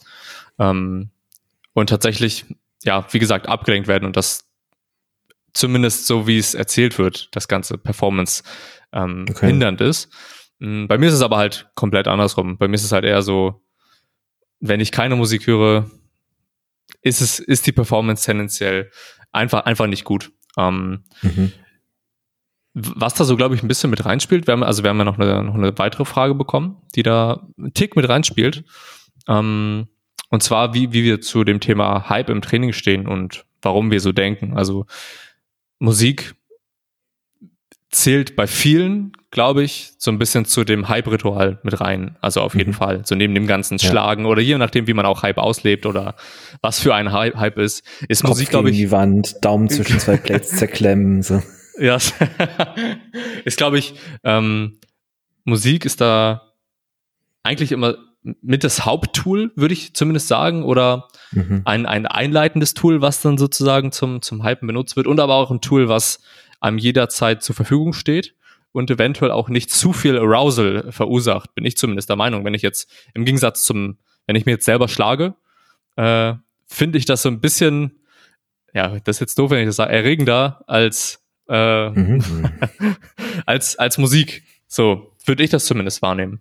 Ähm, 0.58 1.10
und 1.72 1.88
tatsächlich, 1.88 2.46
ja, 2.82 3.06
wie 3.10 3.18
gesagt, 3.18 3.48
abgelenkt 3.48 3.88
werden 3.88 4.04
und 4.04 4.16
das 4.16 4.48
zumindest 5.52 6.06
so 6.06 6.26
wie 6.26 6.38
es 6.38 6.54
erzählt 6.54 6.98
wird, 6.98 7.28
das 7.32 7.48
ganze 7.48 7.78
Performance 7.78 8.42
ähm, 8.92 9.24
okay. 9.30 9.46
hindernd 9.46 9.80
ist. 9.80 10.08
Mm, 10.58 10.86
bei 10.86 10.98
mir 10.98 11.08
ist 11.08 11.14
es 11.14 11.22
aber 11.22 11.36
halt 11.36 11.68
komplett 11.74 12.08
andersrum. 12.08 12.58
Bei 12.58 12.68
mir 12.68 12.74
ist 12.74 12.84
es 12.84 12.92
halt 12.92 13.04
eher 13.04 13.22
so, 13.22 13.62
wenn 14.60 14.80
ich 14.80 14.92
keine 14.92 15.16
Musik 15.16 15.46
höre, 15.46 15.90
ist 17.02 17.20
es, 17.20 17.38
ist 17.38 17.66
die 17.66 17.72
Performance 17.72 18.24
tendenziell 18.24 18.90
einfach, 19.32 19.64
einfach 19.64 19.86
nicht 19.86 20.04
gut. 20.04 20.32
Ähm, 20.56 21.04
mhm. 21.22 21.52
Was 22.74 23.14
da 23.14 23.24
so, 23.24 23.36
glaube 23.36 23.54
ich, 23.54 23.62
ein 23.62 23.68
bisschen 23.68 23.90
mit 23.90 24.04
reinspielt, 24.04 24.48
wir 24.48 24.52
haben, 24.52 24.64
also 24.64 24.82
wir 24.82 24.90
haben 24.90 24.98
ja 24.98 25.04
noch 25.04 25.18
eine, 25.18 25.44
noch 25.44 25.54
eine 25.54 25.78
weitere 25.78 26.04
Frage 26.04 26.34
bekommen, 26.34 26.76
die 26.96 27.04
da 27.04 27.46
einen 27.56 27.72
Tick 27.72 27.94
mit 27.94 28.08
reinspielt. 28.08 28.64
Ähm, 29.28 29.86
und 30.30 30.42
zwar, 30.42 30.74
wie, 30.74 30.92
wie 30.92 31.04
wir 31.04 31.20
zu 31.20 31.44
dem 31.44 31.60
Thema 31.60 32.08
Hype 32.08 32.30
im 32.30 32.42
Training 32.42 32.72
stehen 32.72 33.06
und 33.06 33.46
warum 33.62 33.92
wir 33.92 34.00
so 34.00 34.10
denken. 34.10 34.56
Also 34.56 34.86
Musik 35.78 36.34
zählt 37.90 38.34
bei 38.34 38.46
vielen, 38.46 39.12
glaube 39.34 39.64
ich, 39.64 39.90
so 39.98 40.12
ein 40.12 40.18
bisschen 40.18 40.44
zu 40.44 40.62
dem 40.62 40.88
Hype-Ritual 40.88 41.58
mit 41.64 41.80
rein. 41.80 42.16
Also 42.20 42.40
auf 42.40 42.54
jeden 42.54 42.70
mhm. 42.70 42.74
Fall. 42.74 43.02
So 43.04 43.16
neben 43.16 43.34
dem 43.34 43.48
ganzen 43.48 43.80
Schlagen 43.80 44.22
ja. 44.22 44.30
oder 44.30 44.40
je 44.40 44.56
nachdem, 44.56 44.86
wie 44.86 44.94
man 44.94 45.04
auch 45.06 45.24
Hype 45.24 45.38
auslebt 45.38 45.86
oder 45.86 46.14
was 46.62 46.78
für 46.78 46.94
ein 46.94 47.12
Hype 47.12 47.58
ist, 47.58 47.82
ist 48.08 48.22
Kopf 48.22 48.30
Musik, 48.30 48.50
glaube 48.50 48.70
ich. 48.70 48.76
die 48.76 48.92
Wand, 48.92 49.44
Daumen 49.44 49.68
zwischen 49.68 49.98
zwei 49.98 50.18
Plates 50.18 50.50
zerklemmen. 50.56 51.22
So. 51.22 51.42
Ja, 51.80 51.98
ist, 53.44 53.56
glaube 53.56 53.76
ich, 53.76 53.94
ähm, 54.22 54.78
Musik 55.42 55.84
ist 55.84 56.00
da 56.00 56.52
eigentlich 57.42 57.72
immer 57.72 57.96
mit 58.22 58.62
das 58.62 58.86
Haupttool, 58.86 59.50
würde 59.56 59.74
ich 59.74 59.94
zumindest 59.94 60.28
sagen, 60.28 60.62
oder 60.62 61.08
mhm. 61.32 61.62
ein, 61.64 61.86
ein 61.86 62.06
einleitendes 62.06 62.74
Tool, 62.74 63.00
was 63.00 63.20
dann 63.20 63.36
sozusagen 63.36 63.90
zum, 63.90 64.22
zum 64.22 64.44
Hypen 64.44 64.68
benutzt 64.68 64.94
wird 64.94 65.08
und 65.08 65.18
aber 65.18 65.34
auch 65.34 65.50
ein 65.50 65.60
Tool, 65.60 65.88
was 65.88 66.20
einem 66.60 66.78
jederzeit 66.78 67.42
zur 67.42 67.56
Verfügung 67.56 67.94
steht 67.94 68.36
und 68.74 68.90
eventuell 68.90 69.30
auch 69.30 69.48
nicht 69.48 69.70
zu 69.70 69.92
viel 69.92 70.18
Arousal 70.18 70.90
verursacht, 70.90 71.54
bin 71.54 71.64
ich 71.64 71.76
zumindest 71.76 72.08
der 72.08 72.16
Meinung. 72.16 72.44
Wenn 72.44 72.54
ich 72.54 72.62
jetzt 72.62 72.92
im 73.14 73.24
Gegensatz 73.24 73.62
zum, 73.62 73.98
wenn 74.26 74.34
ich 74.34 74.46
mir 74.46 74.52
jetzt 74.52 74.64
selber 74.64 74.88
schlage, 74.88 75.34
äh, 75.94 76.34
finde 76.66 76.98
ich 76.98 77.04
das 77.04 77.22
so 77.22 77.28
ein 77.28 77.40
bisschen, 77.40 78.00
ja, 78.74 78.98
das 79.04 79.16
ist 79.16 79.20
jetzt 79.20 79.38
doof, 79.38 79.52
wenn 79.52 79.60
ich 79.60 79.66
das 79.66 79.76
sage, 79.76 79.92
erregender 79.92 80.64
als, 80.66 81.24
äh, 81.48 81.90
mhm. 81.90 82.50
als, 83.46 83.76
als 83.76 83.96
Musik. 83.96 84.42
So, 84.66 85.12
würde 85.24 85.44
ich 85.44 85.50
das 85.50 85.66
zumindest 85.66 86.02
wahrnehmen. 86.02 86.40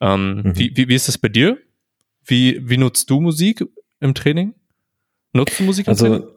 Ähm, 0.00 0.36
mhm. 0.36 0.58
wie, 0.58 0.74
wie, 0.74 0.88
wie 0.88 0.94
ist 0.94 1.08
das 1.08 1.18
bei 1.18 1.28
dir? 1.28 1.58
Wie, 2.24 2.66
wie 2.66 2.78
nutzt 2.78 3.10
du 3.10 3.20
Musik 3.20 3.62
im 4.00 4.14
Training? 4.14 4.54
Nutzt 5.34 5.60
du 5.60 5.64
Musik 5.64 5.86
im 5.86 5.90
also, 5.90 6.06
Training? 6.06 6.28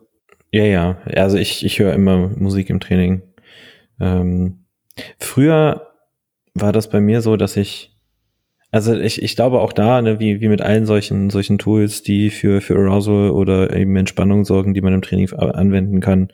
Ja, 0.51 0.65
ja. 0.65 1.01
Also 1.05 1.38
ich, 1.38 1.63
ich 1.63 1.79
höre 1.79 1.93
immer 1.93 2.27
Musik 2.27 2.69
im 2.69 2.81
Training. 2.81 3.21
Ähm, 4.01 4.65
früher 5.19 5.88
war 6.53 6.71
das 6.71 6.89
bei 6.89 6.99
mir 6.99 7.21
so, 7.21 7.38
dass 7.38 7.55
ich 7.57 7.93
Also 8.71 8.93
ich, 8.95 9.21
ich 9.21 9.36
glaube 9.36 9.60
auch 9.62 9.71
da, 9.73 10.01
ne, 10.01 10.19
wie, 10.19 10.41
wie 10.41 10.49
mit 10.49 10.62
allen 10.62 10.86
solchen, 10.86 11.29
solchen 11.29 11.57
Tools, 11.57 12.03
die 12.03 12.29
für, 12.29 12.60
für 12.62 12.75
Arousal 12.75 13.31
oder 13.31 13.73
eben 13.73 13.95
Entspannung 13.95 14.43
sorgen, 14.43 14.73
die 14.73 14.81
man 14.81 14.93
im 14.93 15.01
Training 15.01 15.31
anwenden 15.33 16.01
kann. 16.01 16.29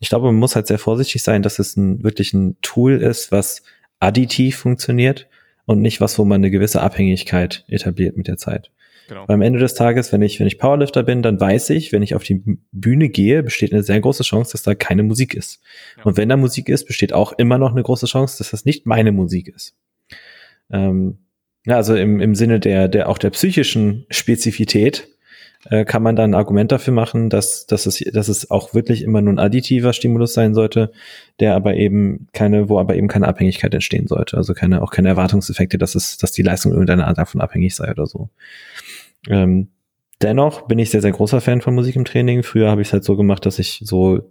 Ich 0.00 0.08
glaube, 0.08 0.26
man 0.26 0.34
muss 0.36 0.56
halt 0.56 0.66
sehr 0.66 0.78
vorsichtig 0.78 1.22
sein, 1.22 1.42
dass 1.42 1.58
es 1.58 1.76
ein, 1.76 2.02
wirklich 2.02 2.32
ein 2.34 2.56
Tool 2.62 2.96
ist, 3.00 3.30
was 3.30 3.62
additiv 4.00 4.56
funktioniert 4.56 5.28
und 5.66 5.80
nicht 5.80 6.00
was, 6.00 6.18
wo 6.18 6.24
man 6.24 6.40
eine 6.40 6.50
gewisse 6.50 6.80
Abhängigkeit 6.82 7.64
etabliert 7.68 8.16
mit 8.16 8.26
der 8.26 8.36
Zeit. 8.36 8.70
Genau. 9.10 9.24
Am 9.26 9.42
Ende 9.42 9.58
des 9.58 9.74
Tages, 9.74 10.12
wenn 10.12 10.22
ich, 10.22 10.38
wenn 10.38 10.46
ich 10.46 10.56
Powerlifter 10.56 11.02
bin, 11.02 11.20
dann 11.20 11.40
weiß 11.40 11.70
ich, 11.70 11.90
wenn 11.90 12.00
ich 12.00 12.14
auf 12.14 12.22
die 12.22 12.44
Bühne 12.70 13.08
gehe, 13.08 13.42
besteht 13.42 13.72
eine 13.72 13.82
sehr 13.82 14.00
große 14.00 14.22
Chance, 14.22 14.52
dass 14.52 14.62
da 14.62 14.76
keine 14.76 15.02
Musik 15.02 15.34
ist. 15.34 15.60
Ja. 15.96 16.04
Und 16.04 16.16
wenn 16.16 16.28
da 16.28 16.36
Musik 16.36 16.68
ist, 16.68 16.86
besteht 16.86 17.12
auch 17.12 17.32
immer 17.32 17.58
noch 17.58 17.72
eine 17.72 17.82
große 17.82 18.06
Chance, 18.06 18.38
dass 18.38 18.52
das 18.52 18.64
nicht 18.64 18.86
meine 18.86 19.10
Musik 19.10 19.48
ist. 19.48 19.74
Ähm, 20.70 21.18
ja, 21.66 21.74
also 21.74 21.96
im, 21.96 22.20
im 22.20 22.36
Sinne 22.36 22.60
der, 22.60 22.86
der 22.86 23.08
auch 23.08 23.18
der 23.18 23.30
psychischen 23.30 24.06
Spezifität 24.10 25.08
äh, 25.66 25.84
kann 25.84 26.02
man 26.02 26.16
dann 26.16 26.30
ein 26.30 26.34
Argument 26.34 26.72
dafür 26.72 26.94
machen, 26.94 27.28
dass, 27.28 27.66
dass, 27.66 27.86
es, 27.86 27.98
dass 28.12 28.28
es 28.28 28.50
auch 28.50 28.72
wirklich 28.72 29.02
immer 29.02 29.20
nur 29.20 29.34
ein 29.34 29.38
additiver 29.38 29.92
Stimulus 29.92 30.32
sein 30.32 30.54
sollte, 30.54 30.90
der 31.38 31.54
aber 31.54 31.74
eben 31.74 32.28
keine, 32.32 32.68
wo 32.68 32.78
aber 32.78 32.96
eben 32.96 33.08
keine 33.08 33.28
Abhängigkeit 33.28 33.74
entstehen 33.74 34.06
sollte. 34.06 34.36
Also 34.36 34.54
keine, 34.54 34.82
auch 34.82 34.90
keine 34.90 35.08
Erwartungseffekte, 35.08 35.76
dass 35.76 35.94
es, 35.94 36.16
dass 36.16 36.32
die 36.32 36.42
Leistung 36.42 36.72
irgendeiner 36.72 37.06
Art 37.06 37.18
davon 37.18 37.40
abhängig 37.40 37.74
sei 37.74 37.90
oder 37.90 38.06
so. 38.06 38.30
Ähm, 39.28 39.68
dennoch 40.22 40.66
bin 40.66 40.78
ich 40.78 40.90
sehr, 40.90 41.02
sehr 41.02 41.12
großer 41.12 41.42
Fan 41.42 41.60
von 41.60 41.74
Musik 41.74 41.96
im 41.96 42.06
Training. 42.06 42.42
Früher 42.42 42.70
habe 42.70 42.80
ich 42.80 42.88
es 42.88 42.92
halt 42.92 43.04
so 43.04 43.16
gemacht, 43.16 43.44
dass 43.44 43.58
ich 43.58 43.82
so 43.84 44.30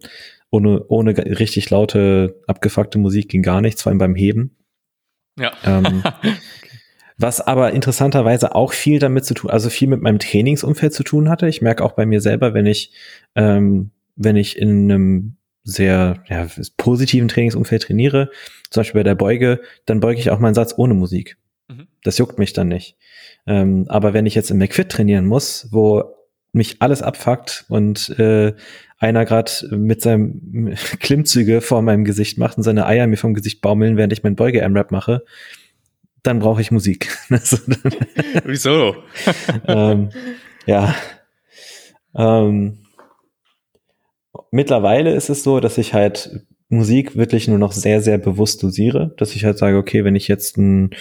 ohne, 0.49 0.83
ohne 0.87 1.15
richtig 1.15 1.69
laute, 1.69 2.41
abgefuckte 2.47 2.97
Musik 2.97 3.29
ging 3.29 3.43
gar 3.43 3.61
nichts, 3.61 3.83
vor 3.83 3.91
allem 3.91 3.99
beim 3.99 4.15
Heben. 4.15 4.55
Ja. 5.37 5.53
Ähm, 5.63 6.03
was 7.19 7.41
aber 7.41 7.73
interessanterweise 7.73 8.55
auch 8.55 8.71
viel 8.71 8.99
damit 8.99 9.25
zu 9.25 9.34
tun, 9.34 9.51
also 9.51 9.69
viel 9.69 9.89
mit 9.89 10.01
meinem 10.01 10.19
Trainingsumfeld 10.19 10.93
zu 10.93 11.03
tun 11.03 11.29
hatte. 11.29 11.47
Ich 11.49 11.62
merke 11.62 11.84
auch 11.84 11.91
bei 11.91 12.05
mir 12.05 12.21
selber, 12.21 12.53
wenn 12.53 12.65
ich, 12.65 12.93
ähm, 13.36 13.91
wenn 14.15 14.38
ich 14.38 14.58
in 14.58 14.89
einem 14.89 15.36
sehr 15.63 16.23
ja, 16.29 16.47
positiven 16.77 17.27
Trainingsumfeld 17.27 17.84
trainiere, 17.84 18.32
zum 18.69 18.82
Beispiel 18.82 18.99
bei 18.99 19.03
der 19.03 19.15
Beuge, 19.15 19.60
dann 19.86 19.99
beuge 19.99 20.19
ich 20.19 20.32
auch 20.32 20.39
meinen 20.39 20.53
Satz 20.53 20.73
ohne 20.77 20.93
Musik. 20.93 21.38
Mhm. 21.67 21.88
Das 22.03 22.17
juckt 22.17 22.39
mich 22.39 22.53
dann 22.53 22.69
nicht. 22.69 22.95
Ähm, 23.45 23.86
aber 23.89 24.13
wenn 24.13 24.25
ich 24.25 24.36
jetzt 24.36 24.49
im 24.49 24.58
McFit 24.58 24.89
trainieren 24.89 25.25
muss, 25.25 25.67
wo 25.71 26.15
mich 26.53 26.82
alles 26.82 27.01
abfuckt 27.01 27.65
und 27.67 28.17
äh, 28.17 28.53
einer 28.97 29.25
gerade 29.25 29.51
mit 29.71 30.01
seinem 30.01 30.73
Klimmzüge 30.99 31.60
vor 31.60 31.82
meinem 31.82 32.05
Gesicht 32.05 32.38
macht 32.38 32.58
und 32.58 32.63
seine 32.63 32.86
Eier 32.86 33.08
mir 33.08 33.17
vom 33.17 33.34
Gesicht 33.34 33.62
baumeln, 33.62 33.97
während 33.97 34.13
ich 34.13 34.23
mein 34.23 34.36
Beuge-M-Rap 34.38 34.91
mache, 34.91 35.25
dann 36.23 36.39
brauche 36.39 36.62
ich 36.62 36.71
Musik. 36.71 37.15
Also 37.29 37.58
Wieso? 38.45 38.95
ähm, 39.67 40.10
ja. 40.65 40.95
Ähm, 42.15 42.79
mittlerweile 44.51 45.13
ist 45.13 45.29
es 45.29 45.43
so, 45.43 45.60
dass 45.60 45.77
ich 45.77 45.93
halt 45.93 46.45
Musik 46.69 47.15
wirklich 47.15 47.47
nur 47.47 47.58
noch 47.58 47.71
sehr, 47.71 48.01
sehr 48.01 48.19
bewusst 48.19 48.62
dosiere, 48.62 49.13
dass 49.17 49.36
ich 49.36 49.43
halt 49.43 49.58
sage, 49.58 49.77
okay, 49.77 50.03
wenn 50.03 50.15
ich 50.15 50.27
jetzt 50.27 50.58
einen, 50.58 50.91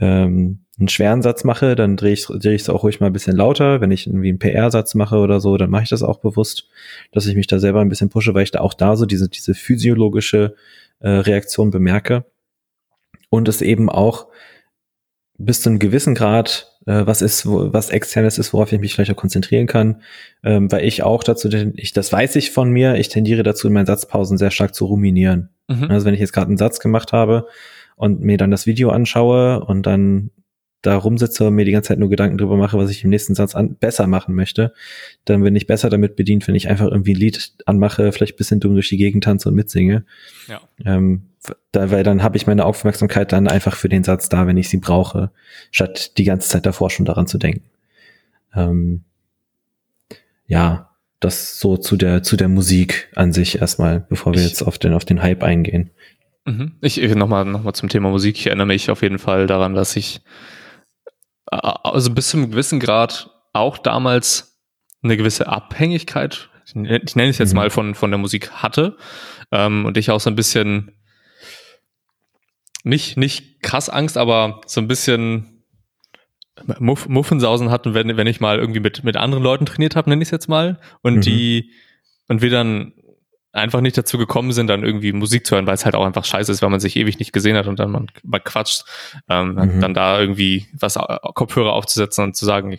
ähm, 0.00 0.64
einen 0.76 0.88
schweren 0.88 1.22
Satz 1.22 1.44
mache, 1.44 1.76
dann 1.76 1.96
drehe 1.96 2.12
ich 2.12 2.28
es 2.28 2.68
auch 2.68 2.82
ruhig 2.82 2.98
mal 2.98 3.06
ein 3.06 3.12
bisschen 3.12 3.36
lauter. 3.36 3.80
Wenn 3.80 3.92
ich 3.92 4.08
irgendwie 4.08 4.30
einen 4.30 4.40
PR-Satz 4.40 4.96
mache 4.96 5.18
oder 5.18 5.40
so, 5.40 5.56
dann 5.56 5.70
mache 5.70 5.84
ich 5.84 5.88
das 5.88 6.02
auch 6.02 6.18
bewusst, 6.18 6.68
dass 7.12 7.26
ich 7.26 7.36
mich 7.36 7.46
da 7.46 7.60
selber 7.60 7.80
ein 7.80 7.88
bisschen 7.88 8.10
pushe, 8.10 8.34
weil 8.34 8.42
ich 8.42 8.50
da 8.50 8.60
auch 8.60 8.74
da 8.74 8.96
so 8.96 9.06
diese, 9.06 9.28
diese 9.28 9.54
physiologische 9.54 10.56
äh, 10.98 11.08
Reaktion 11.08 11.70
bemerke. 11.70 12.24
Und 13.30 13.48
es 13.48 13.62
eben 13.62 13.88
auch 13.88 14.28
bis 15.38 15.62
zu 15.62 15.68
einem 15.68 15.78
gewissen 15.78 16.14
Grad 16.14 16.74
äh, 16.86 17.06
was 17.06 17.22
ist, 17.22 17.46
wo, 17.46 17.72
was 17.72 17.90
externes 17.90 18.38
ist, 18.38 18.52
worauf 18.52 18.72
ich 18.72 18.80
mich 18.80 18.94
vielleicht 18.94 19.10
auch 19.10 19.16
konzentrieren 19.16 19.66
kann, 19.66 20.02
ähm, 20.42 20.70
weil 20.70 20.84
ich 20.84 21.02
auch 21.02 21.22
dazu, 21.22 21.48
ich 21.48 21.92
das 21.92 22.12
weiß 22.12 22.36
ich 22.36 22.50
von 22.50 22.70
mir, 22.70 22.96
ich 22.96 23.08
tendiere 23.08 23.42
dazu 23.42 23.66
in 23.66 23.72
meinen 23.72 23.86
Satzpausen 23.86 24.38
sehr 24.38 24.50
stark 24.50 24.74
zu 24.74 24.86
ruminieren. 24.86 25.50
Mhm. 25.68 25.84
Also 25.90 26.06
wenn 26.06 26.14
ich 26.14 26.20
jetzt 26.20 26.32
gerade 26.32 26.48
einen 26.48 26.58
Satz 26.58 26.80
gemacht 26.80 27.12
habe 27.12 27.46
und 27.96 28.20
mir 28.20 28.36
dann 28.36 28.50
das 28.50 28.66
Video 28.66 28.90
anschaue 28.90 29.64
und 29.64 29.86
dann 29.86 30.30
da 30.86 30.96
rumsitze 30.96 31.46
und 31.46 31.54
mir 31.54 31.64
die 31.64 31.72
ganze 31.72 31.88
Zeit 31.88 31.98
nur 31.98 32.10
Gedanken 32.10 32.36
drüber 32.36 32.56
mache, 32.56 32.76
was 32.78 32.90
ich 32.90 33.04
im 33.04 33.10
nächsten 33.10 33.34
Satz 33.34 33.54
an, 33.54 33.76
besser 33.76 34.06
machen 34.06 34.34
möchte, 34.34 34.72
dann 35.24 35.42
bin 35.42 35.56
ich 35.56 35.66
besser 35.66 35.88
damit 35.88 36.14
bedient, 36.14 36.46
wenn 36.46 36.54
ich 36.54 36.68
einfach 36.68 36.86
irgendwie 36.86 37.14
ein 37.14 37.18
Lied 37.18 37.54
anmache, 37.64 38.12
vielleicht 38.12 38.36
bisschen 38.36 38.60
dumm 38.60 38.74
durch 38.74 38.90
die 38.90 38.98
Gegend 38.98 39.24
tanze 39.24 39.48
und 39.48 39.54
mitsinge. 39.54 40.04
Ja. 40.46 40.60
Ähm, 40.84 41.22
da, 41.72 41.90
weil 41.90 42.04
dann 42.04 42.22
habe 42.22 42.36
ich 42.36 42.46
meine 42.46 42.64
Aufmerksamkeit 42.66 43.32
dann 43.32 43.48
einfach 43.48 43.76
für 43.76 43.88
den 43.88 44.04
Satz 44.04 44.28
da, 44.28 44.46
wenn 44.46 44.56
ich 44.56 44.68
sie 44.68 44.76
brauche, 44.76 45.30
statt 45.70 46.18
die 46.18 46.24
ganze 46.24 46.48
Zeit 46.48 46.66
davor 46.66 46.90
schon 46.90 47.06
daran 47.06 47.26
zu 47.26 47.38
denken. 47.38 47.64
Ähm, 48.54 49.04
ja, 50.46 50.90
das 51.20 51.58
so 51.58 51.78
zu 51.78 51.96
der 51.96 52.22
zu 52.22 52.36
der 52.36 52.48
Musik 52.48 53.08
an 53.14 53.32
sich 53.32 53.60
erstmal, 53.60 54.00
bevor 54.00 54.34
wir 54.34 54.42
jetzt 54.42 54.62
auf 54.62 54.78
den 54.78 54.92
auf 54.92 55.06
den 55.06 55.22
Hype 55.22 55.42
eingehen. 55.42 55.90
Mhm. 56.44 56.72
Ich 56.82 57.00
nochmal 57.14 57.46
noch 57.46 57.62
mal 57.62 57.72
zum 57.72 57.88
Thema 57.88 58.10
Musik. 58.10 58.36
Ich 58.38 58.46
erinnere 58.46 58.66
mich 58.66 58.90
auf 58.90 59.00
jeden 59.00 59.18
Fall 59.18 59.46
daran, 59.46 59.74
dass 59.74 59.96
ich 59.96 60.20
also 61.46 62.10
bis 62.10 62.28
zu 62.28 62.36
einem 62.36 62.50
gewissen 62.50 62.80
Grad 62.80 63.30
auch 63.52 63.78
damals 63.78 64.58
eine 65.02 65.16
gewisse 65.16 65.48
Abhängigkeit, 65.48 66.48
ich 66.66 66.74
nenne 66.74 67.28
es 67.28 67.38
jetzt 67.38 67.52
mhm. 67.52 67.56
mal 67.56 67.70
von 67.70 67.94
von 67.94 68.10
der 68.10 68.18
Musik 68.18 68.50
hatte 68.52 68.96
ähm, 69.52 69.84
und 69.84 69.98
ich 69.98 70.10
auch 70.10 70.20
so 70.20 70.30
ein 70.30 70.36
bisschen 70.36 70.92
nicht, 72.84 73.16
nicht 73.16 73.62
krass 73.62 73.88
Angst, 73.88 74.16
aber 74.16 74.60
so 74.66 74.80
ein 74.80 74.86
bisschen 74.86 75.64
Muff, 76.78 77.08
Muffensausen 77.08 77.70
hatten, 77.70 77.94
wenn, 77.94 78.16
wenn 78.16 78.26
ich 78.26 78.40
mal 78.40 78.58
irgendwie 78.58 78.80
mit, 78.80 79.02
mit 79.02 79.16
anderen 79.16 79.42
Leuten 79.42 79.66
trainiert 79.66 79.96
habe, 79.96 80.10
nenne 80.10 80.22
ich 80.22 80.28
es 80.28 80.32
jetzt 80.32 80.48
mal. 80.48 80.78
Und 81.02 81.16
mhm. 81.16 81.20
die, 81.22 81.70
und 82.28 82.42
wir 82.42 82.50
dann 82.50 82.92
einfach 83.54 83.80
nicht 83.80 83.96
dazu 83.96 84.18
gekommen 84.18 84.52
sind, 84.52 84.66
dann 84.66 84.82
irgendwie 84.82 85.12
Musik 85.12 85.46
zu 85.46 85.54
hören, 85.54 85.66
weil 85.66 85.74
es 85.74 85.84
halt 85.84 85.94
auch 85.94 86.04
einfach 86.04 86.24
scheiße 86.24 86.50
ist, 86.50 86.62
weil 86.62 86.70
man 86.70 86.80
sich 86.80 86.96
ewig 86.96 87.18
nicht 87.18 87.32
gesehen 87.32 87.56
hat 87.56 87.66
und 87.66 87.78
dann 87.78 87.90
man, 87.90 88.08
man 88.22 88.42
quatscht, 88.42 88.84
ähm, 89.28 89.54
mhm. 89.54 89.80
dann 89.80 89.94
da 89.94 90.20
irgendwie 90.20 90.66
was 90.72 90.98
Kopfhörer 91.34 91.72
aufzusetzen 91.72 92.24
und 92.24 92.36
zu 92.36 92.44
sagen, 92.44 92.78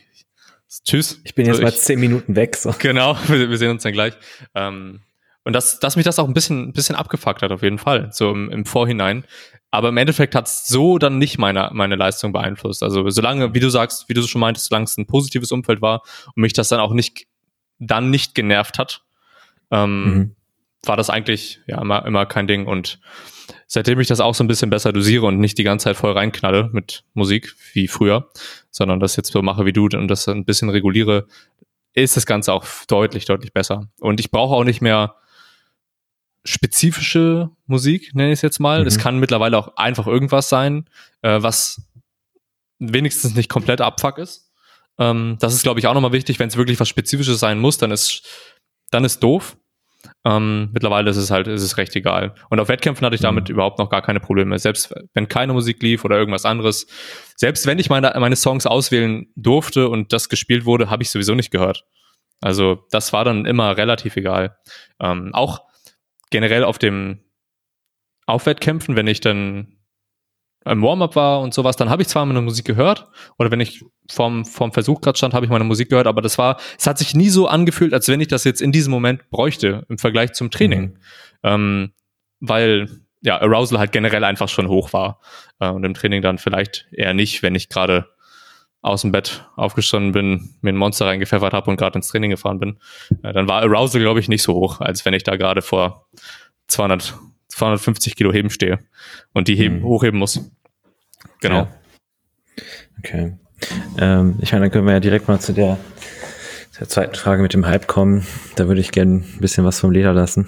tschüss. 0.84 1.22
Ich 1.24 1.34
bin 1.34 1.46
jetzt 1.46 1.56
also 1.56 1.64
mal 1.64 1.74
zehn 1.74 2.00
Minuten 2.00 2.36
weg. 2.36 2.56
So. 2.58 2.74
Genau, 2.80 3.18
wir, 3.28 3.50
wir 3.50 3.58
sehen 3.58 3.72
uns 3.72 3.84
dann 3.84 3.94
gleich. 3.94 4.14
Ähm, 4.54 5.02
und 5.46 5.54
dass, 5.54 5.80
dass 5.80 5.96
mich 5.96 6.06
das 6.06 6.20
auch 6.20 6.28
ein 6.28 6.34
bisschen, 6.34 6.70
ein 6.70 6.74
bisschen 6.74 6.96
abgefuckt 6.96 7.42
hat, 7.42 7.52
auf 7.52 7.62
jeden 7.64 7.78
Fall, 7.78 8.10
so 8.12 8.32
im, 8.32 8.50
im 8.50 8.66
Vorhinein. 8.66 9.24
Aber 9.72 9.90
im 9.90 9.98
Endeffekt 9.98 10.36
hat 10.36 10.48
es 10.48 10.68
so 10.68 10.98
dann 10.98 11.18
nicht 11.18 11.38
meine, 11.38 11.70
meine 11.74 11.96
Leistung 11.96 12.34
beeinflusst. 12.34 12.84
Also 12.84 13.10
solange, 13.10 13.54
wie 13.54 13.60
du 13.60 13.70
sagst, 13.70 14.10
wie 14.10 14.14
du 14.14 14.24
schon 14.24 14.42
meintest, 14.42 14.68
solange 14.68 14.86
es 14.86 14.98
ein 14.98 15.06
positives 15.06 15.52
Umfeld 15.52 15.82
war 15.82 16.02
und 16.28 16.42
mich 16.42 16.54
das 16.54 16.70
dann 16.70 16.80
auch 16.80 16.94
nicht, 16.94 17.28
dann 17.80 18.10
nicht 18.10 18.36
genervt 18.36 18.80
hat, 18.80 19.04
ähm, 19.72 20.04
mhm. 20.04 20.36
War 20.88 20.98
das 20.98 21.10
eigentlich 21.10 21.62
ja 21.67 21.82
immer, 21.82 22.06
immer 22.06 22.26
kein 22.26 22.48
Ding. 22.48 22.65
Und 22.65 23.00
seitdem 23.67 24.00
ich 24.00 24.08
das 24.08 24.19
auch 24.19 24.36
so 24.36 24.43
ein 24.43 24.48
bisschen 24.48 24.69
besser 24.69 24.93
dosiere 24.93 25.26
und 25.26 25.39
nicht 25.39 25.58
die 25.58 25.63
ganze 25.63 25.86
Zeit 25.86 25.98
voll 25.98 26.13
reinknalle 26.13 26.69
mit 26.71 27.04
Musik 27.13 27.56
wie 27.74 27.88
früher, 27.88 28.30
sondern 28.71 29.00
das 29.00 29.15
jetzt 29.15 29.32
so 29.32 29.41
mache 29.41 29.65
wie 29.65 29.74
du 29.74 29.86
und 29.86 30.08
das 30.08 30.28
ein 30.28 30.45
bisschen 30.45 30.69
reguliere, 30.69 31.28
ist 31.93 32.17
das 32.17 32.26
Ganze 32.26 32.54
auch 32.54 32.65
deutlich, 32.88 33.26
deutlich 33.26 33.54
besser. 33.54 33.88
Und 34.00 34.19
ich 34.19 34.32
brauche 34.32 34.56
auch 34.56 34.63
nicht 34.63 34.82
mehr 34.82 35.15
spezifische 36.43 37.50
Musik, 37.65 38.13
nenne 38.13 38.32
ich 38.32 38.39
es 38.39 38.41
jetzt 38.41 38.60
mal. 38.60 38.86
Es 38.86 38.98
mhm. 38.98 39.02
kann 39.02 39.19
mittlerweile 39.19 39.58
auch 39.58 39.78
einfach 39.78 40.06
irgendwas 40.06 40.50
sein, 40.50 40.88
äh, 41.21 41.41
was 41.41 41.82
wenigstens 42.80 43.36
nicht 43.36 43.50
komplett 43.50 43.82
Abfuck 43.82 44.17
ist. 44.17 44.52
Ähm, 44.98 45.38
das 45.39 45.54
ist, 45.54 45.63
glaube 45.63 45.80
ich, 45.80 45.88
auch 45.88 45.93
nochmal 45.93 46.12
wichtig. 46.12 46.39
Wenn 46.39 46.50
es 46.50 46.58
wirklich 46.58 46.80
was 46.80 46.89
Spezifisches 46.89 47.39
sein 47.39 47.60
muss, 47.60 47.78
dann 47.78 47.91
ist, 47.91 48.24
dann 48.91 49.04
ist 49.04 49.21
doof. 49.24 49.58
Ähm, 50.26 50.70
mittlerweile 50.74 51.10
ist 51.10 51.18
es 51.18 51.32
halt, 51.32 51.48
ist 51.48 51.62
es 51.62 51.78
recht 51.78 51.96
egal. 51.96 52.34
Und 52.50 52.60
auf 52.60 52.68
Wettkämpfen 52.68 53.06
hatte 53.06 53.15
ich 53.15 53.22
damit 53.22 53.50
mhm. 53.50 53.56
überhaupt 53.56 53.80
noch 53.80 53.89
gar 53.89 54.02
keine 54.02 54.20
Probleme. 54.20 54.58
Selbst 54.60 54.94
wenn 55.13 55.28
keine 55.28 55.54
Musik 55.54 55.82
lief 55.82 56.06
oder 56.06 56.18
irgendwas 56.18 56.46
anderes. 56.46 56.88
Selbst 57.36 57.65
wenn 57.68 57.80
ich 57.80 57.89
meine, 57.89 58.13
meine 58.20 58.36
Songs 58.36 58.65
auswählen 58.65 59.28
durfte 59.36 59.89
und 59.89 60.13
das 60.13 60.30
gespielt 60.30 60.65
wurde, 60.65 60.89
habe 60.89 61.04
ich 61.04 61.10
sowieso 61.10 61.36
nicht 61.36 61.52
gehört. 61.52 61.86
Also 62.41 62.86
das 62.91 63.13
war 63.13 63.24
dann 63.24 63.46
immer 63.46 63.78
relativ 63.78 64.15
egal. 64.18 64.58
Ähm, 65.00 65.32
auch 65.34 65.62
generell 66.32 66.63
auf 66.63 66.78
dem 66.78 67.20
Aufwettkämpfen, 68.26 68.96
wenn 68.96 69.08
ich 69.08 69.22
dann 69.22 69.78
im 70.65 70.82
Warm-up 70.82 71.15
war 71.15 71.41
und 71.41 71.54
sowas, 71.54 71.75
dann 71.75 71.89
habe 71.89 72.01
ich 72.01 72.08
zwar 72.08 72.25
meine 72.25 72.41
Musik 72.41 72.65
gehört 72.65 73.08
oder 73.38 73.51
wenn 73.51 73.60
ich 73.60 73.84
vorm, 74.10 74.45
vorm 74.45 74.71
Versuch 74.71 75.01
gerade 75.01 75.17
stand, 75.17 75.34
habe 75.34 75.45
ich 75.45 75.51
meine 75.51 75.63
Musik 75.63 75.89
gehört, 75.89 76.08
aber 76.08 76.21
das 76.21 76.38
war, 76.38 76.58
es 76.78 76.88
hat 76.88 76.97
sich 76.97 77.13
nie 77.13 77.30
so 77.30 77.47
angefühlt, 77.47 77.93
als 77.93 78.08
wenn 78.08 78.19
ich 78.21 78.28
das 78.28 78.43
jetzt 78.43 78.62
in 78.62 78.71
diesem 78.71 78.91
Moment 78.91 79.30
bräuchte 79.30 79.86
im 79.89 79.97
Vergleich 79.97 80.34
zum 80.34 80.49
Training, 80.49 80.82
mhm. 80.82 80.99
ähm, 81.43 81.93
weil 82.39 82.89
ja 83.21 83.39
Arousal 83.41 83.80
halt 83.80 83.91
generell 83.91 84.23
einfach 84.23 84.49
schon 84.49 84.67
hoch 84.67 84.93
war 84.93 85.19
äh, 85.60 85.69
und 85.69 85.84
im 85.84 85.93
Training 85.93 86.21
dann 86.21 86.38
vielleicht 86.38 86.88
eher 86.91 87.13
nicht, 87.13 87.43
wenn 87.43 87.56
ich 87.56 87.69
gerade 87.69 88.08
aus 88.81 89.02
dem 89.02 89.12
Bett 89.12 89.48
aufgestanden 89.56 90.12
bin, 90.12 90.56
mir 90.62 90.69
ein 90.69 90.77
Monster 90.77 91.08
reingepfeffert 91.08 91.54
habe 91.54 91.71
und 91.71 91.77
gerade 91.77 91.98
ins 91.98 92.08
Training 92.08 92.29
gefahren 92.29 92.60
bin, 92.60 92.79
äh, 93.23 93.33
dann 93.33 93.48
war 93.48 93.62
Arousal, 93.62 94.02
glaube 94.02 94.19
ich, 94.19 94.29
nicht 94.29 94.44
so 94.44 94.54
hoch, 94.54 94.79
als 94.79 95.06
wenn 95.06 95.13
ich 95.13 95.23
da 95.23 95.35
gerade 95.37 95.63
vor 95.63 96.08
200, 96.67 97.15
250 97.56 98.15
Kilo 98.15 98.33
Heben 98.33 98.49
stehe 98.49 98.79
und 99.33 99.47
die 99.47 99.56
heben, 99.56 99.79
mhm. 99.79 99.83
hochheben 99.83 100.19
muss. 100.19 100.51
Genau. 101.39 101.60
Ja. 101.60 101.73
Okay. 102.99 103.37
Ähm, 103.97 104.35
ich 104.41 104.51
meine, 104.51 104.65
dann 104.65 104.71
können 104.71 104.85
wir 104.85 104.93
ja 104.93 104.99
direkt 104.99 105.29
mal 105.29 105.39
zu 105.39 105.53
der, 105.53 105.77
der 106.77 106.89
zweiten 106.89 107.15
Frage 107.15 107.41
mit 107.41 107.53
dem 107.53 107.65
Hype 107.65 107.87
kommen. 107.87 108.25
Da 108.56 108.67
würde 108.67 108.81
ich 108.81 108.91
gerne 108.91 109.19
ein 109.19 109.39
bisschen 109.39 109.63
was 109.63 109.79
vom 109.79 109.91
Leder 109.91 110.13
lassen. 110.13 110.47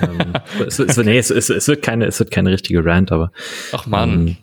ähm, 0.00 0.32
es, 0.66 0.78
es, 0.78 0.96
nee, 0.96 1.18
es, 1.18 1.30
es, 1.30 1.68
wird 1.68 1.82
keine, 1.82 2.06
es 2.06 2.18
wird 2.18 2.30
keine 2.30 2.50
richtige 2.50 2.82
Rant, 2.82 3.12
aber. 3.12 3.30
Ach 3.72 3.86
man. 3.86 4.10
Ähm, 4.10 4.36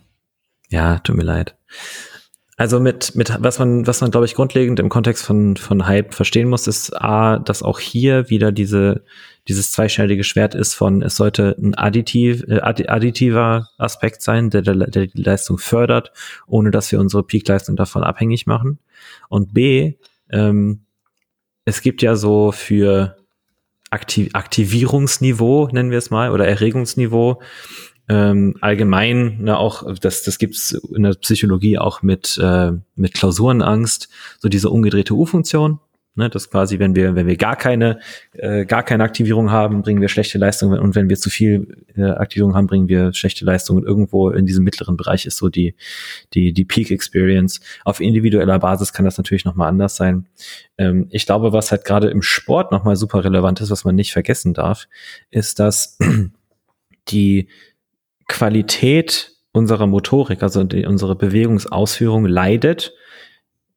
ja, 0.70 1.00
tut 1.00 1.16
mir 1.16 1.24
leid. 1.24 1.56
Also 2.56 2.80
mit, 2.80 3.16
mit 3.16 3.36
was 3.40 3.58
man, 3.58 3.88
was 3.88 4.02
man, 4.02 4.12
glaube 4.12 4.28
ich, 4.28 4.36
grundlegend 4.36 4.80
im 4.80 4.90
Kontext 4.90 5.26
von, 5.26 5.58
von 5.58 5.88
Hype 5.88 6.14
verstehen 6.14 6.50
muss, 6.50 6.68
ist 6.68 6.94
A, 6.94 7.40
dass 7.40 7.64
auch 7.64 7.80
hier 7.80 8.30
wieder 8.30 8.52
diese, 8.52 9.04
dieses 9.48 9.72
zweischneidige 9.72 10.24
Schwert 10.24 10.54
ist 10.54 10.76
von, 10.76 11.02
es 11.02 11.16
sollte 11.16 11.56
ein 11.60 11.74
additiv, 11.76 12.44
äh, 12.48 12.60
additiver 12.62 13.70
Aspekt 13.78 14.22
sein, 14.22 14.52
der, 14.52 14.62
der, 14.62 14.76
der 14.76 15.08
die 15.08 15.22
Leistung 15.22 15.58
fördert, 15.58 16.12
ohne 16.46 16.70
dass 16.70 16.92
wir 16.92 17.00
unsere 17.00 17.24
Peakleistung 17.24 17.76
davon 17.76 18.04
abhängig 18.04 18.46
machen. 18.46 18.78
Und 19.30 19.54
B, 19.54 19.96
ähm, 20.30 20.82
es 21.66 21.82
gibt 21.82 22.02
ja 22.04 22.16
so 22.16 22.52
für 22.52 23.18
Aktiv 23.90 24.30
Aktivierungsniveau, 24.34 25.70
nennen 25.72 25.92
wir 25.92 26.00
es 26.00 26.10
mal, 26.10 26.32
oder 26.32 26.48
Erregungsniveau, 26.48 27.42
ähm, 28.10 28.56
allgemein, 28.60 29.42
ne, 29.42 29.58
auch 29.58 29.96
das, 29.96 30.24
das 30.24 30.38
gibt's 30.38 30.72
in 30.72 31.04
der 31.04 31.14
Psychologie 31.14 31.78
auch 31.78 32.02
mit, 32.02 32.38
äh, 32.42 32.72
mit 32.96 33.14
Klausurenangst, 33.14 34.10
so 34.40 34.50
diese 34.50 34.70
umgedrehte 34.70 35.14
U-Funktion. 35.14 35.80
Ne, 36.16 36.30
das 36.30 36.52
quasi, 36.52 36.78
wenn 36.78 36.94
wir, 36.96 37.16
wenn 37.16 37.26
wir 37.26 37.38
gar 37.38 37.56
keine, 37.56 38.00
äh, 38.34 38.66
gar 38.66 38.84
keine 38.84 39.04
Aktivierung 39.04 39.50
haben, 39.50 39.82
bringen 39.82 40.00
wir 40.00 40.10
schlechte 40.10 40.38
Leistungen 40.38 40.80
und 40.80 40.94
wenn 40.94 41.10
wir 41.10 41.18
zu 41.18 41.32
viel 41.32 41.86
äh, 41.96 42.04
Aktivierung 42.04 42.54
haben, 42.54 42.68
bringen 42.68 42.88
wir 42.88 43.14
schlechte 43.16 43.46
Leistungen. 43.46 43.84
Irgendwo 43.84 44.30
in 44.30 44.46
diesem 44.46 44.64
mittleren 44.64 44.96
Bereich 44.96 45.26
ist 45.26 45.38
so 45.38 45.50
die, 45.50 45.74
die, 46.36 46.54
die 46.54 46.66
Peak 46.66 46.92
Experience. 46.92 47.62
Auf 47.84 48.00
individueller 48.00 48.60
Basis 48.60 48.94
kann 48.94 49.06
das 49.06 49.18
natürlich 49.18 49.44
nochmal 49.44 49.70
anders 49.70 49.96
sein. 49.96 50.28
Ähm, 50.78 51.08
ich 51.10 51.26
glaube, 51.26 51.52
was 51.52 51.72
halt 51.72 51.84
gerade 51.84 52.12
im 52.12 52.22
Sport 52.22 52.72
nochmal 52.72 52.96
super 52.96 53.24
relevant 53.24 53.60
ist, 53.62 53.72
was 53.72 53.84
man 53.84 53.96
nicht 53.96 54.14
vergessen 54.14 54.54
darf, 54.54 54.88
ist, 55.32 55.58
dass 55.60 55.98
die 57.10 57.48
Qualität 58.28 59.32
unserer 59.52 59.88
Motorik, 59.88 60.42
also 60.44 60.62
unsere 60.62 61.16
Bewegungsausführung 61.16 62.26
leidet, 62.26 62.94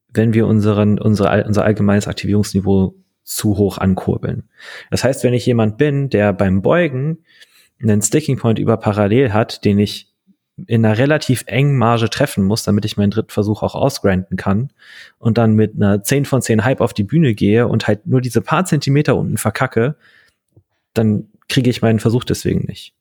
wenn 0.08 0.32
wir 0.32 0.46
unseren, 0.46 0.98
unsere, 0.98 1.44
unser 1.44 1.64
allgemeines 1.64 2.08
Aktivierungsniveau 2.08 2.94
zu 3.22 3.58
hoch 3.58 3.78
ankurbeln. 3.78 4.44
Das 4.90 5.04
heißt, 5.04 5.24
wenn 5.24 5.34
ich 5.34 5.44
jemand 5.44 5.76
bin, 5.78 6.08
der 6.08 6.32
beim 6.32 6.62
Beugen 6.62 7.18
einen 7.82 8.00
Sticking 8.00 8.38
Point 8.38 8.58
über 8.58 8.76
parallel 8.78 9.32
hat, 9.32 9.64
den 9.64 9.78
ich 9.78 10.12
in 10.66 10.84
einer 10.84 10.96
relativ 10.96 11.44
engen 11.46 11.76
Marge 11.76 12.08
treffen 12.08 12.44
muss, 12.44 12.62
damit 12.62 12.86
ich 12.86 12.96
meinen 12.96 13.10
dritten 13.10 13.30
Versuch 13.30 13.62
auch 13.62 13.74
ausgranten 13.74 14.38
kann 14.38 14.70
und 15.18 15.36
dann 15.36 15.52
mit 15.52 15.74
einer 15.76 16.02
10 16.02 16.24
von 16.24 16.40
10 16.40 16.64
Hype 16.64 16.80
auf 16.80 16.94
die 16.94 17.02
Bühne 17.02 17.34
gehe 17.34 17.68
und 17.68 17.86
halt 17.86 18.06
nur 18.06 18.22
diese 18.22 18.40
paar 18.40 18.64
Zentimeter 18.64 19.16
unten 19.16 19.36
verkacke, 19.36 19.96
dann 20.94 21.28
kriege 21.48 21.68
ich 21.68 21.82
meinen 21.82 22.00
Versuch 22.00 22.24
deswegen 22.24 22.64
nicht. 22.66 22.95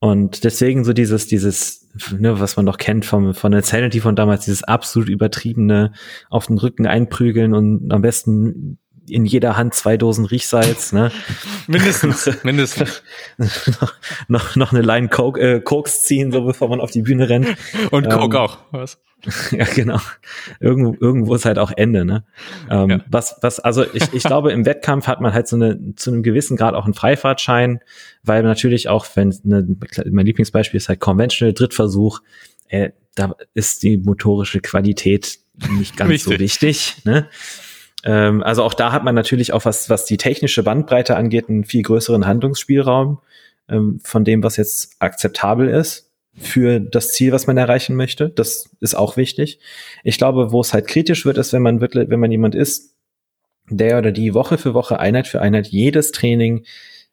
Und 0.00 0.44
deswegen 0.44 0.84
so 0.84 0.92
dieses, 0.92 1.26
dieses, 1.26 1.88
ne, 2.16 2.38
was 2.38 2.56
man 2.56 2.64
noch 2.64 2.78
kennt 2.78 3.04
vom, 3.04 3.34
von 3.34 3.52
der 3.52 3.62
Sanity 3.62 4.00
von 4.00 4.14
damals, 4.14 4.44
dieses 4.44 4.62
absolut 4.62 5.08
übertriebene 5.08 5.92
auf 6.30 6.46
den 6.46 6.58
Rücken 6.58 6.86
einprügeln 6.86 7.52
und 7.52 7.92
am 7.92 8.02
besten 8.02 8.78
in 9.10 9.24
jeder 9.24 9.56
Hand 9.56 9.74
zwei 9.74 9.96
Dosen 9.96 10.24
Riechsalz, 10.24 10.92
ne? 10.92 11.10
mindestens, 11.66 12.30
mindestens. 12.42 13.02
noch, 13.36 13.94
noch, 14.28 14.56
noch 14.56 14.72
eine 14.72 14.82
Line 14.82 15.08
Coke, 15.08 15.40
äh, 15.40 15.60
Cokes 15.60 16.02
ziehen, 16.04 16.32
so 16.32 16.44
bevor 16.44 16.68
man 16.68 16.80
auf 16.80 16.90
die 16.90 17.02
Bühne 17.02 17.28
rennt. 17.28 17.56
Und 17.90 18.04
ähm, 18.04 18.10
Coke 18.10 18.40
auch, 18.40 18.58
was? 18.70 18.98
ja, 19.50 19.64
genau. 19.64 19.98
Irgendwo, 20.60 20.96
irgendwo 21.00 21.34
ist 21.34 21.44
halt 21.44 21.58
auch 21.58 21.72
Ende, 21.74 22.04
ne? 22.04 22.24
Ähm, 22.70 22.90
ja. 22.90 23.00
Was, 23.08 23.36
was, 23.42 23.58
also 23.58 23.84
ich, 23.92 24.12
ich 24.12 24.22
glaube, 24.22 24.52
im 24.52 24.64
Wettkampf 24.64 25.06
hat 25.08 25.20
man 25.20 25.32
halt 25.32 25.48
so 25.48 25.56
eine, 25.56 25.94
zu 25.96 26.10
einem 26.10 26.22
gewissen 26.22 26.56
Grad 26.56 26.74
auch 26.74 26.84
einen 26.84 26.94
Freifahrtschein, 26.94 27.80
weil 28.22 28.42
natürlich 28.42 28.88
auch, 28.88 29.06
wenn, 29.14 29.34
ne, 29.42 29.66
mein 30.10 30.26
Lieblingsbeispiel 30.26 30.78
ist 30.78 30.88
halt 30.88 31.00
Conventional 31.00 31.52
Drittversuch, 31.52 32.20
äh, 32.68 32.90
da 33.16 33.34
ist 33.54 33.82
die 33.82 33.98
motorische 33.98 34.60
Qualität 34.60 35.38
nicht 35.70 35.96
ganz 35.96 36.10
wichtig. 36.10 36.34
so 36.34 36.38
wichtig, 36.38 36.96
ne? 37.04 37.28
Ähm, 38.04 38.42
also 38.42 38.62
auch 38.62 38.74
da 38.74 38.92
hat 38.92 39.04
man 39.04 39.14
natürlich 39.14 39.52
auch 39.52 39.64
was, 39.64 39.90
was 39.90 40.04
die 40.04 40.16
technische 40.16 40.62
Bandbreite 40.62 41.16
angeht, 41.16 41.48
einen 41.48 41.64
viel 41.64 41.82
größeren 41.82 42.26
Handlungsspielraum 42.26 43.20
ähm, 43.68 44.00
von 44.02 44.24
dem, 44.24 44.42
was 44.42 44.56
jetzt 44.56 44.96
akzeptabel 45.00 45.68
ist 45.68 46.10
für 46.36 46.78
das 46.80 47.12
Ziel, 47.12 47.32
was 47.32 47.46
man 47.46 47.56
erreichen 47.56 47.96
möchte. 47.96 48.28
Das 48.28 48.70
ist 48.80 48.94
auch 48.94 49.16
wichtig. 49.16 49.58
Ich 50.04 50.18
glaube, 50.18 50.52
wo 50.52 50.60
es 50.60 50.72
halt 50.72 50.86
kritisch 50.86 51.26
wird, 51.26 51.38
ist, 51.38 51.52
wenn 51.52 51.62
man 51.62 51.80
wirklich, 51.80 52.08
wenn 52.10 52.20
man 52.20 52.30
jemand 52.30 52.54
ist, 52.54 52.94
der 53.70 53.98
oder 53.98 54.12
die 54.12 54.34
Woche 54.34 54.56
für 54.56 54.74
Woche, 54.74 54.98
Einheit 55.00 55.26
für 55.26 55.42
Einheit 55.42 55.66
jedes 55.66 56.12
Training 56.12 56.64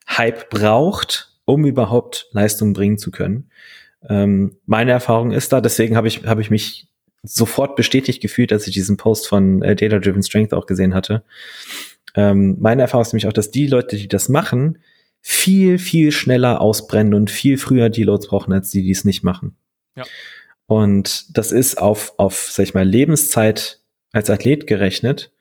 Hype 0.07 0.49
braucht, 0.49 1.33
um 1.45 1.65
überhaupt 1.65 2.27
Leistung 2.31 2.73
bringen 2.73 2.97
zu 2.97 3.11
können. 3.11 3.49
Ähm, 4.07 4.57
meine 4.65 4.91
Erfahrung 4.91 5.31
ist 5.31 5.51
da, 5.51 5.61
deswegen 5.61 5.97
habe 5.97 6.07
ich, 6.07 6.25
habe 6.25 6.41
ich 6.41 6.51
mich 6.51 6.87
sofort 7.25 7.75
bestätigt 7.75 8.21
gefühlt, 8.21 8.53
als 8.53 8.67
ich 8.67 8.73
diesen 8.73 8.97
Post 8.97 9.27
von 9.27 9.61
äh, 9.61 9.75
Data 9.75 9.99
Driven 9.99 10.23
Strength 10.23 10.53
auch 10.53 10.65
gesehen 10.65 10.93
hatte. 10.93 11.23
Ähm, 12.15 12.57
meine 12.59 12.83
Erfahrung 12.83 13.03
ist 13.03 13.13
nämlich 13.13 13.27
auch, 13.27 13.33
dass 13.33 13.51
die 13.51 13.67
Leute, 13.67 13.97
die 13.97 14.07
das 14.07 14.29
machen, 14.29 14.79
viel, 15.21 15.79
viel 15.79 16.11
schneller 16.11 16.61
ausbrennen 16.61 17.13
und 17.13 17.29
viel 17.29 17.57
früher 17.57 17.89
Deloads 17.89 18.27
brauchen, 18.27 18.53
als 18.53 18.69
die, 18.69 18.83
die 18.83 18.91
es 18.91 19.05
nicht 19.05 19.23
machen. 19.23 19.55
Ja. 19.95 20.03
Und 20.67 21.37
das 21.37 21.51
ist 21.51 21.79
auf, 21.79 22.13
auf, 22.17 22.49
sag 22.51 22.63
ich 22.63 22.73
mal, 22.73 22.87
Lebenszeit 22.87 23.81
als 24.11 24.29
Athlet 24.29 24.67
gerechnet 24.67 25.31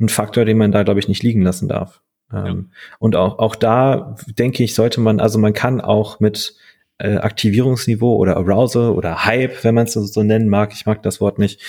ein 0.00 0.08
Faktor, 0.08 0.44
den 0.44 0.58
man 0.58 0.72
da, 0.72 0.82
glaube 0.82 1.00
ich, 1.00 1.08
nicht 1.08 1.22
liegen 1.22 1.42
lassen 1.42 1.68
darf. 1.68 2.02
Ja. 2.32 2.46
Ähm, 2.46 2.70
und 2.98 3.16
auch, 3.16 3.38
auch 3.38 3.56
da, 3.56 4.16
denke 4.26 4.62
ich, 4.62 4.74
sollte 4.74 5.00
man, 5.00 5.20
also 5.20 5.38
man 5.38 5.54
kann 5.54 5.80
auch 5.80 6.20
mit 6.20 6.56
äh, 6.98 7.16
Aktivierungsniveau 7.16 8.16
oder 8.16 8.36
Arousal 8.36 8.90
oder 8.90 9.24
Hype, 9.24 9.64
wenn 9.64 9.74
man 9.74 9.86
es 9.86 9.94
so, 9.94 10.22
nennen 10.22 10.48
mag, 10.48 10.72
ich 10.72 10.86
mag 10.86 11.02
das 11.02 11.20
Wort 11.20 11.38
nicht, 11.38 11.60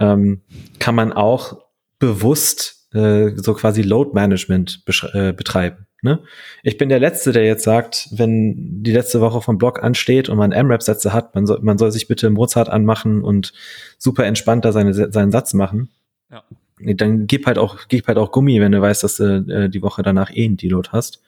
ähm, 0.00 0.42
kann 0.78 0.94
man 0.94 1.12
auch 1.12 1.58
bewusst 1.98 2.88
äh, 2.94 3.30
so 3.36 3.54
quasi 3.54 3.82
Load 3.82 4.10
Management 4.12 4.84
äh, 5.12 5.32
betreiben. 5.32 5.86
Ne? 6.02 6.18
Ich 6.64 6.78
bin 6.78 6.88
der 6.88 6.98
Letzte, 6.98 7.30
der 7.30 7.44
jetzt 7.44 7.62
sagt, 7.62 8.08
wenn 8.10 8.82
die 8.82 8.90
letzte 8.90 9.20
Woche 9.20 9.40
vom 9.40 9.56
Blog 9.56 9.84
ansteht 9.84 10.28
und 10.28 10.36
man 10.36 10.50
M-Rap-Sätze 10.50 11.12
hat, 11.12 11.34
man 11.36 11.46
soll, 11.46 11.60
man 11.62 11.78
soll 11.78 11.92
sich 11.92 12.08
bitte 12.08 12.28
Mozart 12.28 12.68
anmachen 12.68 13.22
und 13.22 13.52
super 13.98 14.26
entspannt 14.26 14.64
da 14.64 14.72
seine, 14.72 14.92
seinen 15.12 15.30
Satz 15.30 15.54
machen. 15.54 15.90
Ja. 16.30 16.42
Dann 16.80 17.28
gib 17.28 17.46
halt 17.46 17.58
auch, 17.58 17.86
gib 17.86 18.08
halt 18.08 18.18
auch 18.18 18.32
Gummi, 18.32 18.60
wenn 18.60 18.72
du 18.72 18.80
weißt, 18.80 19.04
dass 19.04 19.18
du 19.18 19.46
äh, 19.48 19.70
die 19.70 19.82
Woche 19.82 20.02
danach 20.02 20.34
eh 20.34 20.44
einen 20.44 20.56
Deload 20.56 20.88
hast. 20.90 21.22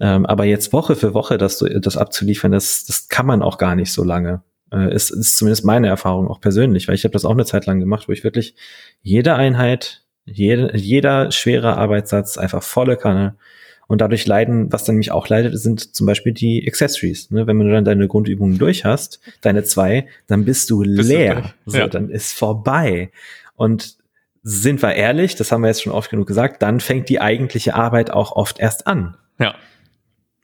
Ähm, 0.00 0.26
aber 0.26 0.44
jetzt 0.44 0.72
Woche 0.72 0.96
für 0.96 1.14
Woche 1.14 1.38
das, 1.38 1.64
das 1.80 1.96
abzuliefern, 1.96 2.52
das, 2.52 2.84
das 2.84 3.08
kann 3.08 3.26
man 3.26 3.42
auch 3.42 3.58
gar 3.58 3.74
nicht 3.74 3.92
so 3.92 4.04
lange. 4.04 4.42
Äh, 4.72 4.94
ist, 4.94 5.10
ist 5.10 5.38
zumindest 5.38 5.64
meine 5.64 5.88
Erfahrung 5.88 6.28
auch 6.28 6.40
persönlich, 6.40 6.88
weil 6.88 6.94
ich 6.94 7.04
habe 7.04 7.12
das 7.12 7.24
auch 7.24 7.32
eine 7.32 7.44
Zeit 7.44 7.66
lang 7.66 7.80
gemacht, 7.80 8.08
wo 8.08 8.12
ich 8.12 8.24
wirklich 8.24 8.54
jede 9.02 9.34
Einheit, 9.34 10.04
jede, 10.24 10.76
jeder 10.76 11.30
schwere 11.30 11.76
Arbeitssatz 11.76 12.38
einfach 12.38 12.62
volle 12.62 12.96
Kanne 12.96 13.36
und 13.88 14.02
dadurch 14.02 14.26
leiden, 14.26 14.70
was 14.70 14.84
dann 14.84 14.96
nämlich 14.96 15.10
auch 15.10 15.28
leidet, 15.28 15.58
sind 15.58 15.96
zum 15.96 16.06
Beispiel 16.06 16.32
die 16.32 16.64
Accessories. 16.66 17.30
Ne? 17.30 17.46
Wenn 17.46 17.58
du 17.58 17.72
dann 17.72 17.86
deine 17.86 18.06
Grundübungen 18.06 18.58
durch 18.58 18.84
hast, 18.84 19.20
deine 19.40 19.64
zwei, 19.64 20.06
dann 20.26 20.44
bist 20.44 20.68
du 20.70 20.82
bist 20.82 21.08
leer. 21.08 21.54
Du 21.64 21.70
so, 21.72 21.78
ja. 21.78 21.88
dann 21.88 22.10
ist 22.10 22.34
vorbei. 22.34 23.10
Und 23.56 23.96
sind 24.42 24.82
wir 24.82 24.94
ehrlich, 24.94 25.36
das 25.36 25.50
haben 25.50 25.62
wir 25.62 25.68
jetzt 25.68 25.82
schon 25.82 25.92
oft 25.92 26.10
genug 26.10 26.26
gesagt, 26.26 26.62
dann 26.62 26.80
fängt 26.80 27.08
die 27.08 27.20
eigentliche 27.20 27.74
Arbeit 27.74 28.10
auch 28.10 28.32
oft 28.32 28.60
erst 28.60 28.86
an. 28.86 29.16
Ja. 29.40 29.54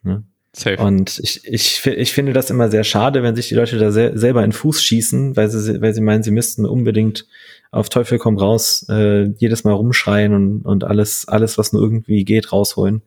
Ne? 0.04 0.24
Safe. 0.52 0.80
Und 0.80 1.18
ich, 1.18 1.44
ich, 1.44 1.84
ich 1.84 2.12
finde 2.12 2.32
das 2.32 2.48
immer 2.48 2.70
sehr 2.70 2.84
schade, 2.84 3.24
wenn 3.24 3.34
sich 3.34 3.48
die 3.48 3.56
Leute 3.56 3.76
da 3.76 3.90
se 3.90 4.12
selber 4.14 4.44
in 4.44 4.52
Fuß 4.52 4.82
schießen, 4.82 5.36
weil 5.36 5.48
sie, 5.48 5.82
weil 5.82 5.92
sie 5.94 6.00
meinen, 6.00 6.22
sie 6.22 6.30
müssten 6.30 6.64
unbedingt 6.64 7.26
auf 7.72 7.88
Teufel 7.88 8.18
komm 8.18 8.38
raus 8.38 8.86
äh, 8.88 9.24
jedes 9.36 9.64
Mal 9.64 9.72
rumschreien 9.72 10.32
und, 10.32 10.62
und 10.62 10.84
alles, 10.84 11.26
alles, 11.26 11.58
was 11.58 11.72
nur 11.72 11.82
irgendwie 11.82 12.24
geht, 12.24 12.52
rausholen. 12.52 13.02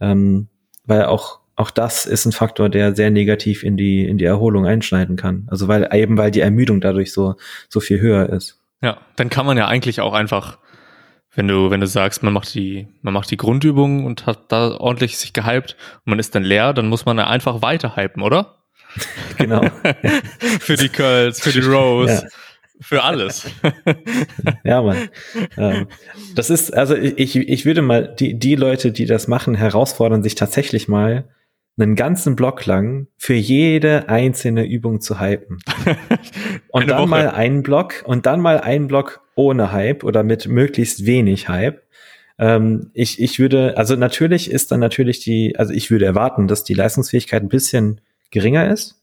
Ähm, 0.00 0.48
weil 0.84 1.04
auch, 1.04 1.38
auch 1.54 1.70
das 1.70 2.06
ist 2.06 2.26
ein 2.26 2.32
Faktor, 2.32 2.68
der 2.68 2.96
sehr 2.96 3.12
negativ 3.12 3.62
in 3.62 3.76
die, 3.76 4.04
in 4.04 4.18
die 4.18 4.24
Erholung 4.24 4.66
einschneiden 4.66 5.14
kann. 5.14 5.46
Also 5.48 5.68
weil 5.68 5.88
eben 5.92 6.18
weil 6.18 6.32
die 6.32 6.40
Ermüdung 6.40 6.80
dadurch 6.80 7.12
so, 7.12 7.36
so 7.68 7.78
viel 7.78 8.00
höher 8.00 8.30
ist. 8.30 8.58
Ja, 8.82 8.98
dann 9.14 9.30
kann 9.30 9.46
man 9.46 9.56
ja 9.56 9.68
eigentlich 9.68 10.00
auch 10.00 10.12
einfach, 10.12 10.58
wenn 11.34 11.48
du, 11.48 11.70
wenn 11.70 11.80
du 11.80 11.86
sagst, 11.86 12.22
man 12.22 12.32
macht 12.32 12.54
die, 12.54 12.88
man 13.02 13.14
macht 13.14 13.30
die 13.30 13.36
Grundübungen 13.36 14.04
und 14.04 14.26
hat 14.26 14.50
da 14.50 14.72
ordentlich 14.72 15.16
sich 15.18 15.32
gehypt 15.32 15.76
und 16.04 16.10
man 16.10 16.18
ist 16.18 16.34
dann 16.34 16.42
leer, 16.42 16.72
dann 16.72 16.88
muss 16.88 17.04
man 17.04 17.18
ja 17.18 17.26
einfach 17.28 17.62
weiter 17.62 17.96
hypen, 17.96 18.22
oder? 18.22 18.56
genau. 19.38 19.62
für 20.60 20.76
die 20.76 20.88
Curls, 20.88 21.40
für 21.40 21.52
die 21.52 21.60
Rows. 21.60 22.10
Ja 22.10 22.28
für 22.80 23.02
alles. 23.02 23.44
ja, 24.64 24.82
Mann. 24.82 25.08
Ähm, 25.56 25.86
das 26.34 26.50
ist, 26.50 26.72
also 26.74 26.96
ich, 26.96 27.36
ich 27.36 27.64
würde 27.66 27.82
mal, 27.82 28.14
die, 28.18 28.38
die 28.38 28.54
Leute, 28.54 28.90
die 28.90 29.06
das 29.06 29.28
machen, 29.28 29.54
herausfordern, 29.54 30.22
sich 30.22 30.34
tatsächlich 30.34 30.88
mal 30.88 31.28
einen 31.80 31.96
ganzen 31.96 32.36
Block 32.36 32.66
lang 32.66 33.06
für 33.16 33.34
jede 33.34 34.08
einzelne 34.08 34.66
Übung 34.66 35.00
zu 35.00 35.20
hypen. 35.20 35.58
und 36.68 36.88
dann 36.88 37.02
Woche. 37.02 37.08
mal 37.08 37.30
einen 37.30 37.62
Block 37.62 38.02
und 38.04 38.26
dann 38.26 38.40
mal 38.40 38.60
einen 38.60 38.88
Block 38.88 39.20
ohne 39.34 39.72
Hype 39.72 40.04
oder 40.04 40.22
mit 40.22 40.48
möglichst 40.48 41.06
wenig 41.06 41.48
Hype. 41.48 41.82
Ähm, 42.38 42.90
ich, 42.94 43.20
ich 43.20 43.38
würde, 43.38 43.76
also 43.76 43.96
natürlich 43.96 44.50
ist 44.50 44.72
dann 44.72 44.80
natürlich 44.80 45.20
die, 45.20 45.56
also 45.56 45.72
ich 45.72 45.90
würde 45.90 46.06
erwarten, 46.06 46.48
dass 46.48 46.64
die 46.64 46.74
Leistungsfähigkeit 46.74 47.42
ein 47.42 47.48
bisschen 47.48 48.00
geringer 48.30 48.70
ist. 48.70 49.02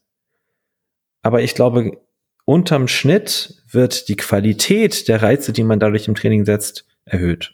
Aber 1.22 1.42
ich 1.42 1.56
glaube, 1.56 1.98
unterm 2.46 2.88
Schnitt 2.88 3.62
wird 3.70 4.08
die 4.08 4.16
Qualität 4.16 5.08
der 5.08 5.22
Reize, 5.22 5.54
die 5.54 5.64
man 5.64 5.80
dadurch 5.80 6.08
im 6.08 6.16
Training 6.16 6.46
setzt, 6.46 6.86
erhöht. 7.06 7.54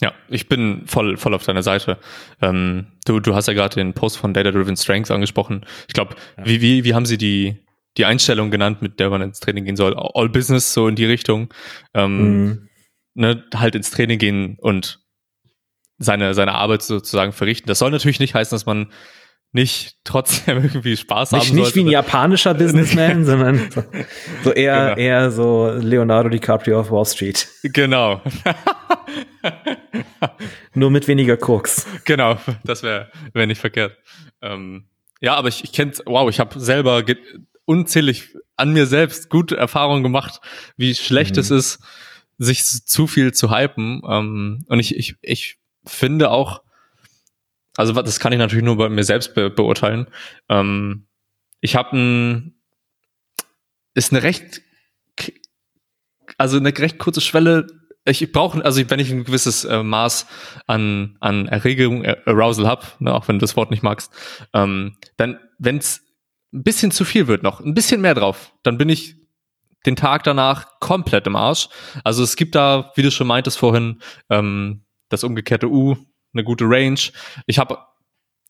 Ja, 0.00 0.12
ich 0.28 0.48
bin 0.48 0.82
voll, 0.86 1.16
voll 1.16 1.34
auf 1.34 1.44
deiner 1.44 1.62
Seite. 1.62 1.98
Ähm, 2.40 2.86
du, 3.04 3.18
du 3.18 3.34
hast 3.34 3.48
ja 3.48 3.54
gerade 3.54 3.74
den 3.74 3.94
Post 3.94 4.18
von 4.18 4.32
Data 4.32 4.52
Driven 4.52 4.76
Strengths 4.76 5.10
angesprochen. 5.10 5.66
Ich 5.88 5.94
glaube, 5.94 6.14
ja. 6.36 6.46
wie, 6.46 6.60
wie, 6.60 6.84
wie 6.84 6.94
haben 6.94 7.06
sie 7.06 7.18
die, 7.18 7.56
die 7.96 8.04
Einstellung 8.04 8.50
genannt, 8.50 8.80
mit 8.80 9.00
der 9.00 9.10
man 9.10 9.22
ins 9.22 9.40
Training 9.40 9.64
gehen 9.64 9.76
soll? 9.76 9.96
All 9.96 10.28
Business, 10.28 10.72
so 10.72 10.86
in 10.86 10.94
die 10.94 11.04
Richtung. 11.04 11.52
Ähm, 11.94 12.44
mhm. 12.44 12.68
ne, 13.14 13.44
halt 13.54 13.74
ins 13.74 13.90
Training 13.90 14.18
gehen 14.18 14.56
und 14.60 15.00
seine, 15.98 16.32
seine 16.34 16.54
Arbeit 16.54 16.82
sozusagen 16.82 17.32
verrichten. 17.32 17.66
Das 17.66 17.80
soll 17.80 17.90
natürlich 17.90 18.20
nicht 18.20 18.34
heißen, 18.34 18.54
dass 18.54 18.66
man 18.66 18.92
nicht 19.52 19.96
trotzdem 20.04 20.58
irgendwie 20.62 20.96
Spaß 20.96 21.32
nicht, 21.32 21.48
haben 21.48 21.56
Nicht 21.56 21.74
wie 21.74 21.80
ein 21.80 21.88
japanischer 21.88 22.54
Businessman, 22.54 23.24
sondern 23.24 23.70
so, 23.70 23.82
so 24.44 24.52
eher, 24.52 24.94
genau. 24.94 24.96
eher 24.96 25.30
so 25.30 25.70
Leonardo 25.70 26.28
DiCaprio 26.28 26.80
auf 26.80 26.90
Wall 26.90 27.06
Street. 27.06 27.48
Genau. 27.62 28.20
Nur 30.74 30.90
mit 30.90 31.08
weniger 31.08 31.36
Koks. 31.36 31.86
Genau, 32.04 32.38
das 32.64 32.82
wäre 32.82 33.10
wär 33.32 33.46
nicht 33.46 33.60
verkehrt. 33.60 33.96
Ähm, 34.42 34.86
ja, 35.20 35.34
aber 35.34 35.48
ich, 35.48 35.64
ich 35.64 35.72
kenne, 35.72 35.92
wow, 36.06 36.28
ich 36.28 36.40
habe 36.40 36.60
selber 36.60 37.04
unzählig 37.64 38.36
an 38.56 38.72
mir 38.72 38.86
selbst 38.86 39.30
gute 39.30 39.56
Erfahrungen 39.56 40.02
gemacht, 40.02 40.40
wie 40.76 40.94
schlecht 40.94 41.36
mhm. 41.36 41.40
es 41.40 41.50
ist, 41.50 41.78
sich 42.38 42.64
zu 42.64 43.06
viel 43.06 43.32
zu 43.32 43.50
hypen. 43.50 44.02
Ähm, 44.08 44.64
und 44.68 44.78
ich, 44.78 44.96
ich, 44.96 45.16
ich 45.22 45.58
finde 45.84 46.30
auch, 46.30 46.62
also 47.78 47.92
das 47.92 48.18
kann 48.18 48.32
ich 48.32 48.38
natürlich 48.38 48.64
nur 48.64 48.76
bei 48.76 48.88
mir 48.88 49.04
selbst 49.04 49.34
be 49.34 49.50
beurteilen. 49.50 50.08
Ähm, 50.48 51.06
ich 51.60 51.76
habe 51.76 51.96
ein, 51.96 52.54
ist 53.94 54.12
eine 54.12 54.24
recht, 54.24 54.62
also 56.36 56.56
eine 56.56 56.76
recht 56.76 56.98
kurze 56.98 57.20
Schwelle 57.20 57.66
ich 58.04 58.32
brauche, 58.32 58.64
also 58.64 58.82
wenn 58.90 59.00
ich 59.00 59.10
ein 59.10 59.24
gewisses 59.24 59.64
äh, 59.64 59.82
Maß 59.82 60.26
an, 60.66 61.18
an 61.20 61.46
Erregung, 61.46 62.04
äh, 62.04 62.16
Arousal 62.24 62.66
habe, 62.66 62.86
ne, 63.00 63.14
auch 63.14 63.28
wenn 63.28 63.36
du 63.36 63.42
das 63.42 63.54
Wort 63.54 63.70
nicht 63.70 63.82
magst, 63.82 64.10
ähm, 64.54 64.96
dann, 65.18 65.38
wenn 65.58 65.76
es 65.76 66.00
ein 66.52 66.62
bisschen 66.62 66.90
zu 66.90 67.04
viel 67.04 67.26
wird 67.26 67.42
noch, 67.42 67.60
ein 67.60 67.74
bisschen 67.74 68.00
mehr 68.00 68.14
drauf, 68.14 68.54
dann 68.62 68.78
bin 68.78 68.88
ich 68.88 69.16
den 69.84 69.94
Tag 69.94 70.24
danach 70.24 70.80
komplett 70.80 71.26
im 71.26 71.36
Arsch. 71.36 71.68
Also 72.02 72.22
es 72.22 72.36
gibt 72.36 72.54
da, 72.54 72.92
wie 72.94 73.02
du 73.02 73.10
schon 73.10 73.26
meintest 73.26 73.58
vorhin, 73.58 74.00
ähm, 74.30 74.84
das 75.10 75.22
umgekehrte 75.22 75.68
U, 75.68 75.96
eine 76.38 76.44
gute 76.44 76.64
Range. 76.64 77.00
Ich 77.46 77.58
habe 77.58 77.78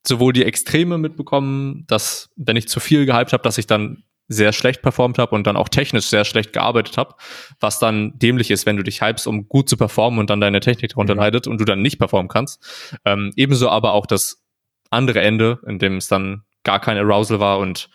sowohl 0.07 0.33
die 0.33 0.45
Extreme 0.45 0.99
mitbekommen, 0.99 1.85
dass 1.87 2.31
wenn 2.37 2.57
ich 2.57 2.69
zu 2.69 2.81
viel 2.81 3.07
gehypt 3.07 3.33
habe, 3.33 3.43
dass 3.43 3.59
ich 3.59 3.67
dann 3.67 4.05
sehr 4.29 4.53
schlecht 4.53 4.83
performt 4.83 5.19
habe 5.19 5.35
und 5.35 5.47
dann 5.47 5.57
auch 5.57 5.71
technisch 5.71 6.07
sehr 6.07 6.25
schlecht 6.25 6.53
gearbeitet 6.53 6.99
habe, 6.99 7.15
was 7.61 7.79
dann 7.79 8.19
dämlich 8.19 8.51
ist, 8.51 8.67
wenn 8.67 8.77
du 8.77 8.83
dich 8.83 9.01
hypst, 9.01 9.27
um 9.27 9.49
gut 9.49 9.69
zu 9.69 9.77
performen 9.77 10.21
und 10.21 10.29
dann 10.29 10.41
deine 10.41 10.61
Technik 10.61 10.91
darunter 10.91 11.15
mhm. 11.15 11.21
leidet 11.21 11.47
und 11.47 11.59
du 11.59 11.65
dann 11.65 11.81
nicht 11.81 11.99
performen 11.99 12.29
kannst. 12.29 12.93
Ähm, 13.07 13.33
ebenso 13.37 13.71
aber 13.71 13.93
auch 13.93 14.07
das 14.07 14.45
andere 14.91 15.21
Ende, 15.21 15.61
in 15.67 15.79
dem 15.79 15.97
es 15.97 16.09
dann 16.09 16.43
gar 16.63 16.81
kein 16.81 16.99
Arousal 16.99 17.41
war 17.41 17.59
und 17.59 17.89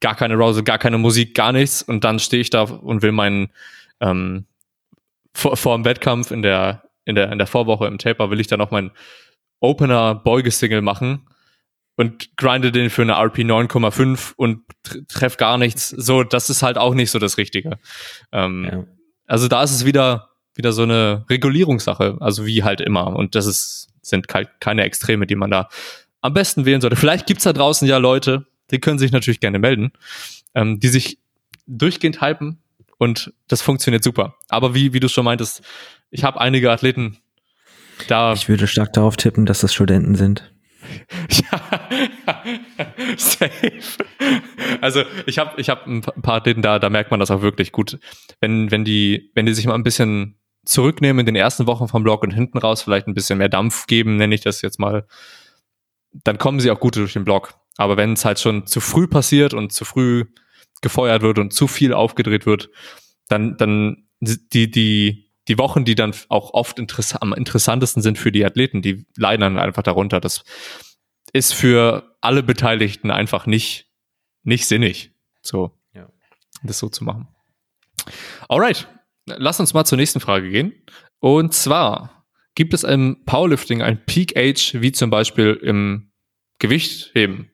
gar 0.00 0.14
keine 0.14 0.34
Arousal, 0.34 0.64
gar 0.64 0.78
keine 0.78 0.98
Musik, 0.98 1.34
gar 1.34 1.52
nichts 1.52 1.82
und 1.82 2.04
dann 2.04 2.18
stehe 2.18 2.42
ich 2.42 2.50
da 2.50 2.62
und 2.62 3.00
will 3.00 3.12
meinen 3.12 3.50
ähm, 4.00 4.44
vor, 5.32 5.56
vor 5.56 5.76
dem 5.76 5.86
Wettkampf 5.86 6.30
in 6.30 6.42
der 6.42 6.83
in 7.04 7.14
der 7.14 7.30
in 7.32 7.38
der 7.38 7.46
Vorwoche 7.46 7.86
im 7.86 7.98
Taper 7.98 8.30
will 8.30 8.40
ich 8.40 8.46
dann 8.46 8.60
auch 8.60 8.70
meinen 8.70 8.90
Opener 9.60 10.14
Beugesingle 10.14 10.82
machen 10.82 11.26
und 11.96 12.36
grinde 12.36 12.72
den 12.72 12.90
für 12.90 13.02
eine 13.02 13.12
RP 13.12 13.38
9,5 13.38 14.34
und 14.36 14.62
treff 15.08 15.36
gar 15.36 15.58
nichts. 15.58 15.88
So, 15.90 16.24
das 16.24 16.50
ist 16.50 16.62
halt 16.62 16.76
auch 16.76 16.94
nicht 16.94 17.10
so 17.10 17.18
das 17.18 17.38
Richtige. 17.38 17.78
Ähm, 18.32 18.68
ja. 18.70 18.84
Also 19.26 19.48
da 19.48 19.62
ist 19.62 19.70
es 19.70 19.84
wieder, 19.84 20.30
wieder 20.54 20.72
so 20.72 20.82
eine 20.82 21.24
Regulierungssache, 21.30 22.18
also 22.20 22.46
wie 22.46 22.64
halt 22.64 22.80
immer. 22.80 23.14
Und 23.14 23.34
das 23.34 23.46
ist, 23.46 23.88
sind 24.02 24.26
keine 24.28 24.82
Extreme, 24.82 25.26
die 25.26 25.36
man 25.36 25.50
da 25.50 25.68
am 26.20 26.34
besten 26.34 26.64
wählen 26.64 26.80
sollte. 26.80 26.96
Vielleicht 26.96 27.26
gibt's 27.26 27.44
da 27.44 27.52
draußen 27.52 27.86
ja 27.86 27.98
Leute, 27.98 28.46
die 28.70 28.80
können 28.80 28.98
sich 28.98 29.12
natürlich 29.12 29.40
gerne 29.40 29.58
melden, 29.58 29.92
ähm, 30.54 30.80
die 30.80 30.88
sich 30.88 31.18
durchgehend 31.66 32.20
hypen 32.20 32.58
und 32.98 33.32
das 33.48 33.62
funktioniert 33.62 34.04
super. 34.04 34.36
Aber 34.48 34.74
wie, 34.74 34.92
wie 34.92 35.00
du 35.00 35.08
schon 35.08 35.24
meintest, 35.24 35.62
ich 36.10 36.24
habe 36.24 36.40
einige 36.40 36.70
Athleten 36.70 37.18
da. 38.08 38.32
Ich 38.32 38.48
würde 38.48 38.66
stark 38.66 38.92
darauf 38.92 39.16
tippen, 39.16 39.46
dass 39.46 39.60
das 39.60 39.72
Studenten 39.72 40.14
sind. 40.14 40.50
ja, 41.30 41.60
safe. 43.16 44.04
Also 44.80 45.02
ich 45.26 45.38
habe 45.38 45.60
ich 45.60 45.70
hab 45.70 45.86
ein 45.86 46.02
paar 46.02 46.36
Athleten 46.36 46.62
da, 46.62 46.78
da 46.78 46.90
merkt 46.90 47.10
man 47.10 47.20
das 47.20 47.30
auch 47.30 47.42
wirklich 47.42 47.72
gut. 47.72 47.98
Wenn, 48.40 48.70
wenn 48.70 48.84
die, 48.84 49.30
wenn 49.34 49.46
die 49.46 49.54
sich 49.54 49.66
mal 49.66 49.74
ein 49.74 49.82
bisschen 49.82 50.38
zurücknehmen 50.64 51.20
in 51.20 51.26
den 51.26 51.36
ersten 51.36 51.66
Wochen 51.66 51.88
vom 51.88 52.02
Blog 52.02 52.22
und 52.22 52.32
hinten 52.32 52.58
raus 52.58 52.82
vielleicht 52.82 53.06
ein 53.06 53.14
bisschen 53.14 53.38
mehr 53.38 53.48
Dampf 53.48 53.86
geben, 53.86 54.16
nenne 54.16 54.34
ich 54.34 54.42
das 54.42 54.62
jetzt 54.62 54.78
mal, 54.78 55.06
dann 56.12 56.38
kommen 56.38 56.60
sie 56.60 56.70
auch 56.70 56.80
gut 56.80 56.96
durch 56.96 57.14
den 57.14 57.24
Blog. 57.24 57.54
Aber 57.76 57.96
wenn 57.96 58.12
es 58.12 58.24
halt 58.24 58.38
schon 58.38 58.66
zu 58.66 58.80
früh 58.80 59.06
passiert 59.06 59.52
und 59.52 59.72
zu 59.72 59.84
früh 59.84 60.24
gefeuert 60.84 61.22
wird 61.22 61.40
und 61.40 61.52
zu 61.52 61.66
viel 61.66 61.92
aufgedreht 61.92 62.46
wird, 62.46 62.70
dann, 63.28 63.56
dann 63.56 64.06
die, 64.20 64.70
die, 64.70 65.32
die 65.48 65.58
Wochen, 65.58 65.84
die 65.84 65.96
dann 65.96 66.14
auch 66.28 66.54
oft 66.54 66.78
interess 66.78 67.16
am 67.16 67.32
interessantesten 67.32 68.02
sind 68.02 68.18
für 68.18 68.30
die 68.30 68.44
Athleten, 68.44 68.82
die 68.82 69.06
leiden 69.16 69.40
dann 69.40 69.58
einfach 69.58 69.82
darunter. 69.82 70.20
Das 70.20 70.44
ist 71.32 71.54
für 71.54 72.16
alle 72.20 72.42
Beteiligten 72.42 73.10
einfach 73.10 73.46
nicht, 73.46 73.90
nicht 74.44 74.66
sinnig, 74.66 75.10
so, 75.40 75.72
ja. 75.94 76.08
das 76.62 76.78
so 76.78 76.88
zu 76.88 77.02
machen. 77.02 77.28
Alright, 78.48 78.86
lass 79.26 79.58
uns 79.58 79.74
mal 79.74 79.84
zur 79.84 79.98
nächsten 79.98 80.20
Frage 80.20 80.50
gehen. 80.50 80.74
Und 81.18 81.54
zwar, 81.54 82.26
gibt 82.54 82.74
es 82.74 82.84
im 82.84 83.24
Powerlifting 83.24 83.80
ein 83.80 84.04
Peak 84.04 84.36
Age, 84.36 84.74
wie 84.80 84.92
zum 84.92 85.08
Beispiel 85.08 85.58
im 85.62 86.12
Gewichtheben? 86.58 87.50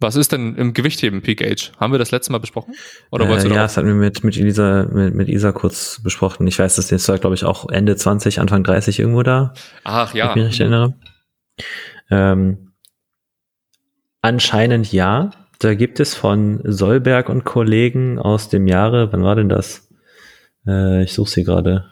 Was 0.00 0.16
ist 0.16 0.32
denn 0.32 0.56
im 0.56 0.72
Gewichtheben 0.72 1.20
Peak 1.20 1.42
Age? 1.42 1.72
Haben 1.78 1.92
wir 1.92 1.98
das 1.98 2.10
letzte 2.10 2.32
Mal 2.32 2.38
besprochen? 2.38 2.74
Oder 3.10 3.28
äh, 3.28 3.48
ja, 3.48 3.54
das 3.54 3.76
hatten 3.76 3.86
wir 3.86 3.94
mit, 3.94 4.24
mit 4.24 4.34
Elisa, 4.36 4.86
mit, 4.90 5.14
mit 5.14 5.28
Isa 5.28 5.52
kurz 5.52 6.00
besprochen. 6.02 6.46
Ich 6.46 6.58
weiß, 6.58 6.76
das 6.76 6.90
ist 6.90 7.06
jetzt, 7.06 7.20
glaube 7.20 7.34
ich, 7.34 7.44
auch 7.44 7.68
Ende 7.68 7.96
20, 7.96 8.40
Anfang 8.40 8.64
30 8.64 8.98
irgendwo 8.98 9.22
da. 9.22 9.52
Ach 9.84 10.14
ja. 10.14 10.24
Wenn 10.24 10.30
ich 10.30 10.36
mich 10.36 10.44
richtig 10.46 10.60
erinnere. 10.60 10.94
Ähm, 12.10 12.72
anscheinend 14.22 14.90
ja. 14.90 15.30
Da 15.58 15.74
gibt 15.74 16.00
es 16.00 16.14
von 16.14 16.62
Solberg 16.64 17.28
und 17.28 17.44
Kollegen 17.44 18.18
aus 18.18 18.48
dem 18.48 18.66
Jahre, 18.66 19.12
wann 19.12 19.22
war 19.22 19.36
denn 19.36 19.50
das? 19.50 19.90
Äh, 20.66 21.02
ich 21.02 21.12
suche 21.12 21.28
sie 21.28 21.44
gerade. 21.44 21.90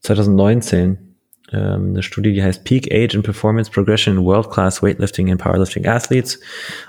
2019 0.00 1.07
ähm, 1.52 1.90
eine 1.90 2.02
Studie, 2.02 2.32
die 2.32 2.42
heißt 2.42 2.64
Peak 2.64 2.92
Age 2.92 3.14
and 3.14 3.24
Performance 3.24 3.70
Progression 3.70 4.16
in 4.16 4.24
World 4.24 4.50
Class 4.50 4.82
Weightlifting 4.82 5.30
and 5.30 5.40
Powerlifting 5.40 5.86
Athletes. 5.86 6.40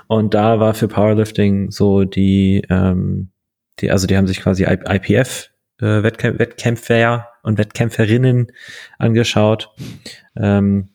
Und 0.06 0.34
da 0.34 0.60
war 0.60 0.74
für 0.74 0.88
Powerlifting 0.88 1.70
so 1.70 2.04
die, 2.04 2.62
ähm, 2.68 3.30
die 3.80 3.90
also 3.90 4.06
die 4.06 4.16
haben 4.16 4.26
sich 4.26 4.40
quasi 4.40 4.64
IPF 4.64 5.50
äh, 5.80 6.02
Wettkämp 6.02 6.38
Wettkämpfer 6.38 7.28
und 7.42 7.58
Wettkämpferinnen 7.58 8.52
angeschaut. 8.98 9.70
Ähm, 10.36 10.90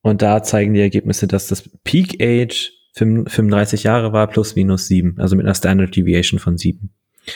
und 0.00 0.22
da 0.22 0.42
zeigen 0.42 0.74
die 0.74 0.80
Ergebnisse, 0.80 1.26
dass 1.26 1.46
das 1.46 1.68
Peak 1.84 2.20
Age 2.20 2.72
35 2.94 3.84
Jahre 3.84 4.12
war 4.12 4.26
plus 4.26 4.56
minus 4.56 4.86
7, 4.88 5.18
also 5.18 5.36
mit 5.36 5.46
einer 5.46 5.54
Standard 5.54 5.94
Deviation 5.94 6.40
von 6.40 6.58
7. 6.58 6.80
Mhm. 6.80 7.28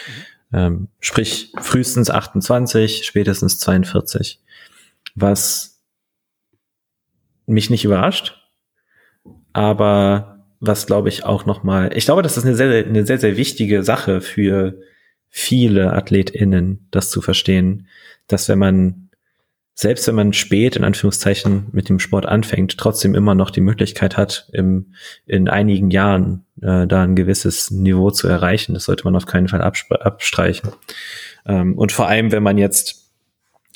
Ähm, 0.53 0.89
sprich 1.01 1.53
frühestens 1.61 2.11
28, 2.11 3.05
spätestens 3.05 3.59
42 3.59 4.41
was 5.17 5.83
mich 7.47 7.71
nicht 7.71 7.85
überrascht, 7.85 8.41
aber 9.53 10.45
was 10.61 10.87
glaube 10.87 11.09
ich 11.09 11.25
auch 11.25 11.47
noch 11.47 11.63
mal, 11.63 11.97
ich 11.97 12.05
glaube, 12.05 12.23
das 12.23 12.37
ist 12.37 12.45
eine 12.45 12.55
sehr, 12.55 12.87
eine 12.87 13.07
sehr, 13.07 13.19
sehr 13.19 13.37
wichtige 13.37 13.83
Sache 13.83 14.21
für 14.21 14.79
viele 15.29 15.93
AthletInnen, 15.93 16.89
das 16.91 17.11
zu 17.11 17.21
verstehen, 17.21 17.89
dass 18.27 18.49
wenn 18.49 18.59
man, 18.59 19.11
selbst 19.75 20.07
wenn 20.07 20.15
man 20.15 20.33
spät 20.33 20.77
in 20.77 20.85
Anführungszeichen 20.85 21.69
mit 21.73 21.89
dem 21.89 21.99
Sport 21.99 22.27
anfängt, 22.27 22.79
trotzdem 22.79 23.15
immer 23.15 23.35
noch 23.35 23.51
die 23.51 23.61
Möglichkeit 23.61 24.17
hat, 24.17 24.49
im, 24.53 24.95
in 25.27 25.49
einigen 25.49 25.91
Jahren 25.91 26.47
äh, 26.63 26.87
da 26.87 27.03
ein 27.03 27.17
gewisses 27.17 27.71
Niveau 27.71 28.11
zu 28.11 28.29
erreichen. 28.29 28.75
Das 28.75 28.85
sollte 28.85 29.05
man 29.05 29.17
auf 29.17 29.27
keinen 29.27 29.49
Fall 29.49 29.61
abstreichen. 29.61 30.71
Ähm, 31.45 31.77
und 31.77 31.93
vor 31.93 32.09
allem, 32.09 32.33
wenn 32.33 32.43
man 32.43 32.57
jetzt 32.57 33.06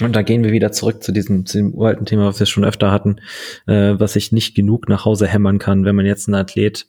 Und 0.01 0.17
da 0.17 0.23
gehen 0.23 0.45
wir 0.45 0.53
wieder 0.53 0.73
zurück 0.73 1.03
zu 1.03 1.13
diesem, 1.13 1.47
zu 1.47 1.59
dem 1.59 1.75
uralten 1.75 2.07
Thema, 2.07 2.27
was 2.27 2.39
wir 2.39 2.47
schon 2.47 2.65
öfter 2.65 2.91
hatten, 2.91 3.21
äh, 3.67 3.95
was 3.99 4.17
ich 4.17 4.33
nicht 4.33 4.55
genug 4.55 4.89
nach 4.89 5.05
Hause 5.05 5.27
hämmern 5.27 5.59
kann. 5.59 5.85
Wenn 5.85 5.97
man 5.97 6.07
jetzt 6.07 6.29
ein 6.29 6.35
Athlet 6.35 6.87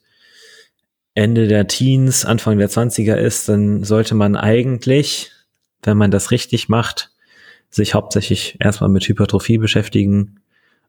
Ende 1.14 1.48
der 1.48 1.68
Teens, 1.68 2.26
Anfang 2.26 2.58
der 2.58 2.70
20er 2.70 3.16
ist, 3.16 3.50
dann 3.50 3.84
sollte 3.84 4.16
man 4.16 4.36
eigentlich, 4.36 5.32
wenn 5.84 5.98
man 5.98 6.12
das 6.12 6.32
richtig 6.32 6.70
macht, 6.70 7.12
sich 7.70 7.94
hauptsächlich 7.94 8.58
erstmal 8.60 8.90
mit 8.90 9.08
Hypertrophie 9.08 9.58
beschäftigen 9.58 10.40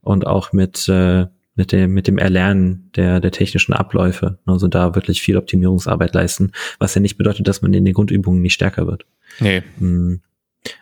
und 0.00 0.26
auch 0.26 0.52
mit, 0.52 0.88
äh, 0.88 1.26
mit, 1.54 1.72
dem, 1.72 1.92
mit 1.92 2.06
dem 2.06 2.18
Erlernen 2.18 2.90
der, 2.94 3.20
der 3.20 3.30
technischen 3.32 3.72
Abläufe. 3.72 4.38
Also 4.46 4.68
da 4.68 4.94
wirklich 4.94 5.22
viel 5.22 5.36
Optimierungsarbeit 5.36 6.14
leisten, 6.14 6.52
was 6.78 6.94
ja 6.94 7.00
nicht 7.00 7.18
bedeutet, 7.18 7.48
dass 7.48 7.62
man 7.62 7.74
in 7.74 7.84
den 7.84 7.94
Grundübungen 7.94 8.42
nicht 8.42 8.54
stärker 8.54 8.86
wird. 8.86 9.06
Nee. 9.40 9.62
Hm. 9.78 10.20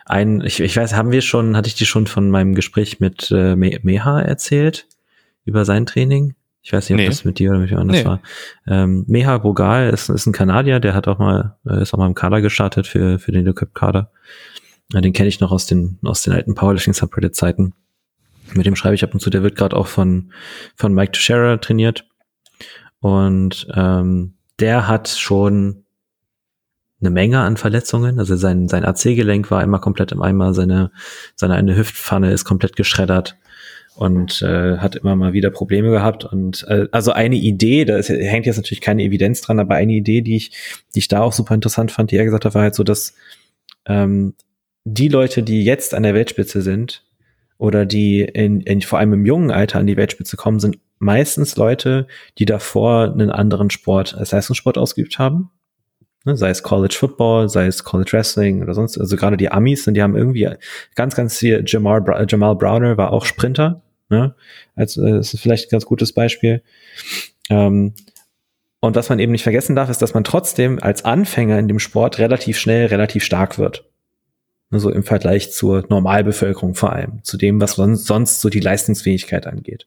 Ein, 0.05 0.41
ich, 0.41 0.59
ich 0.59 0.77
weiß, 0.77 0.93
haben 0.93 1.11
wir 1.11 1.21
schon, 1.21 1.55
hatte 1.57 1.67
ich 1.67 1.75
die 1.75 1.85
schon 1.85 2.07
von 2.07 2.29
meinem 2.29 2.55
Gespräch 2.55 2.99
mit 2.99 3.31
äh, 3.31 3.55
Meha 3.55 4.21
erzählt 4.21 4.87
über 5.45 5.65
sein 5.65 5.85
Training? 5.85 6.35
Ich 6.63 6.71
weiß 6.71 6.89
nicht, 6.89 6.95
ob 6.95 7.01
nee. 7.01 7.07
das 7.07 7.25
mit 7.25 7.39
dir 7.39 7.49
oder 7.49 7.59
mit 7.59 7.71
jemand 7.71 7.89
anders 7.89 8.03
nee. 8.03 8.09
war. 8.09 8.21
Ähm, 8.67 9.03
Meha 9.07 9.39
Bogal 9.39 9.89
ist, 9.89 10.09
ist 10.09 10.27
ein 10.27 10.33
Kanadier, 10.33 10.79
der 10.79 10.93
hat 10.93 11.07
auch 11.07 11.17
mal, 11.17 11.57
äh, 11.65 11.81
ist 11.81 11.93
auch 11.93 11.97
mal 11.97 12.07
im 12.07 12.13
Kader 12.13 12.41
gestartet 12.41 12.85
für, 12.85 13.17
für 13.17 13.31
den 13.31 13.47
Equip-Kader. 13.47 14.11
Den 14.93 15.13
kenne 15.13 15.29
ich 15.29 15.39
noch 15.39 15.51
aus 15.51 15.65
den, 15.65 15.99
aus 16.03 16.21
den 16.23 16.33
alten 16.33 16.53
Powerlifting 16.53 16.93
Subreddit 16.93 17.33
Zeiten. 17.33 17.73
Mit 18.53 18.65
dem 18.65 18.75
schreibe 18.75 18.95
ich 18.95 19.03
ab 19.03 19.13
und 19.13 19.21
zu, 19.21 19.29
der 19.29 19.41
wird 19.41 19.55
gerade 19.55 19.75
auch 19.75 19.87
von, 19.87 20.33
von 20.75 20.93
Mike 20.93 21.13
Teixeira 21.13 21.57
trainiert. 21.57 22.05
Und 22.99 23.67
ähm, 23.73 24.33
der 24.59 24.89
hat 24.89 25.07
schon 25.07 25.85
eine 27.01 27.09
Menge 27.09 27.39
an 27.39 27.57
Verletzungen. 27.57 28.19
Also 28.19 28.35
sein, 28.35 28.67
sein 28.67 28.85
AC-Gelenk 28.85 29.51
war 29.51 29.63
immer 29.63 29.79
komplett 29.79 30.11
im 30.11 30.21
Eimer, 30.21 30.53
seine, 30.53 30.91
seine 31.35 31.55
eine 31.55 31.75
Hüftpfanne 31.75 32.31
ist 32.31 32.45
komplett 32.45 32.75
geschreddert 32.75 33.37
und 33.95 34.41
äh, 34.41 34.77
hat 34.77 34.95
immer 34.95 35.15
mal 35.15 35.33
wieder 35.33 35.49
Probleme 35.49 35.89
gehabt. 35.89 36.23
Und 36.25 36.65
äh, 36.67 36.87
also 36.91 37.11
eine 37.11 37.35
Idee, 37.35 37.85
da 37.85 37.97
ist, 37.97 38.09
hängt 38.09 38.45
jetzt 38.45 38.57
natürlich 38.57 38.81
keine 38.81 39.03
Evidenz 39.03 39.41
dran, 39.41 39.59
aber 39.59 39.75
eine 39.75 39.93
Idee, 39.93 40.21
die 40.21 40.35
ich, 40.35 40.51
die 40.95 40.99
ich 40.99 41.07
da 41.07 41.21
auch 41.21 41.33
super 41.33 41.55
interessant 41.55 41.91
fand, 41.91 42.11
die 42.11 42.17
er 42.17 42.25
gesagt 42.25 42.45
hat, 42.45 42.55
war 42.55 42.63
halt 42.63 42.75
so, 42.75 42.83
dass 42.83 43.13
ähm, 43.85 44.35
die 44.85 45.09
Leute, 45.09 45.43
die 45.43 45.63
jetzt 45.63 45.93
an 45.93 46.03
der 46.03 46.13
Weltspitze 46.13 46.61
sind, 46.61 47.03
oder 47.61 47.85
die 47.85 48.21
in, 48.21 48.61
in, 48.61 48.81
vor 48.81 48.97
allem 48.97 49.13
im 49.13 49.23
jungen 49.23 49.51
Alter 49.51 49.77
an 49.77 49.85
die 49.85 49.95
Weltspitze 49.95 50.35
kommen, 50.35 50.59
sind 50.59 50.79
meistens 50.97 51.57
Leute, 51.57 52.07
die 52.39 52.45
davor 52.45 53.11
einen 53.11 53.29
anderen 53.29 53.69
Sport 53.69 54.15
als 54.15 54.31
Leistungssport 54.31 54.79
ausgeübt 54.79 55.19
haben. 55.19 55.51
Ne, 56.23 56.37
sei 56.37 56.51
es 56.51 56.61
College 56.61 56.95
Football, 56.97 57.49
sei 57.49 57.65
es 57.65 57.83
College 57.83 58.11
Wrestling 58.13 58.61
oder 58.61 58.75
sonst, 58.75 58.97
also 58.99 59.15
gerade 59.15 59.37
die 59.37 59.51
Amis, 59.51 59.85
die 59.85 60.01
haben 60.03 60.15
irgendwie 60.15 60.47
ganz, 60.93 61.15
ganz 61.15 61.39
viel, 61.39 61.63
Jamal, 61.65 62.03
Jamal 62.29 62.55
Browner 62.55 62.95
war 62.95 63.11
auch 63.11 63.25
Sprinter, 63.25 63.81
ne? 64.09 64.35
Also, 64.75 65.03
das 65.03 65.33
ist 65.33 65.41
vielleicht 65.41 65.67
ein 65.67 65.71
ganz 65.71 65.85
gutes 65.85 66.13
Beispiel. 66.13 66.61
Ähm, 67.49 67.93
und 68.81 68.95
was 68.95 69.09
man 69.09 69.19
eben 69.19 69.31
nicht 69.31 69.43
vergessen 69.43 69.75
darf, 69.75 69.89
ist, 69.89 70.01
dass 70.01 70.13
man 70.13 70.23
trotzdem 70.23 70.81
als 70.81 71.05
Anfänger 71.05 71.57
in 71.59 71.67
dem 71.67 71.79
Sport 71.79 72.19
relativ 72.19 72.59
schnell 72.59 72.87
relativ 72.87 73.23
stark 73.23 73.57
wird. 73.57 73.85
Also 74.71 74.89
im 74.89 75.03
Vergleich 75.03 75.51
zur 75.51 75.85
Normalbevölkerung 75.89 76.75
vor 76.75 76.93
allem, 76.93 77.23
zu 77.23 77.37
dem, 77.37 77.59
was 77.61 77.73
sonst, 77.73 78.05
sonst 78.05 78.41
so 78.41 78.49
die 78.49 78.59
Leistungsfähigkeit 78.59 79.45
angeht. 79.45 79.85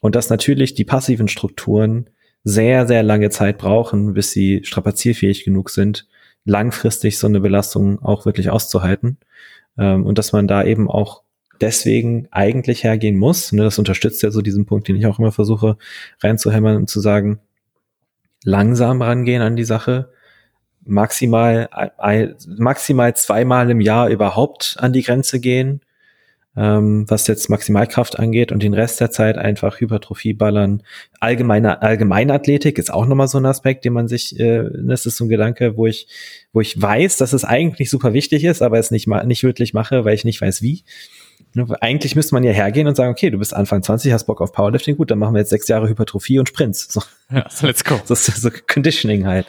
Und 0.00 0.14
dass 0.14 0.30
natürlich 0.30 0.74
die 0.74 0.84
passiven 0.84 1.28
Strukturen 1.28 2.08
sehr, 2.44 2.86
sehr 2.86 3.02
lange 3.02 3.30
Zeit 3.30 3.58
brauchen, 3.58 4.14
bis 4.14 4.32
sie 4.32 4.62
strapazierfähig 4.64 5.44
genug 5.44 5.70
sind, 5.70 6.06
langfristig 6.44 7.18
so 7.18 7.26
eine 7.26 7.40
Belastung 7.40 8.02
auch 8.02 8.24
wirklich 8.26 8.50
auszuhalten. 8.50 9.18
Ähm, 9.78 10.04
und 10.06 10.18
dass 10.18 10.32
man 10.32 10.48
da 10.48 10.64
eben 10.64 10.90
auch 10.90 11.22
deswegen 11.60 12.28
eigentlich 12.30 12.84
hergehen 12.84 13.16
muss. 13.16 13.52
Ne, 13.52 13.64
das 13.64 13.78
unterstützt 13.78 14.22
ja 14.22 14.30
so 14.30 14.40
diesen 14.40 14.66
Punkt, 14.66 14.88
den 14.88 14.96
ich 14.96 15.06
auch 15.06 15.18
immer 15.18 15.32
versuche 15.32 15.76
reinzuhämmern 16.22 16.76
und 16.76 16.88
zu 16.88 17.00
sagen, 17.00 17.40
langsam 18.44 19.02
rangehen 19.02 19.42
an 19.42 19.56
die 19.56 19.64
Sache, 19.64 20.10
maximal, 20.84 21.68
maximal 22.56 23.14
zweimal 23.14 23.70
im 23.70 23.80
Jahr 23.80 24.08
überhaupt 24.08 24.76
an 24.78 24.92
die 24.92 25.02
Grenze 25.02 25.40
gehen, 25.40 25.82
ähm, 26.56 27.04
was 27.08 27.26
jetzt 27.26 27.48
Maximalkraft 27.48 28.18
angeht 28.18 28.50
und 28.50 28.62
den 28.62 28.74
Rest 28.74 29.00
der 29.00 29.10
Zeit 29.10 29.38
einfach 29.38 29.80
Hypertrophie 29.80 30.32
ballern. 30.32 30.82
Allgemeine 31.20 31.82
Allgemeinathletik 31.82 32.78
ist 32.78 32.92
auch 32.92 33.06
nochmal 33.06 33.28
so 33.28 33.38
ein 33.38 33.46
Aspekt, 33.46 33.84
den 33.84 33.92
man 33.92 34.08
sich, 34.08 34.38
äh, 34.38 34.64
das 34.82 35.06
ist 35.06 35.16
so 35.16 35.24
ein 35.24 35.28
Gedanke, 35.28 35.76
wo 35.76 35.86
ich, 35.86 36.08
wo 36.52 36.60
ich 36.60 36.80
weiß, 36.80 37.18
dass 37.18 37.32
es 37.32 37.44
eigentlich 37.44 37.88
super 37.88 38.12
wichtig 38.12 38.44
ist, 38.44 38.62
aber 38.62 38.78
es 38.78 38.90
nicht, 38.90 39.06
nicht 39.06 39.44
wirklich 39.44 39.74
mache, 39.74 40.04
weil 40.04 40.14
ich 40.14 40.24
nicht 40.24 40.40
weiß 40.40 40.62
wie. 40.62 40.84
Eigentlich 41.80 42.14
müsste 42.14 42.34
man 42.34 42.44
ja 42.44 42.52
hergehen 42.52 42.86
und 42.86 42.96
sagen, 42.96 43.10
okay, 43.10 43.30
du 43.30 43.38
bist 43.38 43.54
Anfang 43.54 43.82
20, 43.82 44.12
hast 44.12 44.24
Bock 44.24 44.40
auf 44.40 44.52
Powerlifting, 44.52 44.96
gut, 44.96 45.10
dann 45.10 45.18
machen 45.18 45.34
wir 45.34 45.40
jetzt 45.40 45.50
sechs 45.50 45.66
Jahre 45.66 45.88
Hypertrophie 45.88 46.38
und 46.38 46.48
Sprints. 46.48 46.92
So. 46.92 47.02
Ja, 47.32 47.46
let's 47.62 47.84
go. 47.84 48.00
Das 48.08 48.28
ist 48.28 48.42
so 48.42 48.50
Conditioning 48.68 49.26
halt. 49.26 49.46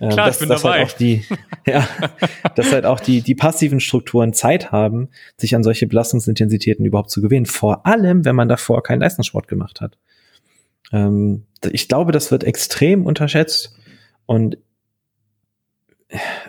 Ähm, 0.00 0.10
Klar, 0.10 0.26
dass, 0.26 0.36
ich 0.36 0.40
bin 0.40 0.48
dass 0.48 0.62
dabei. 0.62 0.78
Halt 0.78 0.88
auch 0.88 0.96
die, 0.96 1.24
ja, 1.66 1.88
dass 2.54 2.72
halt 2.72 2.86
auch 2.86 3.00
die, 3.00 3.22
die 3.22 3.34
passiven 3.34 3.80
Strukturen 3.80 4.32
Zeit 4.32 4.72
haben, 4.72 5.08
sich 5.36 5.54
an 5.54 5.62
solche 5.62 5.86
Belastungsintensitäten 5.86 6.84
überhaupt 6.84 7.10
zu 7.10 7.20
gewöhnen. 7.22 7.46
Vor 7.46 7.86
allem, 7.86 8.24
wenn 8.24 8.36
man 8.36 8.48
davor 8.48 8.82
keinen 8.82 9.00
Leistungssport 9.00 9.48
gemacht 9.48 9.80
hat. 9.80 9.96
Ähm, 10.92 11.44
ich 11.70 11.88
glaube, 11.88 12.12
das 12.12 12.30
wird 12.30 12.44
extrem 12.44 13.06
unterschätzt 13.06 13.76
und 14.26 14.58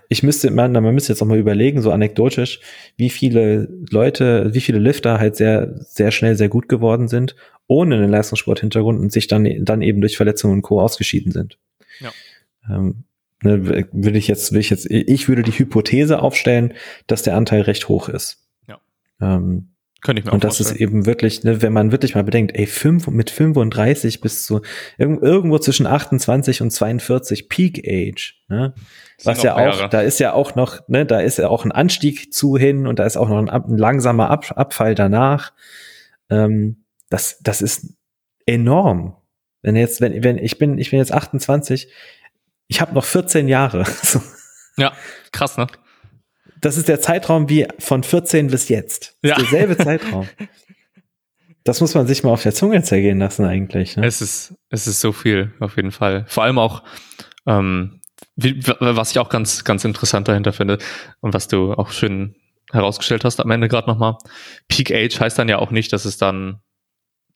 ich 0.09 0.23
müsste, 0.23 0.51
man, 0.51 0.71
man 0.71 0.93
müsste 0.93 1.13
jetzt 1.13 1.21
auch 1.21 1.27
mal 1.27 1.37
überlegen, 1.37 1.81
so 1.81 1.91
anekdotisch, 1.91 2.59
wie 2.97 3.09
viele 3.09 3.69
Leute, 3.89 4.53
wie 4.53 4.61
viele 4.61 4.79
Lifter 4.79 5.19
halt 5.19 5.35
sehr, 5.35 5.73
sehr 5.79 6.11
schnell 6.11 6.35
sehr 6.35 6.49
gut 6.49 6.69
geworden 6.69 7.07
sind, 7.07 7.35
ohne 7.67 7.95
einen 7.95 8.09
Leistungssporthintergrund 8.09 8.99
und 8.99 9.11
sich 9.11 9.27
dann, 9.27 9.47
dann 9.63 9.81
eben 9.81 10.01
durch 10.01 10.17
Verletzungen 10.17 10.55
und 10.55 10.61
Co. 10.61 10.81
ausgeschieden 10.81 11.31
sind. 11.31 11.57
Ja. 11.99 12.11
Ähm, 12.69 13.05
ne, 13.41 13.87
würde 13.91 14.17
ich 14.17 14.27
jetzt, 14.27 14.51
will 14.53 14.59
ich 14.59 14.69
jetzt, 14.69 14.89
ich 14.89 15.27
würde 15.27 15.43
die 15.43 15.51
Hypothese 15.51 16.19
aufstellen, 16.21 16.73
dass 17.07 17.23
der 17.23 17.35
Anteil 17.35 17.61
recht 17.61 17.87
hoch 17.87 18.09
ist. 18.09 18.47
Ja. 18.67 18.79
Ähm, 19.21 19.75
könnte 20.05 20.19
ich 20.19 20.25
mir 20.25 20.33
Und 20.33 20.43
das 20.43 20.59
ist 20.59 20.73
eben 20.73 21.07
wirklich, 21.07 21.43
ne, 21.43 21.63
wenn 21.63 21.73
man 21.73 21.91
wirklich 21.91 22.13
mal 22.13 22.23
bedenkt, 22.23 22.55
ey, 22.55 22.67
fünf, 22.67 23.07
mit 23.07 23.31
35 23.31 24.21
bis 24.21 24.45
zu 24.45 24.61
irgendwo 24.99 25.57
zwischen 25.57 25.87
28 25.87 26.61
und 26.61 26.69
42 26.69 27.49
Peak 27.49 27.83
Age, 27.87 28.39
ne? 28.47 28.75
Was 29.23 29.41
ja 29.41 29.55
auch, 29.55 29.89
da 29.89 30.01
ist 30.01 30.19
ja 30.19 30.33
auch 30.33 30.53
noch, 30.55 30.87
ne, 30.87 31.07
da 31.07 31.21
ist 31.21 31.39
ja 31.39 31.47
auch 31.47 31.65
ein 31.65 31.71
Anstieg 31.71 32.31
zu 32.31 32.55
hin 32.55 32.85
und 32.85 32.99
da 32.99 33.05
ist 33.05 33.17
auch 33.17 33.29
noch 33.29 33.39
ein, 33.39 33.49
ein 33.49 33.77
langsamer 33.77 34.29
Ab, 34.29 34.45
Abfall 34.55 34.93
danach. 34.93 35.53
Ähm, 36.29 36.83
das, 37.09 37.39
das 37.41 37.63
ist 37.63 37.95
enorm. 38.45 39.15
Wenn 39.63 39.75
jetzt, 39.75 40.01
wenn, 40.01 40.23
wenn 40.23 40.37
ich 40.37 40.59
bin, 40.59 40.77
ich 40.77 40.91
bin 40.91 40.99
jetzt 40.99 41.13
28, 41.13 41.91
ich 42.67 42.81
habe 42.81 42.93
noch 42.93 43.05
14 43.05 43.47
Jahre. 43.47 43.85
ja, 44.77 44.93
krass, 45.31 45.57
ne? 45.57 45.67
Das 46.61 46.77
ist 46.77 46.87
der 46.87 46.99
Zeitraum 46.99 47.49
wie 47.49 47.67
von 47.79 48.03
14 48.03 48.47
bis 48.47 48.69
jetzt. 48.69 49.17
Ja. 49.21 49.35
derselbe 49.35 49.77
Zeitraum. 49.77 50.27
Das 51.63 51.81
muss 51.81 51.95
man 51.95 52.07
sich 52.07 52.23
mal 52.23 52.31
auf 52.31 52.43
der 52.43 52.53
Zunge 52.53 52.81
zergehen 52.83 53.19
lassen 53.19 53.43
eigentlich. 53.43 53.97
Ne? 53.97 54.05
Es 54.05 54.21
ist, 54.21 54.53
es 54.69 54.87
ist 54.87 55.01
so 55.01 55.11
viel 55.11 55.51
auf 55.59 55.77
jeden 55.77 55.91
Fall. 55.91 56.25
Vor 56.27 56.43
allem 56.43 56.59
auch, 56.59 56.83
ähm, 57.47 58.01
wie, 58.35 58.59
was 58.79 59.11
ich 59.11 59.19
auch 59.19 59.29
ganz, 59.29 59.63
ganz 59.63 59.83
interessant 59.83 60.27
dahinter 60.27 60.53
finde 60.53 60.77
und 61.21 61.33
was 61.33 61.47
du 61.47 61.73
auch 61.73 61.91
schön 61.91 62.35
herausgestellt 62.71 63.25
hast 63.25 63.39
am 63.39 63.51
Ende 63.51 63.67
gerade 63.67 63.87
nochmal. 63.87 64.17
Peak 64.67 64.91
Age 64.91 65.19
heißt 65.19 65.37
dann 65.37 65.49
ja 65.49 65.57
auch 65.57 65.71
nicht, 65.71 65.91
dass 65.93 66.05
es 66.05 66.17
dann 66.17 66.61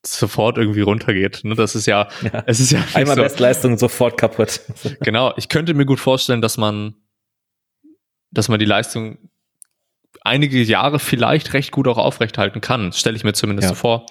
sofort 0.05 0.57
irgendwie 0.57 0.81
runtergeht. 0.81 1.41
Ne? 1.43 1.55
Das 1.55 1.75
ist 1.75 1.85
ja, 1.85 2.07
ja. 2.21 2.43
es 2.45 2.59
ist 2.59 2.71
ja 2.71 2.83
einmal 2.93 3.15
so. 3.15 3.23
Bestleistung 3.23 3.77
sofort 3.77 4.17
kaputt. 4.17 4.61
genau. 5.01 5.33
Ich 5.37 5.49
könnte 5.49 5.73
mir 5.73 5.85
gut 5.85 5.99
vorstellen, 5.99 6.41
dass 6.41 6.57
man, 6.57 6.95
dass 8.31 8.47
man 8.47 8.59
die 8.59 8.65
Leistung 8.65 9.29
einige 10.21 10.61
Jahre 10.61 10.99
vielleicht 10.99 11.53
recht 11.53 11.71
gut 11.71 11.87
auch 11.87 11.97
aufrechthalten 11.97 12.61
kann. 12.61 12.93
Stelle 12.93 13.15
ich 13.15 13.23
mir 13.23 13.33
zumindest 13.33 13.65
ja. 13.65 13.69
so 13.69 13.75
vor. 13.75 14.05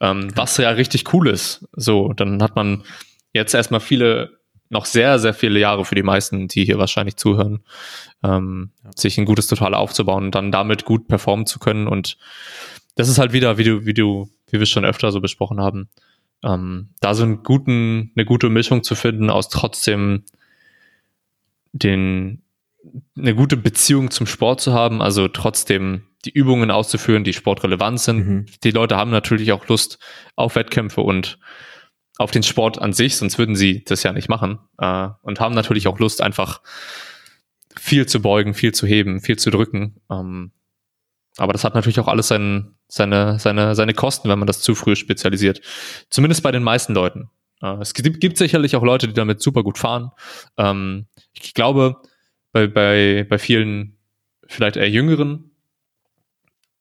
Ähm, 0.00 0.30
was 0.34 0.56
ja 0.56 0.70
richtig 0.70 1.12
cool 1.12 1.28
ist. 1.28 1.66
So, 1.72 2.12
dann 2.12 2.42
hat 2.42 2.56
man 2.56 2.84
jetzt 3.32 3.54
erstmal 3.54 3.80
viele, 3.80 4.38
noch 4.68 4.84
sehr, 4.84 5.18
sehr 5.18 5.34
viele 5.34 5.58
Jahre 5.58 5.84
für 5.84 5.94
die 5.94 6.02
meisten, 6.02 6.48
die 6.48 6.64
hier 6.64 6.78
wahrscheinlich 6.78 7.16
zuhören, 7.16 7.64
ähm, 8.22 8.72
ja. 8.84 8.90
sich 8.94 9.18
ein 9.18 9.24
gutes 9.24 9.46
Total 9.46 9.74
aufzubauen 9.74 10.26
und 10.26 10.34
dann 10.34 10.52
damit 10.52 10.84
gut 10.84 11.08
performen 11.08 11.46
zu 11.46 11.58
können. 11.58 11.86
Und 11.86 12.16
das 12.96 13.08
ist 13.08 13.18
halt 13.18 13.32
wieder, 13.32 13.58
wie 13.58 13.64
du, 13.64 13.86
wie 13.86 13.94
du 13.94 14.28
wie 14.50 14.58
wir 14.58 14.62
es 14.62 14.70
schon 14.70 14.84
öfter 14.84 15.12
so 15.12 15.20
besprochen 15.20 15.60
haben, 15.60 15.88
ähm, 16.42 16.90
da 17.00 17.14
so 17.14 17.22
einen 17.22 17.42
guten, 17.42 18.12
eine 18.16 18.24
gute 18.24 18.48
Mischung 18.48 18.82
zu 18.82 18.94
finden 18.94 19.30
aus 19.30 19.48
trotzdem 19.48 20.24
den, 21.72 22.42
eine 23.16 23.34
gute 23.34 23.56
Beziehung 23.56 24.10
zum 24.10 24.26
Sport 24.26 24.60
zu 24.60 24.72
haben, 24.72 25.02
also 25.02 25.28
trotzdem 25.28 26.06
die 26.24 26.30
Übungen 26.30 26.70
auszuführen, 26.70 27.24
die 27.24 27.32
sportrelevant 27.32 28.00
sind. 28.00 28.26
Mhm. 28.26 28.46
Die 28.64 28.70
Leute 28.70 28.96
haben 28.96 29.10
natürlich 29.10 29.52
auch 29.52 29.68
Lust 29.68 29.98
auf 30.36 30.56
Wettkämpfe 30.56 31.00
und 31.00 31.38
auf 32.18 32.30
den 32.30 32.42
Sport 32.42 32.78
an 32.78 32.92
sich, 32.92 33.16
sonst 33.16 33.38
würden 33.38 33.56
sie 33.56 33.82
das 33.84 34.02
ja 34.02 34.12
nicht 34.12 34.28
machen. 34.28 34.58
Äh, 34.78 35.08
und 35.22 35.40
haben 35.40 35.54
natürlich 35.54 35.88
auch 35.88 35.98
Lust, 35.98 36.20
einfach 36.20 36.60
viel 37.76 38.06
zu 38.06 38.20
beugen, 38.20 38.52
viel 38.52 38.72
zu 38.72 38.86
heben, 38.86 39.20
viel 39.20 39.38
zu 39.38 39.50
drücken. 39.50 40.00
Ähm, 40.10 40.52
Aber 41.40 41.54
das 41.54 41.64
hat 41.64 41.74
natürlich 41.74 41.98
auch 41.98 42.06
alles 42.06 42.28
sein, 42.28 42.74
seine, 42.86 43.38
seine, 43.38 43.74
seine 43.74 43.94
Kosten, 43.94 44.28
wenn 44.28 44.38
man 44.38 44.46
das 44.46 44.60
zu 44.60 44.74
früh 44.74 44.94
spezialisiert. 44.94 45.62
Zumindest 46.10 46.42
bei 46.42 46.52
den 46.52 46.62
meisten 46.62 46.92
Leuten. 46.92 47.30
Äh, 47.62 47.78
es 47.80 47.94
gibt, 47.94 48.20
gibt 48.20 48.36
sicherlich 48.36 48.76
auch 48.76 48.82
Leute, 48.82 49.08
die 49.08 49.14
damit 49.14 49.40
super 49.40 49.62
gut 49.62 49.78
fahren. 49.78 50.10
Ähm, 50.58 51.06
ich 51.32 51.54
glaube, 51.54 51.96
bei, 52.52 52.66
bei, 52.66 53.26
bei 53.26 53.38
vielen 53.38 53.96
vielleicht 54.48 54.76
eher 54.76 54.90
Jüngeren 54.90 55.52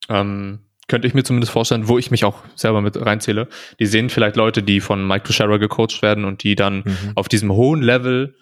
ähm, 0.09 0.59
könnte 0.89 1.07
ich 1.07 1.13
mir 1.13 1.23
zumindest 1.23 1.53
vorstellen, 1.53 1.87
wo 1.87 1.97
ich 1.97 2.11
mich 2.11 2.25
auch 2.25 2.43
selber 2.55 2.81
mit 2.81 2.97
reinzähle. 2.99 3.47
Die 3.79 3.85
sehen 3.85 4.09
vielleicht 4.09 4.35
Leute, 4.35 4.61
die 4.61 4.81
von 4.81 5.07
Mike 5.07 5.23
Tuchera 5.23 5.55
gecoacht 5.55 6.01
werden 6.01 6.25
und 6.25 6.43
die 6.43 6.55
dann 6.55 6.83
mhm. 6.83 7.11
auf 7.15 7.29
diesem 7.29 7.53
hohen 7.53 7.81
Level 7.81 8.35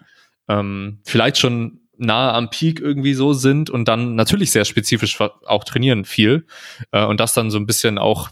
ähm, 0.50 1.00
vielleicht 1.06 1.38
schon 1.38 1.82
nahe 1.98 2.34
am 2.34 2.50
Peak 2.50 2.80
irgendwie 2.80 3.14
so 3.14 3.34
sind 3.34 3.70
und 3.70 3.88
dann 3.88 4.16
natürlich 4.16 4.52
sehr 4.52 4.66
spezifisch 4.66 5.20
auch 5.20 5.64
trainieren 5.64 6.06
viel 6.06 6.46
äh, 6.92 7.06
und 7.06 7.20
das 7.20 7.34
dann 7.34 7.52
so 7.52 7.58
ein 7.58 7.66
bisschen 7.66 7.98
auch 7.98 8.30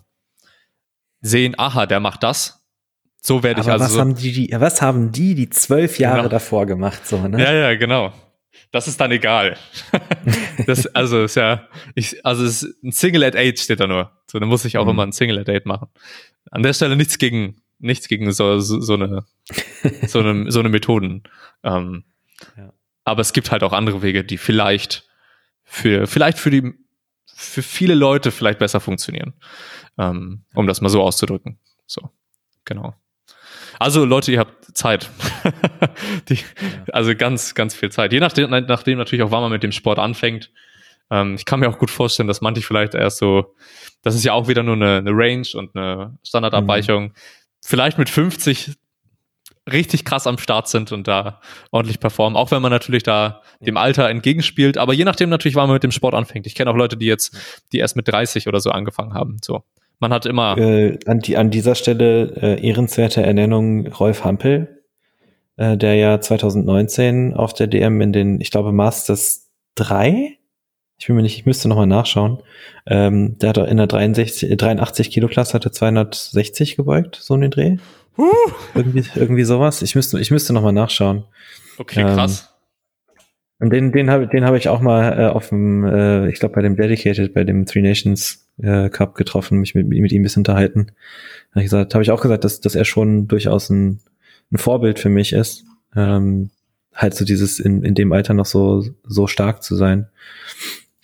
sehen, 1.21 1.55
aha, 1.57 1.85
der 1.85 1.99
macht 1.99 2.23
das. 2.23 2.65
So 3.21 3.41
werde 3.41 3.61
ich 3.61 3.67
also. 3.67 3.85
Was, 3.85 3.93
so 3.93 3.99
haben 3.99 4.15
die, 4.15 4.31
die, 4.31 4.55
was 4.59 4.81
haben 4.81 5.11
die 5.11 5.33
die 5.33 5.49
zwölf 5.49 5.97
Jahre 5.97 6.17
genau. 6.17 6.29
davor 6.29 6.67
gemacht? 6.67 7.07
So, 7.07 7.27
ne? 7.27 7.41
Ja, 7.41 7.51
ja, 7.51 7.75
genau. 7.75 8.13
Das 8.71 8.87
ist 8.87 9.01
dann 9.01 9.11
egal. 9.11 9.57
das, 10.67 10.85
also 10.87 11.23
ist 11.23 11.35
ja, 11.35 11.67
ich, 11.95 12.23
also 12.25 12.45
es 12.45 12.61
ist 12.61 12.83
ein 12.83 12.91
Single 12.91 13.23
at 13.23 13.35
Eight 13.35 13.59
steht 13.59 13.79
da 13.79 13.87
nur. 13.87 14.11
So, 14.29 14.39
dann 14.39 14.47
muss 14.47 14.65
ich 14.65 14.77
auch 14.77 14.85
mhm. 14.85 14.91
immer 14.91 15.03
ein 15.07 15.11
Single 15.11 15.39
at 15.39 15.49
Eight 15.49 15.65
machen. 15.65 15.87
An 16.51 16.61
der 16.61 16.73
Stelle 16.73 16.95
nichts 16.95 17.17
gegen, 17.17 17.61
nichts 17.79 18.07
gegen 18.07 18.31
so, 18.31 18.59
so, 18.59 18.79
so 18.79 18.93
eine, 18.93 19.25
so 20.07 20.19
eine, 20.19 20.51
so 20.51 20.59
eine 20.59 20.69
Methoden. 20.69 21.23
Ähm, 21.63 22.03
ja. 22.57 22.73
Aber 23.05 23.21
es 23.21 23.31
gibt 23.31 23.51
halt 23.51 23.63
auch 23.63 23.71
andere 23.71 24.01
Wege, 24.01 24.25
die 24.25 24.37
vielleicht 24.37 25.07
für, 25.63 26.07
vielleicht 26.07 26.37
für 26.37 26.49
die, 26.49 26.73
für 27.25 27.61
viele 27.61 27.95
Leute 27.95 28.31
vielleicht 28.31 28.59
besser 28.59 28.81
funktionieren. 28.81 29.33
Ähm, 29.97 30.43
um 30.53 30.67
das 30.67 30.81
mal 30.81 30.89
so 30.89 31.01
auszudrücken. 31.01 31.57
So, 31.85 32.09
genau. 32.65 32.95
Also 33.79 34.05
Leute, 34.05 34.31
ihr 34.31 34.39
habt 34.39 34.75
Zeit. 34.75 35.09
die. 36.29 36.39
Also 36.91 37.15
ganz, 37.15 37.55
ganz 37.55 37.75
viel 37.75 37.91
Zeit. 37.91 38.11
Je 38.11 38.19
nachdem, 38.19 38.49
nachdem 38.49 38.97
natürlich 38.97 39.23
auch, 39.23 39.31
wann 39.31 39.41
man 39.41 39.51
mit 39.51 39.63
dem 39.63 39.71
Sport 39.71 39.99
anfängt. 39.99 40.51
Ähm, 41.11 41.35
ich 41.35 41.45
kann 41.45 41.59
mir 41.59 41.69
auch 41.69 41.77
gut 41.77 41.91
vorstellen, 41.91 42.27
dass 42.27 42.41
manche 42.41 42.61
vielleicht 42.61 42.95
erst 42.95 43.19
so, 43.19 43.55
das 44.01 44.15
ist 44.15 44.23
ja 44.23 44.33
auch 44.33 44.47
wieder 44.47 44.63
nur 44.63 44.75
eine, 44.75 44.97
eine 44.97 45.11
Range 45.11 45.47
und 45.53 45.75
eine 45.75 46.17
Standardabweichung. 46.23 47.05
Mhm. 47.05 47.13
Vielleicht 47.61 47.97
mit 47.97 48.09
50 48.09 48.75
richtig 49.71 50.05
krass 50.05 50.27
am 50.27 50.37
Start 50.37 50.67
sind 50.67 50.91
und 50.91 51.07
da 51.07 51.39
ordentlich 51.71 51.99
performen, 51.99 52.37
auch 52.37 52.51
wenn 52.51 52.61
man 52.61 52.71
natürlich 52.71 53.03
da 53.03 53.41
dem 53.59 53.77
Alter 53.77 54.09
entgegenspielt, 54.09 54.77
aber 54.77 54.93
je 54.93 55.05
nachdem 55.05 55.29
natürlich, 55.29 55.55
wann 55.55 55.67
man 55.67 55.75
mit 55.75 55.83
dem 55.83 55.91
Sport 55.91 56.13
anfängt. 56.13 56.45
Ich 56.45 56.55
kenne 56.55 56.69
auch 56.69 56.75
Leute, 56.75 56.97
die 56.97 57.07
jetzt, 57.07 57.35
die 57.71 57.79
erst 57.79 57.95
mit 57.95 58.07
30 58.07 58.47
oder 58.47 58.59
so 58.59 58.69
angefangen 58.69 59.13
haben. 59.13 59.37
So. 59.43 59.63
Man 59.99 60.13
hat 60.13 60.25
immer. 60.25 60.57
Äh, 60.57 60.99
an, 61.05 61.19
die, 61.19 61.37
an 61.37 61.49
dieser 61.49 61.75
Stelle 61.75 62.33
äh, 62.41 62.67
ehrenswerte 62.67 63.23
Ernennung 63.23 63.87
Rolf 63.87 64.23
Hampel, 64.23 64.83
äh, 65.57 65.77
der 65.77 65.95
ja 65.95 66.19
2019 66.19 67.33
auf 67.33 67.53
der 67.53 67.67
DM 67.67 68.01
in 68.01 68.13
den, 68.13 68.41
ich 68.41 68.51
glaube, 68.51 68.71
Masters 68.71 69.49
3, 69.75 70.37
ich 70.97 71.07
bin 71.07 71.15
mir 71.15 71.23
nicht, 71.23 71.37
ich 71.37 71.45
müsste 71.45 71.67
nochmal 71.67 71.87
nachschauen, 71.87 72.41
ähm, 72.85 73.37
der 73.39 73.49
hat 73.49 73.57
in 73.57 73.77
der 73.77 73.87
63, 73.87 74.55
83 74.57 75.11
Kilo 75.11 75.27
Klasse 75.27 75.53
hatte 75.53 75.71
260 75.71 76.75
gebeugt, 76.75 77.17
so 77.21 77.35
in 77.35 77.41
den 77.41 77.51
Dreh. 77.51 77.77
Uh. 78.17 78.31
Irgendwie, 78.73 79.03
irgendwie 79.15 79.43
sowas. 79.43 79.81
Ich 79.81 79.95
müsste, 79.95 80.19
ich 80.19 80.31
müsste 80.31 80.53
nochmal 80.53 80.73
nachschauen. 80.73 81.25
Okay, 81.77 82.03
krass. 82.03 82.41
Ähm, 82.41 82.55
und 83.57 83.69
den, 83.71 83.91
den 83.91 84.09
habe 84.09 84.27
den 84.27 84.45
hab 84.45 84.55
ich 84.55 84.67
auch 84.67 84.81
mal 84.81 85.17
äh, 85.17 85.27
auf 85.27 85.49
dem, 85.49 85.85
äh, 85.85 86.29
ich 86.29 86.39
glaube 86.39 86.55
bei 86.55 86.61
dem 86.61 86.75
Dedicated, 86.75 87.33
bei 87.33 87.43
dem 87.43 87.65
Three 87.65 87.81
Nations 87.81 88.47
äh, 88.61 88.89
Cup 88.89 89.15
getroffen, 89.15 89.59
mich 89.59 89.75
mit, 89.75 89.87
mit 89.87 90.11
ihm 90.11 90.21
ein 90.21 90.23
bisschen 90.23 90.41
unterhalten. 90.41 90.91
Habe 91.51 91.61
ich 91.61 91.65
gesagt, 91.65 91.93
habe 91.93 92.03
ich 92.03 92.11
auch 92.11 92.21
gesagt, 92.21 92.43
dass, 92.43 92.59
dass 92.59 92.75
er 92.75 92.85
schon 92.85 93.27
durchaus 93.27 93.69
ein, 93.69 94.01
ein 94.51 94.57
Vorbild 94.57 94.99
für 94.99 95.09
mich 95.09 95.31
ist. 95.31 95.63
Ähm, 95.95 96.49
halt 96.93 97.13
so 97.13 97.25
dieses 97.25 97.59
in, 97.59 97.83
in 97.83 97.95
dem 97.95 98.11
Alter 98.11 98.33
noch 98.33 98.45
so, 98.45 98.83
so 99.03 99.27
stark 99.27 99.63
zu 99.63 99.75
sein. 99.75 100.07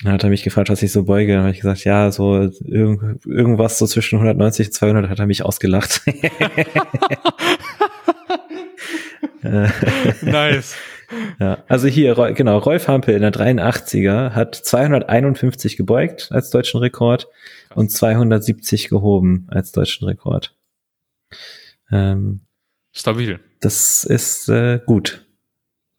Dann 0.03 0.13
hat 0.13 0.23
er 0.23 0.29
mich 0.29 0.43
gefragt, 0.43 0.69
was 0.69 0.81
ich 0.81 0.91
so 0.91 1.03
beuge. 1.03 1.33
Dann 1.33 1.41
habe 1.43 1.51
ich 1.51 1.59
gesagt, 1.61 1.83
ja, 1.83 2.11
so 2.11 2.49
irgend, 2.63 3.25
irgendwas 3.25 3.77
so 3.77 3.85
zwischen 3.85 4.15
190 4.15 4.67
und 4.67 4.73
200 4.73 5.09
hat 5.09 5.19
er 5.19 5.27
mich 5.27 5.43
ausgelacht. 5.45 6.01
nice. 10.21 10.75
Ja, 11.39 11.63
also 11.67 11.87
hier, 11.87 12.15
genau, 12.33 12.57
Rolf 12.59 12.87
Hampel 12.87 13.13
in 13.15 13.21
der 13.21 13.33
83er 13.33 14.31
hat 14.31 14.55
251 14.55 15.77
gebeugt 15.77 16.29
als 16.31 16.49
deutschen 16.49 16.79
Rekord 16.79 17.27
und 17.75 17.91
270 17.91 18.89
gehoben 18.89 19.47
als 19.49 19.71
deutschen 19.71 20.07
Rekord. 20.07 20.55
Ähm, 21.91 22.41
Stabil. 22.93 23.39
Das 23.59 24.03
ist 24.03 24.49
äh, 24.49 24.79
gut. 24.85 25.25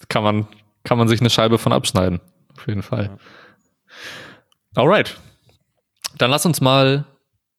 Kann 0.08 0.22
man, 0.22 0.48
kann 0.84 0.98
man 0.98 1.08
sich 1.08 1.20
eine 1.20 1.30
Scheibe 1.30 1.58
von 1.58 1.72
abschneiden. 1.72 2.20
Auf 2.56 2.66
jeden 2.66 2.82
Fall. 2.82 3.04
Ja. 3.04 3.18
Alright. 4.74 5.18
Dann 6.18 6.30
lass 6.30 6.46
uns 6.46 6.60
mal 6.60 7.06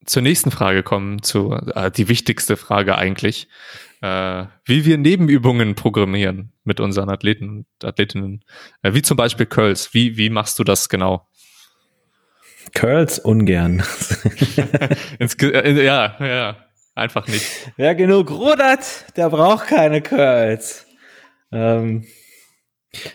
zur 0.05 0.21
nächsten 0.21 0.51
Frage 0.51 0.83
kommen, 0.83 1.21
zu 1.21 1.53
äh, 1.53 1.91
die 1.91 2.07
wichtigste 2.07 2.57
Frage 2.57 2.97
eigentlich 2.97 3.47
äh, 4.03 4.47
wie 4.65 4.83
wir 4.83 4.97
Nebenübungen 4.97 5.75
programmieren 5.75 6.51
mit 6.65 6.81
unseren 6.81 7.09
Athleten 7.09 7.49
und 7.49 7.85
Athletinnen. 7.87 8.43
Äh, 8.81 8.93
wie 8.93 9.01
zum 9.01 9.15
Beispiel 9.15 9.45
Curls. 9.45 9.93
Wie, 9.93 10.17
wie 10.17 10.29
machst 10.29 10.59
du 10.59 10.65
das 10.65 10.89
genau? 10.89 11.25
Curls 12.75 13.17
ungern. 13.17 13.83
Äh, 15.19 15.85
ja, 15.85 16.15
ja, 16.19 16.57
einfach 16.95 17.27
nicht. 17.27 17.45
Wer 17.77 17.95
genug 17.95 18.29
rudert, 18.29 19.05
der 19.15 19.29
braucht 19.29 19.67
keine 19.67 20.01
Curls. 20.01 20.85
Ähm, 21.51 22.05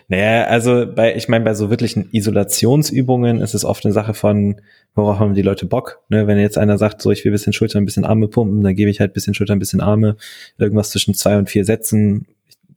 naja, 0.08 0.44
also 0.44 0.86
bei, 0.92 1.14
ich 1.14 1.28
meine, 1.28 1.44
bei 1.44 1.54
so 1.54 1.70
wirklichen 1.70 2.08
Isolationsübungen 2.12 3.40
ist 3.40 3.54
es 3.54 3.64
oft 3.64 3.84
eine 3.84 3.92
Sache 3.92 4.14
von, 4.14 4.60
worauf 4.94 5.18
haben 5.18 5.34
die 5.34 5.42
Leute 5.42 5.66
Bock? 5.66 6.00
Ne? 6.08 6.26
Wenn 6.26 6.38
jetzt 6.38 6.58
einer 6.58 6.78
sagt, 6.78 7.00
so 7.00 7.10
ich 7.10 7.24
will 7.24 7.32
bisschen 7.32 7.52
Schulter, 7.52 7.78
ein 7.78 7.84
bisschen 7.84 8.04
Arme 8.04 8.28
pumpen, 8.28 8.62
dann 8.62 8.74
gebe 8.74 8.90
ich 8.90 9.00
halt 9.00 9.12
ein 9.12 9.14
bisschen 9.14 9.34
Schulter, 9.34 9.54
ein 9.54 9.60
bisschen 9.60 9.80
Arme, 9.80 10.16
irgendwas 10.58 10.90
zwischen 10.90 11.14
zwei 11.14 11.38
und 11.38 11.48
vier 11.48 11.64
Sätzen, 11.64 12.26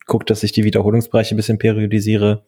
guck, 0.05 0.25
dass 0.25 0.43
ich 0.43 0.51
die 0.51 0.63
Wiederholungsbereiche 0.63 1.35
ein 1.35 1.37
bisschen 1.37 1.57
periodisiere. 1.57 2.43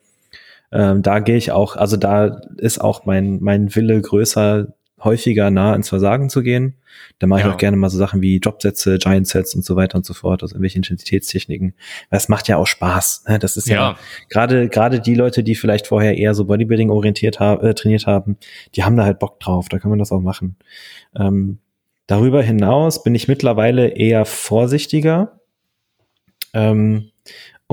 Ähm, 0.72 1.02
da 1.02 1.20
gehe 1.20 1.38
ich 1.38 1.52
auch, 1.52 1.76
also 1.76 1.98
da 1.98 2.42
ist 2.58 2.80
auch 2.80 3.06
mein, 3.06 3.40
mein 3.42 3.74
Wille 3.76 4.00
größer, 4.02 4.68
häufiger 5.04 5.52
nah 5.52 5.76
ins 5.76 5.90
Versagen 5.90 6.30
zu 6.30 6.42
gehen. 6.42 6.76
Da 7.20 7.28
mache 7.28 7.42
ja. 7.42 7.48
ich 7.48 7.54
auch 7.54 7.58
gerne 7.58 7.78
mal 7.78 7.90
so 7.90 7.98
Sachen 7.98 8.22
wie 8.22 8.40
Dropsätze, 8.40 8.98
Giant 8.98 9.28
Sets 9.28 9.56
und 9.56 9.66
so 9.66 9.76
weiter 9.76 9.96
und 9.96 10.06
so 10.06 10.14
fort, 10.14 10.42
also 10.42 10.56
irgendwelche 10.56 10.78
Intensitätstechniken. 10.78 11.74
Das 12.10 12.30
macht 12.30 12.48
ja 12.48 12.58
auch 12.58 12.68
Spaß. 12.68 13.26
Ne? 13.28 13.40
Das 13.40 13.58
ist 13.58 13.68
ja, 13.68 13.76
ja 13.76 13.98
gerade 14.30 14.70
gerade 14.70 15.00
die 15.00 15.16
Leute, 15.16 15.44
die 15.44 15.56
vielleicht 15.56 15.88
vorher 15.88 16.18
eher 16.18 16.34
so 16.34 16.46
Bodybuilding 16.46 16.90
orientiert 16.90 17.40
haben, 17.40 17.66
äh, 17.66 17.74
trainiert 17.74 18.06
haben, 18.06 18.38
die 18.76 18.84
haben 18.84 18.98
da 18.98 19.04
halt 19.04 19.20
Bock 19.20 19.40
drauf. 19.40 19.70
Da 19.70 19.80
kann 19.80 19.90
man 19.90 20.00
das 20.00 20.12
auch 20.12 20.22
machen. 20.22 20.58
Ähm, 21.16 21.60
darüber 22.08 22.42
hinaus 22.42 23.04
bin 23.04 23.16
ich 23.16 23.28
mittlerweile 23.28 23.88
eher 23.88 24.26
vorsichtiger. 24.26 25.40
Ähm, 26.54 27.10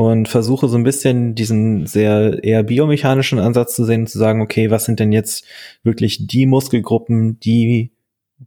und 0.01 0.29
versuche 0.31 0.67
so 0.67 0.79
ein 0.79 0.83
bisschen 0.83 1.35
diesen 1.35 1.87
sehr 1.87 2.43
eher 2.43 2.63
biomechanischen 2.63 3.39
Ansatz 3.39 3.77
zu 3.77 3.85
sehen, 3.85 4.07
zu 4.07 4.19
sagen, 4.19 4.41
okay, 4.41 4.71
was 4.71 4.87
sind 4.87 4.99
denn 4.99 5.13
jetzt 5.13 5.45
wirklich 5.83 6.27
die 6.27 6.47
Muskelgruppen, 6.47 7.39
die 7.41 7.93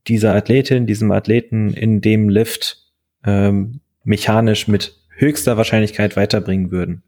dieser 0.07 0.33
Athletin, 0.33 0.87
diesem 0.87 1.11
Athleten 1.11 1.71
in 1.75 2.01
dem 2.01 2.27
Lift 2.27 2.91
ähm, 3.23 3.81
mechanisch 4.03 4.67
mit 4.67 4.97
höchster 5.09 5.55
Wahrscheinlichkeit 5.55 6.17
weiterbringen 6.17 6.71
würden. 6.71 7.03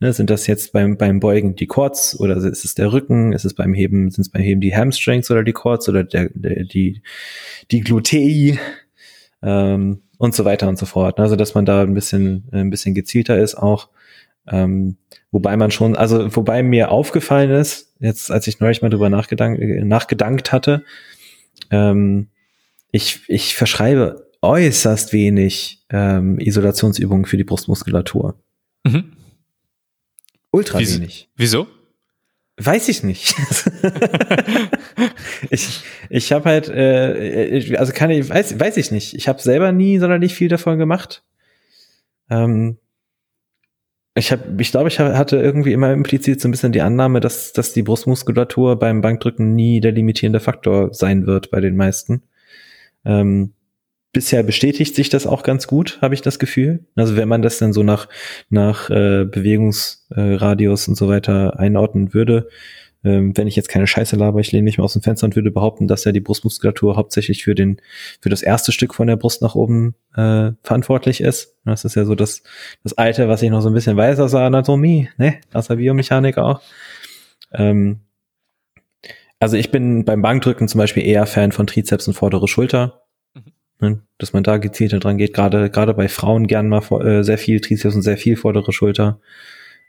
Ne, 0.00 0.12
sind 0.12 0.28
das 0.28 0.48
jetzt 0.48 0.72
beim, 0.72 0.96
beim 0.96 1.20
Beugen 1.20 1.54
die 1.54 1.68
Quads 1.68 2.18
oder 2.18 2.36
ist 2.36 2.64
es 2.64 2.74
der 2.74 2.92
Rücken? 2.92 3.32
Ist 3.32 3.44
es 3.44 3.54
beim 3.54 3.74
Heben, 3.74 4.10
sind 4.10 4.22
es 4.22 4.28
beim 4.28 4.42
Heben 4.42 4.60
die 4.60 4.74
Hamstrings 4.74 5.30
oder 5.30 5.44
die 5.44 5.52
Quads 5.52 5.88
oder 5.88 6.02
der, 6.02 6.30
der, 6.34 6.64
die, 6.64 7.00
die 7.70 7.80
Glutei? 7.80 8.58
Ähm, 9.40 10.00
und 10.18 10.34
so 10.34 10.44
weiter 10.44 10.68
und 10.68 10.78
so 10.78 10.86
fort. 10.86 11.18
Also 11.18 11.36
dass 11.36 11.54
man 11.54 11.64
da 11.64 11.82
ein 11.82 11.94
bisschen 11.94 12.44
ein 12.52 12.70
bisschen 12.70 12.94
gezielter 12.94 13.38
ist 13.38 13.54
auch. 13.54 13.88
Ähm, 14.46 14.96
wobei 15.30 15.56
man 15.56 15.70
schon, 15.70 15.96
also 15.96 16.34
wobei 16.36 16.62
mir 16.62 16.90
aufgefallen 16.90 17.50
ist, 17.50 17.94
jetzt 17.98 18.30
als 18.30 18.46
ich 18.46 18.60
neulich 18.60 18.82
mal 18.82 18.90
drüber 18.90 19.08
nachgedankt, 19.08 19.60
nachgedankt 19.84 20.52
hatte, 20.52 20.84
ähm, 21.70 22.28
ich, 22.90 23.22
ich 23.28 23.54
verschreibe 23.54 24.30
äußerst 24.42 25.12
wenig 25.12 25.84
ähm, 25.90 26.38
Isolationsübungen 26.38 27.24
für 27.24 27.36
die 27.36 27.44
Brustmuskulatur. 27.44 28.38
Mhm. 28.84 29.12
Ultra 30.50 30.78
Wieso? 30.78 31.00
wenig. 31.00 31.28
Wieso? 31.36 31.66
Weiß 32.56 32.88
ich 32.88 33.02
nicht. 33.02 33.34
ich 35.50 35.82
ich 36.08 36.32
habe 36.32 36.44
halt, 36.48 36.68
äh, 36.68 37.74
also 37.76 37.92
ich, 37.92 38.28
weiß, 38.30 38.60
weiß 38.60 38.76
ich 38.76 38.92
nicht. 38.92 39.14
Ich 39.14 39.26
habe 39.26 39.42
selber 39.42 39.72
nie 39.72 39.98
sonderlich 39.98 40.34
viel 40.34 40.48
davon 40.48 40.78
gemacht. 40.78 41.24
Ähm, 42.30 42.78
ich 44.14 44.30
habe, 44.30 44.42
ich 44.58 44.70
glaube, 44.70 44.88
ich 44.88 45.00
hatte 45.00 45.38
irgendwie 45.38 45.72
immer 45.72 45.92
implizit 45.92 46.40
so 46.40 46.46
ein 46.46 46.52
bisschen 46.52 46.70
die 46.70 46.82
Annahme, 46.82 47.18
dass, 47.18 47.52
dass 47.52 47.72
die 47.72 47.82
Brustmuskulatur 47.82 48.78
beim 48.78 49.00
Bankdrücken 49.00 49.56
nie 49.56 49.80
der 49.80 49.90
limitierende 49.90 50.38
Faktor 50.38 50.94
sein 50.94 51.26
wird 51.26 51.50
bei 51.50 51.60
den 51.60 51.74
meisten. 51.74 52.22
Ähm, 53.04 53.54
bisher 54.14 54.42
bestätigt 54.42 54.94
sich 54.94 55.10
das 55.10 55.26
auch 55.26 55.42
ganz 55.42 55.66
gut, 55.66 55.98
habe 56.00 56.14
ich 56.14 56.22
das 56.22 56.38
Gefühl. 56.38 56.86
Also 56.96 57.16
wenn 57.16 57.28
man 57.28 57.42
das 57.42 57.58
dann 57.58 57.74
so 57.74 57.82
nach, 57.82 58.08
nach 58.48 58.88
äh, 58.88 59.26
Bewegungsradius 59.26 60.86
äh, 60.86 60.90
und 60.90 60.94
so 60.94 61.08
weiter 61.08 61.58
einordnen 61.58 62.14
würde, 62.14 62.48
ähm, 63.04 63.36
wenn 63.36 63.46
ich 63.46 63.56
jetzt 63.56 63.68
keine 63.68 63.86
Scheiße 63.86 64.16
laber, 64.16 64.40
ich 64.40 64.50
lehne 64.50 64.64
mich 64.64 64.78
mal 64.78 64.84
aus 64.84 64.94
dem 64.94 65.02
Fenster 65.02 65.26
und 65.26 65.36
würde 65.36 65.50
behaupten, 65.50 65.86
dass 65.86 66.04
ja 66.04 66.12
die 66.12 66.20
Brustmuskulatur 66.20 66.96
hauptsächlich 66.96 67.44
für 67.44 67.54
den, 67.54 67.80
für 68.20 68.30
das 68.30 68.42
erste 68.42 68.72
Stück 68.72 68.94
von 68.94 69.06
der 69.06 69.16
Brust 69.16 69.42
nach 69.42 69.54
oben 69.54 69.94
äh, 70.14 70.52
verantwortlich 70.62 71.20
ist. 71.20 71.56
Das 71.66 71.84
ist 71.84 71.96
ja 71.96 72.06
so 72.06 72.14
das, 72.14 72.42
das 72.82 72.94
Alte, 72.94 73.28
was 73.28 73.42
ich 73.42 73.50
noch 73.50 73.60
so 73.60 73.68
ein 73.68 73.74
bisschen 73.74 73.96
weiß 73.96 74.20
aus 74.20 74.30
der 74.30 74.40
Anatomie, 74.40 75.10
ne, 75.18 75.40
aus 75.52 75.66
der 75.66 75.76
Biomechanik 75.76 76.38
auch. 76.38 76.62
Ähm, 77.52 78.00
also 79.38 79.58
ich 79.58 79.70
bin 79.70 80.06
beim 80.06 80.22
Bankdrücken 80.22 80.68
zum 80.68 80.78
Beispiel 80.78 81.04
eher 81.04 81.26
Fan 81.26 81.52
von 81.52 81.66
Trizeps 81.66 82.08
und 82.08 82.14
vordere 82.14 82.48
Schulter. 82.48 83.03
Ne, 83.80 84.00
dass 84.18 84.32
man 84.32 84.44
da 84.44 84.58
gezielter 84.58 85.00
dran 85.00 85.18
geht, 85.18 85.34
gerade 85.34 85.68
gerade 85.68 85.94
bei 85.94 86.08
Frauen 86.08 86.46
gern 86.46 86.68
mal 86.68 86.82
äh, 87.00 87.24
sehr 87.24 87.38
viel 87.38 87.60
Trizeps 87.60 87.94
und 87.96 88.02
sehr 88.02 88.16
viel 88.16 88.36
vordere 88.36 88.72
Schulter 88.72 89.18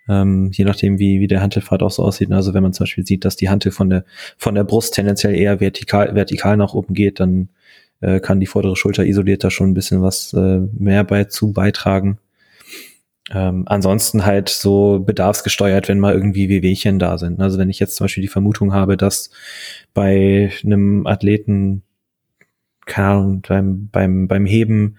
ähm, 0.08 0.52
je 0.54 0.66
nachdem, 0.66 1.00
wie, 1.00 1.20
wie 1.20 1.28
der 1.28 1.42
Hantelfahrt 1.42 1.82
auch 1.84 1.92
so 1.92 2.04
aussieht. 2.04 2.32
Also 2.32 2.54
wenn 2.54 2.64
man 2.64 2.74
zum 2.74 2.84
Beispiel 2.84 3.06
sieht, 3.06 3.26
dass 3.26 3.36
die 3.36 3.50
Hantel 3.50 3.72
von 3.72 3.90
der, 3.90 4.06
von 4.38 4.56
der 4.56 4.64
Brust 4.64 4.94
tendenziell 4.94 5.36
eher 5.36 5.60
vertikal, 5.60 6.14
vertikal 6.16 6.58
nach 6.58 6.74
oben 6.74 6.94
geht, 6.94 7.20
dann 7.20 7.50
äh, 8.02 8.20
kann 8.20 8.40
die 8.40 8.46
vordere 8.46 8.76
Schulter 8.76 9.06
isoliert 9.06 9.44
da 9.44 9.50
schon 9.50 9.72
ein 9.72 9.74
bisschen 9.74 10.02
was 10.02 10.34
äh, 10.34 10.60
mehr 10.74 11.04
bei 11.04 11.26
zu 11.26 11.54
beitragen. 11.54 12.20
Ähm, 13.32 13.64
ansonsten 13.66 14.24
halt 14.26 14.50
so 14.50 15.00
bedarfsgesteuert, 15.00 15.88
wenn 15.88 16.00
mal 16.00 16.14
irgendwie 16.14 16.48
Wehwehchen 16.48 17.00
da 17.00 17.18
sind. 17.18 17.42
Also 17.42 17.58
wenn 17.58 17.72
ich 17.72 17.80
jetzt 17.80 17.96
zum 17.96 18.06
Beispiel 18.06 18.22
die 18.22 18.28
Vermutung 18.28 18.74
habe, 18.74 18.98
dass 18.98 19.32
bei 19.96 20.52
einem 20.64 21.08
Athleten, 21.08 21.82
keine 22.86 23.08
Ahnung, 23.08 23.42
beim, 23.48 23.90
beim, 23.92 24.28
beim 24.28 24.46
Heben 24.46 24.98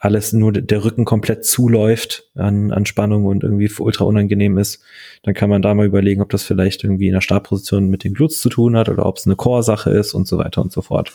alles 0.00 0.32
nur 0.32 0.52
der 0.52 0.84
Rücken 0.84 1.04
komplett 1.04 1.44
zuläuft 1.44 2.30
an, 2.36 2.70
an 2.70 2.86
Spannung 2.86 3.26
und 3.26 3.42
irgendwie 3.42 3.70
ultra 3.78 4.04
unangenehm 4.04 4.56
ist, 4.56 4.82
dann 5.24 5.34
kann 5.34 5.50
man 5.50 5.62
da 5.62 5.74
mal 5.74 5.86
überlegen, 5.86 6.22
ob 6.22 6.30
das 6.30 6.44
vielleicht 6.44 6.84
irgendwie 6.84 7.08
in 7.08 7.14
der 7.14 7.20
Startposition 7.20 7.88
mit 7.88 8.04
den 8.04 8.14
Glutes 8.14 8.40
zu 8.40 8.48
tun 8.48 8.76
hat 8.76 8.88
oder 8.88 9.06
ob 9.06 9.16
es 9.16 9.26
eine 9.26 9.36
Core-Sache 9.36 9.90
ist 9.90 10.14
und 10.14 10.28
so 10.28 10.38
weiter 10.38 10.62
und 10.62 10.72
so 10.72 10.82
fort. 10.82 11.12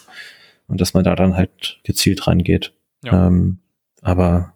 Und 0.68 0.82
dass 0.82 0.94
man 0.94 1.04
da 1.04 1.16
dann 1.16 1.36
halt 1.36 1.80
gezielt 1.84 2.28
rangeht. 2.28 2.74
Ja. 3.04 3.28
Ähm, 3.28 3.60
aber 4.02 4.54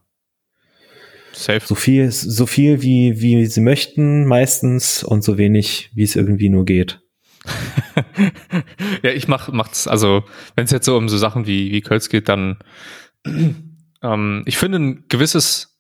Safe. 1.32 1.66
so 1.66 1.76
viel, 1.76 2.12
so 2.12 2.46
viel 2.46 2.82
wie, 2.82 3.22
wie 3.22 3.46
sie 3.46 3.62
möchten 3.62 4.26
meistens 4.26 5.04
und 5.04 5.24
so 5.24 5.38
wenig, 5.38 5.90
wie 5.94 6.04
es 6.04 6.16
irgendwie 6.16 6.50
nur 6.50 6.66
geht. 6.66 7.02
ja, 9.04 9.12
ich 9.12 9.28
mach, 9.28 9.52
mach's, 9.52 9.88
also, 9.88 10.24
wenn 10.56 10.66
es 10.66 10.72
jetzt 10.72 10.86
so 10.86 10.98
um 10.98 11.10
so 11.10 11.18
Sachen 11.18 11.48
wie, 11.48 11.72
wie 11.72 11.82
Kölz 11.82 12.10
geht, 12.10 12.30
dann 12.30 12.58
ähm, 14.04 14.44
ich 14.46 14.58
finde 14.58 14.80
ein 14.80 15.06
gewisses, 15.08 15.80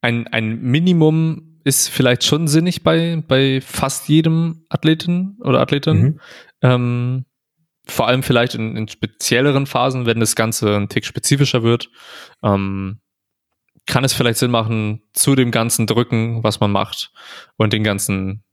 ein, 0.00 0.26
ein 0.28 0.60
Minimum 0.60 1.60
ist 1.64 1.88
vielleicht 1.88 2.24
schon 2.24 2.48
sinnig 2.48 2.82
bei, 2.82 3.22
bei 3.26 3.60
fast 3.60 4.08
jedem 4.08 4.64
Athleten 4.68 5.36
oder 5.40 5.60
Athletin. 5.60 6.00
Mhm. 6.00 6.20
Ähm, 6.62 7.24
vor 7.86 8.06
allem 8.06 8.22
vielleicht 8.22 8.54
in, 8.54 8.76
in, 8.76 8.88
spezielleren 8.88 9.66
Phasen, 9.66 10.06
wenn 10.06 10.20
das 10.20 10.36
Ganze 10.36 10.76
ein 10.76 10.88
Tick 10.88 11.04
spezifischer 11.04 11.62
wird, 11.62 11.90
ähm, 12.42 13.00
kann 13.86 14.04
es 14.04 14.12
vielleicht 14.12 14.38
Sinn 14.38 14.50
machen, 14.50 15.02
zu 15.14 15.34
dem 15.34 15.50
ganzen 15.50 15.86
Drücken, 15.86 16.44
was 16.44 16.60
man 16.60 16.70
macht 16.70 17.10
und 17.56 17.72
den 17.72 17.84
ganzen 17.84 18.44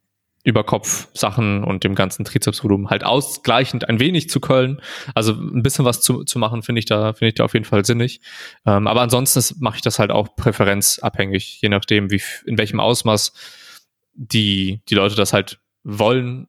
über 0.45 0.63
Kopf 0.63 1.07
Sachen 1.13 1.63
und 1.63 1.83
dem 1.83 1.95
ganzen 1.95 2.23
Trizepsvolumen 2.23 2.89
halt 2.89 3.03
ausgleichend 3.03 3.89
ein 3.89 3.99
wenig 3.99 4.29
zu 4.29 4.39
Köln. 4.39 4.79
Also 5.15 5.33
ein 5.33 5.63
bisschen 5.63 5.85
was 5.85 6.01
zu, 6.01 6.23
zu 6.23 6.37
machen, 6.39 6.61
finde 6.61 6.79
ich 6.79 6.85
da, 6.85 7.13
finde 7.13 7.29
ich 7.29 7.35
da 7.35 7.43
auf 7.43 7.53
jeden 7.53 7.65
Fall 7.65 7.83
sinnig. 7.83 8.21
Ähm, 8.65 8.87
aber 8.87 9.01
ansonsten 9.01 9.41
mache 9.59 9.77
ich 9.77 9.81
das 9.81 9.97
halt 9.97 10.11
auch 10.11 10.35
präferenzabhängig, 10.35 11.61
je 11.61 11.69
nachdem, 11.69 12.11
wie, 12.11 12.21
in 12.45 12.57
welchem 12.59 12.79
Ausmaß 12.79 13.33
die, 14.13 14.81
die 14.87 14.95
Leute 14.95 15.15
das 15.15 15.33
halt 15.33 15.59
wollen, 15.83 16.47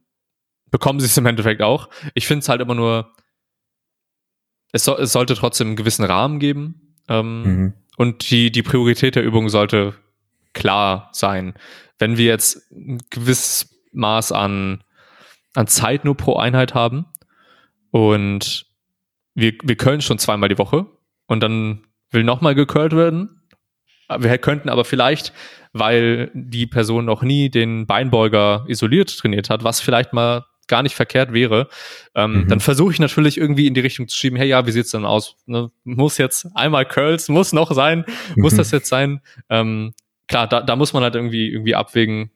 bekommen 0.70 1.00
sie 1.00 1.06
es 1.06 1.16
im 1.16 1.26
Endeffekt 1.26 1.62
auch. 1.62 1.88
Ich 2.14 2.26
finde 2.26 2.40
es 2.40 2.50
halt 2.50 2.60
immer 2.60 2.74
nur, 2.74 3.12
es, 4.72 4.84
so, 4.84 4.96
es 4.98 5.12
sollte 5.12 5.34
trotzdem 5.34 5.68
einen 5.68 5.76
gewissen 5.76 6.04
Rahmen 6.04 6.38
geben. 6.38 6.94
Ähm, 7.08 7.42
mhm. 7.42 7.72
Und 7.96 8.30
die, 8.30 8.52
die 8.52 8.62
Priorität 8.62 9.16
der 9.16 9.24
Übung 9.24 9.48
sollte 9.48 9.94
klar 10.52 11.08
sein. 11.12 11.54
Wenn 11.98 12.18
wir 12.18 12.26
jetzt 12.26 12.70
ein 12.72 13.00
gewisses 13.08 13.75
Maß 13.96 14.32
an, 14.32 14.84
an 15.54 15.66
Zeit 15.66 16.04
nur 16.04 16.16
pro 16.16 16.36
Einheit 16.36 16.74
haben. 16.74 17.06
Und 17.90 18.66
wir, 19.34 19.52
wir 19.62 19.76
können 19.76 20.02
schon 20.02 20.18
zweimal 20.18 20.48
die 20.48 20.58
Woche 20.58 20.86
und 21.26 21.40
dann 21.40 21.84
will 22.10 22.24
nochmal 22.24 22.54
gecurlt 22.54 22.94
werden. 22.94 23.42
Wir 24.18 24.38
könnten 24.38 24.68
aber 24.68 24.84
vielleicht, 24.84 25.32
weil 25.72 26.30
die 26.34 26.66
Person 26.66 27.04
noch 27.04 27.22
nie 27.22 27.50
den 27.50 27.86
Beinbeuger 27.86 28.64
isoliert 28.68 29.16
trainiert 29.18 29.50
hat, 29.50 29.64
was 29.64 29.80
vielleicht 29.80 30.12
mal 30.12 30.44
gar 30.68 30.82
nicht 30.82 30.94
verkehrt 30.94 31.32
wäre, 31.32 31.68
ähm, 32.14 32.42
mhm. 32.42 32.48
dann 32.48 32.60
versuche 32.60 32.92
ich 32.92 32.98
natürlich 32.98 33.38
irgendwie 33.38 33.66
in 33.66 33.74
die 33.74 33.80
Richtung 33.80 34.08
zu 34.08 34.16
schieben, 34.16 34.36
hey 34.36 34.48
ja, 34.48 34.66
wie 34.66 34.72
sieht's 34.72 34.90
denn 34.90 35.04
aus? 35.04 35.36
Ne? 35.46 35.70
Muss 35.84 36.18
jetzt 36.18 36.48
einmal 36.54 36.86
Curls, 36.86 37.28
muss 37.28 37.52
noch 37.52 37.70
sein, 37.72 38.04
mhm. 38.34 38.42
muss 38.42 38.56
das 38.56 38.70
jetzt 38.70 38.88
sein? 38.88 39.20
Ähm, 39.48 39.94
klar, 40.28 40.48
da, 40.48 40.60
da 40.62 40.76
muss 40.76 40.92
man 40.92 41.02
halt 41.02 41.14
irgendwie, 41.14 41.50
irgendwie 41.50 41.74
abwägen, 41.74 42.30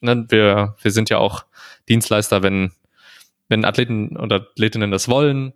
ne, 0.00 0.26
wir, 0.28 0.76
wir 0.80 0.90
sind 0.90 1.10
ja 1.10 1.18
auch 1.18 1.44
Dienstleister, 1.88 2.42
wenn, 2.42 2.72
wenn 3.48 3.64
Athleten 3.64 4.16
oder 4.16 4.36
Athletinnen 4.36 4.90
das 4.90 5.08
wollen, 5.08 5.52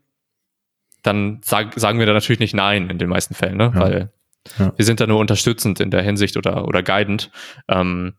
dann 1.03 1.41
sag, 1.45 1.79
sagen 1.79 1.99
wir 1.99 2.07
da 2.07 2.13
natürlich 2.13 2.41
nicht 2.41 2.55
nein 2.55 2.89
in 2.89 2.99
den 2.99 3.09
meisten 3.09 3.35
Fällen, 3.35 3.57
ne? 3.57 3.73
Ja. 3.75 3.81
weil 3.81 4.13
ja. 4.59 4.73
wir 4.77 4.85
sind 4.85 5.01
da 5.01 5.07
nur 5.07 5.19
unterstützend 5.19 5.81
in 5.81 5.91
der 5.91 6.03
Hinsicht 6.03 6.37
oder, 6.37 6.67
oder 6.67 6.83
guidend. 6.83 7.31
Ähm, 7.69 8.15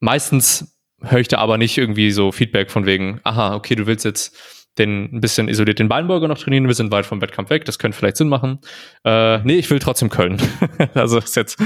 meistens 0.00 0.76
höre 1.02 1.20
ich 1.20 1.28
da 1.28 1.38
aber 1.38 1.58
nicht 1.58 1.76
irgendwie 1.76 2.10
so 2.10 2.32
Feedback 2.32 2.70
von 2.70 2.86
wegen, 2.86 3.20
aha, 3.24 3.54
okay, 3.54 3.74
du 3.74 3.86
willst 3.86 4.04
jetzt 4.04 4.36
den 4.78 5.04
ein 5.12 5.20
bisschen 5.20 5.48
isoliert 5.48 5.78
den 5.78 5.88
Beinbeuger 5.88 6.28
noch 6.28 6.38
trainieren, 6.38 6.66
wir 6.66 6.74
sind 6.74 6.90
weit 6.90 7.06
vom 7.06 7.20
Wettkampf 7.20 7.50
weg, 7.50 7.64
das 7.64 7.78
könnte 7.78 7.96
vielleicht 7.96 8.18
Sinn 8.18 8.28
machen. 8.28 8.60
Äh, 9.04 9.38
nee, 9.38 9.56
ich 9.56 9.70
will 9.70 9.78
trotzdem 9.78 10.10
Köln. 10.10 10.40
also 10.94 11.18
ist 11.18 11.36
jetzt 11.36 11.58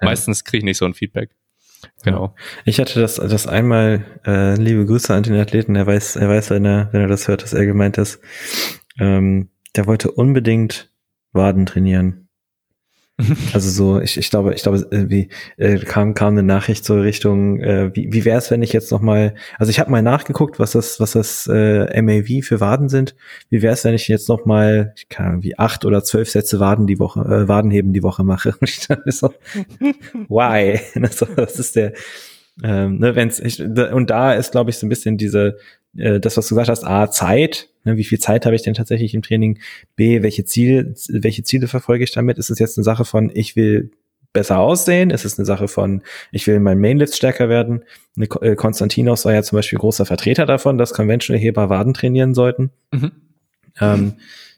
meistens 0.00 0.44
kriege 0.44 0.58
ich 0.58 0.64
nicht 0.64 0.78
so 0.78 0.84
ein 0.84 0.94
Feedback. 0.94 1.30
Genau. 2.04 2.34
Ich 2.64 2.80
hatte 2.80 3.00
das, 3.00 3.16
das 3.16 3.46
einmal, 3.46 4.04
äh, 4.26 4.54
liebe 4.54 4.86
Grüße 4.86 5.14
an 5.14 5.22
den 5.22 5.36
Athleten, 5.36 5.76
er 5.76 5.86
weiß, 5.86 6.16
er 6.16 6.28
weiß, 6.28 6.50
wenn 6.50 6.64
er, 6.64 6.88
wenn 6.92 7.00
er 7.00 7.08
das 7.08 7.28
hört, 7.28 7.42
dass 7.42 7.52
er 7.52 7.66
gemeint 7.66 7.98
ist. 7.98 8.20
Ähm, 8.98 9.50
der 9.76 9.86
wollte 9.86 10.10
unbedingt 10.10 10.92
Waden 11.32 11.66
trainieren. 11.66 12.27
Also 13.52 13.70
so, 13.70 14.00
ich, 14.00 14.16
ich 14.16 14.30
glaube, 14.30 14.54
ich 14.54 14.62
glaube, 14.62 14.86
wie 14.90 15.28
äh, 15.56 15.78
kam 15.78 16.14
kam 16.14 16.34
eine 16.34 16.42
Nachricht 16.42 16.84
so 16.84 17.00
Richtung, 17.00 17.60
äh, 17.60 17.90
wie, 17.94 18.12
wie 18.12 18.24
wäre 18.24 18.38
es, 18.38 18.50
wenn 18.50 18.62
ich 18.62 18.72
jetzt 18.72 18.92
noch 18.92 19.00
mal, 19.00 19.34
also 19.58 19.70
ich 19.70 19.80
habe 19.80 19.90
mal 19.90 20.02
nachgeguckt, 20.02 20.58
was 20.58 20.72
das 20.72 21.00
was 21.00 21.12
das 21.12 21.48
äh, 21.52 22.00
MAV 22.00 22.46
für 22.46 22.60
Waden 22.60 22.88
sind. 22.88 23.16
Wie 23.50 23.60
wäre 23.60 23.74
es, 23.74 23.84
wenn 23.84 23.94
ich 23.94 24.06
jetzt 24.06 24.28
noch 24.28 24.46
mal, 24.46 24.92
ich 24.96 25.08
kann 25.08 25.26
Ahnung, 25.26 25.42
wie 25.42 25.58
acht 25.58 25.84
oder 25.84 26.04
zwölf 26.04 26.30
Sätze 26.30 26.60
Waden 26.60 26.86
die 26.86 26.98
Woche, 26.98 27.20
äh, 27.20 27.48
Wadenheben 27.48 27.92
die 27.92 28.02
Woche 28.02 28.24
mache? 28.24 28.54
Und 28.60 28.68
ich 28.68 28.86
dachte 28.86 29.10
so, 29.10 29.34
why? 30.28 30.80
das 31.36 31.58
ist 31.58 31.76
der, 31.76 31.92
ähm, 32.62 32.98
ne, 32.98 33.14
wenn's 33.14 33.38
ich, 33.38 33.60
und 33.60 34.10
da 34.10 34.34
ist, 34.34 34.50
glaube 34.50 34.70
ich, 34.70 34.78
so 34.78 34.86
ein 34.86 34.88
bisschen 34.88 35.16
diese, 35.16 35.58
äh, 35.96 36.18
das, 36.18 36.36
was 36.36 36.48
du 36.48 36.54
gesagt 36.54 36.68
hast, 36.68 36.84
A, 36.84 37.10
Zeit, 37.10 37.68
ne, 37.88 37.96
wie 37.96 38.04
viel 38.04 38.18
Zeit 38.18 38.46
habe 38.46 38.56
ich 38.56 38.62
denn 38.62 38.74
tatsächlich 38.74 39.14
im 39.14 39.22
Training, 39.22 39.58
B, 39.96 40.22
welche 40.22 40.44
Ziele, 40.44 40.94
welche 41.08 41.42
Ziele 41.42 41.68
verfolge 41.68 42.04
ich 42.04 42.12
damit? 42.12 42.38
Ist 42.38 42.50
es 42.50 42.58
jetzt 42.58 42.78
eine 42.78 42.84
Sache 42.84 43.04
von, 43.04 43.30
ich 43.34 43.56
will 43.56 43.90
besser 44.32 44.58
aussehen? 44.58 45.10
Ist 45.10 45.24
es 45.24 45.38
eine 45.38 45.46
Sache 45.46 45.68
von, 45.68 46.02
ich 46.30 46.46
will 46.46 46.54
in 46.54 46.62
meinem 46.62 46.80
Mainlift 46.80 47.16
stärker 47.16 47.48
werden? 47.48 47.84
Äh, 48.16 48.54
Konstantinos 48.54 49.24
war 49.24 49.32
ja 49.32 49.42
zum 49.42 49.56
Beispiel 49.56 49.78
großer 49.78 50.06
Vertreter 50.06 50.46
davon, 50.46 50.78
dass 50.78 50.92
Conventional-Heber 50.92 51.70
Waden 51.70 51.94
trainieren 51.94 52.34
sollten. 52.34 52.70
Mhm. 52.92 53.12
Ähm, 53.80 54.14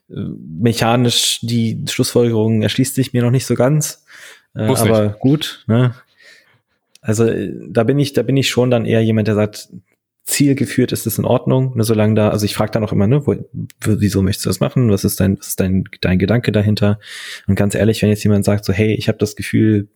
mechanisch 0.08 1.38
die 1.42 1.84
Schlussfolgerung 1.88 2.62
erschließt 2.62 2.94
sich 2.94 3.12
mir 3.12 3.22
noch 3.22 3.30
nicht 3.30 3.46
so 3.46 3.54
ganz. 3.54 4.04
Äh, 4.54 4.64
aber 4.64 5.04
nicht. 5.08 5.18
gut, 5.20 5.64
ne? 5.66 5.94
Also 7.00 7.24
äh, 7.26 7.52
da 7.68 7.84
bin 7.84 7.98
ich, 7.98 8.12
da 8.12 8.22
bin 8.22 8.36
ich 8.36 8.48
schon 8.48 8.70
dann 8.70 8.84
eher 8.84 9.02
jemand, 9.02 9.28
der 9.28 9.34
sagt, 9.34 9.68
zielgeführt 10.24 10.92
ist 10.92 11.06
es 11.06 11.18
in 11.18 11.24
Ordnung, 11.24 11.76
ne, 11.76 11.84
solange 11.84 12.14
da, 12.14 12.28
also 12.28 12.44
ich 12.44 12.54
frage 12.54 12.70
dann 12.72 12.84
auch 12.84 12.92
immer, 12.92 13.06
ne, 13.06 13.26
wo, 13.26 13.36
wieso 13.80 14.22
möchtest 14.22 14.46
du 14.46 14.50
das 14.50 14.60
machen? 14.60 14.90
Was 14.90 15.04
ist 15.04 15.20
dein, 15.20 15.38
was 15.38 15.48
ist 15.48 15.60
dein, 15.60 15.84
dein 16.00 16.18
Gedanke 16.18 16.52
dahinter? 16.52 16.98
Und 17.46 17.56
ganz 17.56 17.74
ehrlich, 17.74 18.02
wenn 18.02 18.10
jetzt 18.10 18.22
jemand 18.24 18.44
sagt 18.44 18.64
so, 18.64 18.72
hey, 18.72 18.94
ich 18.94 19.08
habe 19.08 19.18
das 19.18 19.36
Gefühl, 19.36 19.88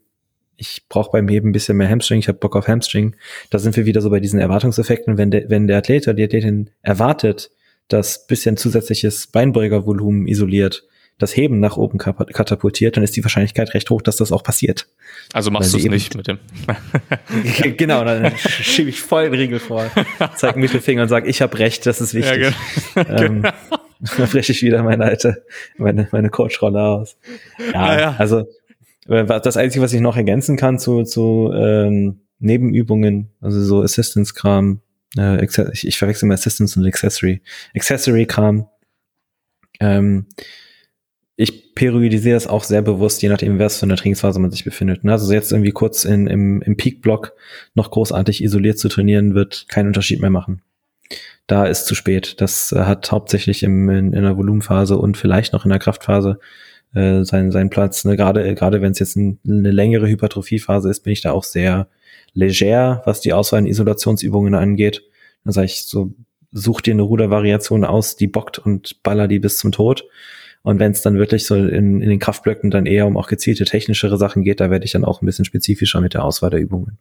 ich 0.57 0.87
brauche 0.89 1.11
beim 1.11 1.29
Heben 1.29 1.51
ein 1.51 1.53
bisschen 1.53 1.77
mehr 1.77 1.89
Hamstring, 1.89 2.19
ich 2.19 2.29
habe 2.29 2.39
Bock 2.39 2.57
auf 2.57 2.69
Hamstring, 2.69 3.17
da 3.51 3.59
sind 3.59 3.77
wir 3.77 3.87
wieder 3.87 4.01
so 4.01 4.11
bei 4.11 4.21
diesen 4.21 4.41
Erwartungseffekten. 4.41 5.19
Wenn 5.19 5.31
der, 5.31 5.51
wenn 5.51 5.67
der 5.67 5.79
Athlet 5.79 6.07
oder 6.07 6.15
die 6.15 6.25
Athletin 6.25 6.71
erwartet, 6.83 7.51
dass 7.89 8.27
bisschen 8.27 8.57
zusätzliches 8.57 9.27
Beinbeugervolumen 9.27 10.27
isoliert, 10.27 10.85
das 11.19 11.37
Heben 11.37 11.61
nach 11.61 11.77
oben 11.77 11.99
katapultiert, 11.99 12.97
dann 12.97 13.05
ist 13.05 13.17
die 13.17 13.23
Wahrscheinlichkeit 13.23 13.73
recht 13.75 13.89
hoch, 13.91 14.03
dass 14.03 14.17
das 14.17 14.33
auch 14.33 14.43
passiert. 14.43 14.89
Also 15.33 15.51
machst 15.51 15.73
du 15.73 15.79
es 15.79 15.85
nicht 15.85 16.17
mit 16.17 16.27
dem. 16.27 16.39
genau, 17.77 18.05
dann 18.05 18.37
schiebe 18.37 18.91
ich 18.91 19.01
voll 19.01 19.31
den 19.31 19.35
Riegel 19.35 19.61
vor, 19.61 19.91
zeig 20.37 20.57
Mittelfinger 20.57 21.03
und 21.03 21.09
sag, 21.09 21.27
ich 21.27 21.41
habe 21.41 21.59
recht, 21.59 21.87
das 21.87 22.01
ist 22.01 22.15
wichtig. 22.15 22.53
Ja, 22.95 23.03
genau. 23.03 23.23
ähm, 23.23 23.43
dann 23.43 24.29
breche 24.29 24.53
ich 24.53 24.63
wieder 24.63 24.83
meine 24.83 25.05
alte, 25.05 25.45
meine, 25.77 26.09
meine 26.11 26.31
Coach-Rolle 26.31 26.83
aus. 26.83 27.17
Ja, 27.73 27.81
ah, 27.81 28.01
ja, 28.01 28.17
also 28.19 28.47
das 29.07 29.57
Einzige, 29.57 29.85
was 29.85 29.93
ich 29.93 30.01
noch 30.01 30.17
ergänzen 30.17 30.57
kann 30.57 30.79
zu, 30.79 31.05
zu 31.05 31.53
ähm, 31.55 32.21
Nebenübungen, 32.39 33.31
also 33.41 33.63
so 33.63 33.83
Assistance-Kram, 33.83 34.81
äh, 35.17 35.45
ich, 35.45 35.87
ich 35.87 35.99
verwechsel 35.99 36.27
mal 36.27 36.35
Assistance 36.35 36.79
und 36.79 36.87
Accessory. 36.87 37.43
Accessory-Kram, 37.75 38.67
ähm, 39.81 40.27
ich 41.37 41.75
periodisiere 41.75 42.37
es 42.37 42.47
auch 42.47 42.63
sehr 42.63 42.83
bewusst, 42.83 43.23
je 43.23 43.29
nachdem, 43.29 43.59
was 43.59 43.79
für 43.79 43.87
eine 43.87 43.97
Trainingsphase 43.97 44.39
man 44.39 44.53
sich 44.53 44.65
befindet. 44.65 45.03
Ne? 45.03 45.13
Also 45.13 45.33
jetzt 45.33 45.51
irgendwie 45.51 45.73
kurz 45.73 46.05
in, 46.05 46.27
im, 46.27 46.63
im 46.63 46.77
Peak-Block 46.77 47.33
noch 47.75 47.91
großartig 47.91 48.43
isoliert 48.43 48.79
zu 48.79 48.89
trainieren, 48.89 49.35
wird 49.35 49.67
keinen 49.69 49.89
Unterschied 49.89 50.21
mehr 50.21 50.31
machen. 50.31 50.63
Da 51.47 51.67
ist 51.67 51.87
zu 51.87 51.95
spät. 51.95 52.41
Das 52.41 52.73
äh, 52.73 52.81
hat 52.85 53.11
hauptsächlich 53.11 53.63
im, 53.65 53.89
in, 53.91 54.13
in 54.13 54.23
der 54.23 54.37
Volumenphase 54.37 54.97
und 54.97 55.17
vielleicht 55.17 55.53
noch 55.53 55.65
in 55.65 55.71
der 55.71 55.81
Kraftphase 55.81 56.39
äh, 56.95 57.25
seinen, 57.25 57.51
seinen 57.51 57.71
Platz. 57.71 58.05
Ne? 58.05 58.17
Gerade, 58.17 58.55
gerade 58.55 58.81
wenn 58.81 58.93
es 58.93 59.01
jetzt 59.01 59.17
ein, 59.17 59.41
eine 59.47 59.73
längere 59.73 60.07
Hypertrophiephase 60.07 60.89
ist, 60.89 61.01
bin 61.01 61.13
ich 61.13 61.21
da 61.21 61.33
auch 61.33 61.45
sehr 61.45 61.89
leger, 62.33 63.03
was 63.05 63.21
die 63.21 63.33
Auswahl 63.33 63.59
an 63.59 63.67
Isolationsübungen 63.67 64.55
angeht. 64.55 65.03
Dann 65.45 65.53
sage 65.53 65.67
ich 65.67 65.83
so, 65.83 66.15
such 66.53 66.81
dir 66.81 66.95
eine 66.95 67.03
Rudervariation 67.03 67.85
aus, 67.85 68.17
die 68.17 68.29
bockt 68.29 68.61
und 68.61 69.03
baller 69.03 69.27
die 69.27 69.41
bis 69.41 69.59
zum 69.59 69.73
Tod. 69.73 70.05
Und 70.65 70.79
wenn 70.79 70.93
es 70.93 71.03
dann 71.03 71.19
wirklich 71.19 71.45
so 71.45 71.57
in, 71.57 72.01
in 72.01 72.09
den 72.09 72.19
Kraftblöcken 72.19 72.71
dann 72.71 72.87
eher 72.87 73.07
um 73.07 73.19
auch 73.19 73.29
gezielte 73.29 73.67
technischere 73.67 74.17
Sachen 74.17 74.43
geht, 74.43 74.61
da 74.61 74.71
werde 74.71 74.87
ich 74.87 74.93
dann 74.93 75.05
auch 75.05 75.21
ein 75.21 75.27
bisschen 75.27 75.45
spezifischer 75.45 76.01
mit 76.01 76.15
der 76.15 76.25
Auswahl 76.25 76.49
der 76.49 76.59
Übungen. 76.59 76.97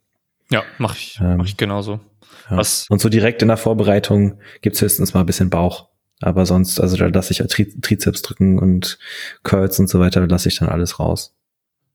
Ja, 0.51 0.64
mache 0.78 0.97
ich, 0.97 1.18
ähm, 1.22 1.38
mach 1.38 1.45
ich 1.45 1.55
genauso. 1.55 2.01
Ja. 2.49 2.57
Was? 2.57 2.88
Und 2.89 2.99
so 2.99 3.07
direkt 3.07 3.41
in 3.41 3.47
der 3.47 3.55
Vorbereitung 3.55 4.38
gibt's 4.61 4.82
höchstens 4.82 5.14
mal 5.14 5.22
ein 5.22 5.26
bisschen 5.26 5.49
Bauch. 5.49 5.88
Aber 6.20 6.45
sonst, 6.45 6.82
also 6.82 6.97
da 6.97 7.05
lasse 7.05 7.32
ich 7.32 7.38
Tri 7.47 7.74
Trizeps 7.80 8.22
drücken 8.22 8.59
und 8.59 8.99
Curls 9.43 9.80
und 9.80 9.89
so 9.89 9.97
weiter, 10.01 10.20
da 10.20 10.28
lasse 10.28 10.49
ich 10.49 10.57
dann 10.59 10.68
alles 10.68 10.99
raus. 10.99 11.34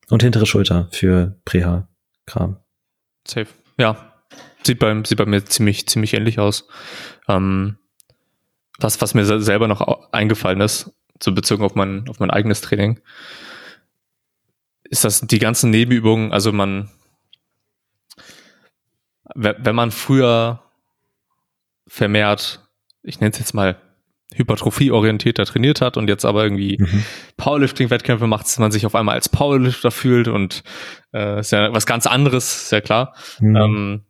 Und 0.09 0.23
hintere 0.23 0.47
Schulter 0.47 0.89
für 0.91 1.39
Preha-Kram. 1.45 2.57
Safe. 3.27 3.49
Ja. 3.77 4.14
Sieht 4.64 4.79
bei, 4.79 5.03
sieht 5.05 5.19
bei 5.19 5.27
mir 5.27 5.45
ziemlich, 5.45 5.87
ziemlich 5.87 6.14
ähnlich 6.14 6.39
aus. 6.39 6.66
Ähm, 7.29 7.77
was, 8.79 9.03
was 9.03 9.12
mir 9.12 9.27
selber 9.41 9.69
noch 9.69 10.12
eingefallen 10.12 10.62
ist, 10.62 10.95
so 11.23 11.33
bezogen 11.33 11.64
auf 11.64 11.75
mein, 11.75 12.09
auf 12.09 12.21
mein 12.21 12.31
eigenes 12.31 12.61
Training, 12.61 13.01
ist 14.85 15.05
das 15.05 15.21
die 15.21 15.39
ganzen 15.39 15.71
Nebenübungen, 15.71 16.33
also 16.33 16.53
man, 16.53 16.91
wenn 19.35 19.75
man 19.75 19.91
früher 19.91 20.62
vermehrt, 21.87 22.69
ich 23.03 23.21
nenne 23.21 23.33
es 23.33 23.39
jetzt 23.39 23.55
mal 23.55 23.81
hypertrophie-orientierter 24.35 25.47
trainiert 25.47 25.81
hat 25.81 25.97
und 25.97 26.09
jetzt 26.09 26.25
aber 26.25 26.45
irgendwie 26.45 26.77
mhm. 26.79 27.05
Powerlifting-Wettkämpfe 27.39 28.27
macht, 28.27 28.47
dass 28.47 28.59
man 28.59 28.71
sich 28.71 28.85
auf 28.85 28.95
einmal 28.95 29.14
als 29.14 29.29
Powerlifter 29.29 29.91
fühlt 29.91 30.29
und 30.29 30.62
äh, 31.14 31.41
ist 31.41 31.53
ja 31.53 31.73
was 31.73 31.87
ganz 31.87 32.07
anderes, 32.07 32.64
ist 32.64 32.73
ja 32.73 32.81
klar. 32.81 33.14
Mhm. 33.41 33.57
Ähm, 33.57 34.05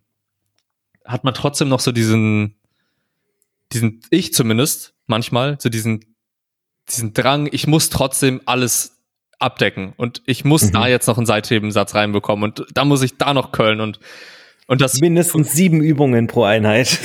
hat 1.04 1.24
man 1.24 1.34
trotzdem 1.34 1.68
noch 1.68 1.80
so 1.80 1.92
diesen, 1.92 2.56
diesen, 3.72 4.00
ich 4.11 4.34
zumindest 4.34 4.94
manchmal, 5.06 5.56
so 5.61 5.68
diesen 5.68 6.07
diesen 6.91 7.14
Drang, 7.14 7.49
ich 7.51 7.66
muss 7.66 7.91
trotzdem 7.91 8.41
alles 8.47 8.99
abdecken 9.39 9.95
und 9.97 10.22
ich 10.26 10.45
muss 10.45 10.64
mhm. 10.64 10.72
da 10.72 10.89
jetzt 10.89 11.07
noch 11.07 11.16
einen 11.16 11.26
Seithebensatz 11.26 11.95
reinbekommen 11.95 12.45
und 12.45 12.66
da 12.74 12.84
muss 12.84 13.03
ich 13.03 13.16
da 13.18 13.34
noch 13.34 13.53
Köln 13.53 13.80
und 13.80 14.01
und 14.66 14.82
das 14.82 15.01
mindestens 15.01 15.53
sieben 15.53 15.80
Übungen 15.80 16.26
pro 16.26 16.45
Einheit. 16.45 16.99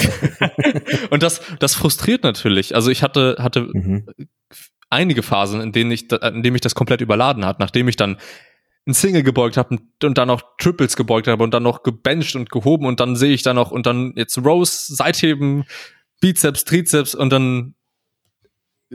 und 1.12 1.24
das 1.24 1.42
das 1.60 1.76
frustriert 1.76 2.24
natürlich. 2.24 2.76
Also 2.76 2.92
ich 2.92 3.04
hatte 3.04 3.38
hatte 3.40 3.70
mhm. 3.72 4.08
einige 4.90 5.24
Phasen, 5.24 5.62
in 5.62 5.72
denen 5.72 5.92
ich 5.92 6.12
in 6.12 6.44
denen 6.44 6.54
mich 6.54 6.62
das 6.62 6.76
komplett 6.76 7.02
überladen 7.02 7.46
hat, 7.46 7.60
nachdem 7.60 7.88
ich 7.88 7.96
dann 7.96 8.18
ein 8.86 8.94
Single 8.94 9.24
gebeugt 9.24 9.56
habe 9.56 9.78
und 10.04 10.18
dann 10.18 10.28
noch 10.28 10.42
Triples 10.58 10.98
gebeugt 10.98 11.28
habe 11.28 11.44
und 11.44 11.54
dann 11.54 11.64
noch 11.64 11.84
gebencht 11.84 12.36
und 12.36 12.50
gehoben 12.50 12.86
und 12.86 13.00
dann 13.00 13.16
sehe 13.16 13.34
ich 13.34 13.44
da 13.44 13.54
noch 13.54 13.72
und 13.72 13.86
dann 13.86 14.14
jetzt 14.18 14.38
Rows, 14.40 14.88
Seitheben, 14.88 15.64
Bizeps, 16.20 16.66
Trizeps 16.66 17.16
und 17.16 17.32
dann 17.32 17.76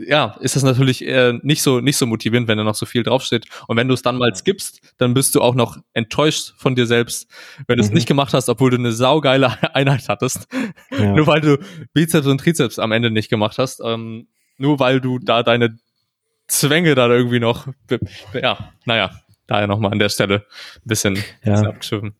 ja, 0.05 0.37
ist 0.39 0.55
das 0.55 0.63
natürlich 0.63 1.03
eher 1.03 1.33
nicht 1.41 1.61
so, 1.61 1.79
nicht 1.79 1.97
so 1.97 2.05
motivierend, 2.05 2.47
wenn 2.47 2.57
da 2.57 2.63
noch 2.63 2.75
so 2.75 2.85
viel 2.85 3.03
draufsteht. 3.03 3.45
Und 3.67 3.77
wenn 3.77 3.87
du 3.87 3.93
es 3.93 4.01
dann 4.01 4.17
mal 4.17 4.33
skippst, 4.33 4.81
dann 4.97 5.13
bist 5.13 5.35
du 5.35 5.41
auch 5.41 5.55
noch 5.55 5.77
enttäuscht 5.93 6.53
von 6.57 6.75
dir 6.75 6.85
selbst, 6.85 7.29
wenn 7.67 7.77
du 7.77 7.83
es 7.83 7.89
mhm. 7.89 7.95
nicht 7.95 8.07
gemacht 8.07 8.33
hast, 8.33 8.49
obwohl 8.49 8.71
du 8.71 8.77
eine 8.77 8.91
saugeile 8.91 9.51
Einheit 9.75 10.07
hattest. 10.07 10.47
Ja. 10.91 11.13
nur 11.13 11.27
weil 11.27 11.41
du 11.41 11.57
Bizeps 11.93 12.27
und 12.27 12.39
Trizeps 12.39 12.79
am 12.79 12.91
Ende 12.91 13.11
nicht 13.11 13.29
gemacht 13.29 13.57
hast. 13.57 13.81
Ähm, 13.83 14.27
nur 14.57 14.79
weil 14.79 15.01
du 15.01 15.19
da 15.19 15.43
deine 15.43 15.77
Zwänge 16.47 16.95
da 16.95 17.07
irgendwie 17.09 17.39
noch, 17.39 17.67
ja, 18.33 18.71
naja, 18.85 19.11
daher 19.47 19.67
nochmal 19.67 19.91
an 19.91 19.99
der 19.99 20.09
Stelle 20.09 20.45
ein 20.75 20.87
bisschen, 20.87 21.17
ja. 21.43 21.61
abgeschiffen. 21.61 22.15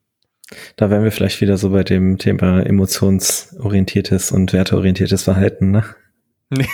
Da 0.76 0.90
wären 0.90 1.04
wir 1.04 1.12
vielleicht 1.12 1.40
wieder 1.40 1.56
so 1.56 1.70
bei 1.70 1.84
dem 1.84 2.18
Thema 2.18 2.60
emotionsorientiertes 2.66 4.32
und 4.32 4.52
werteorientiertes 4.52 5.22
Verhalten, 5.22 5.70
ne? 5.70 5.84
Nee. 6.50 6.66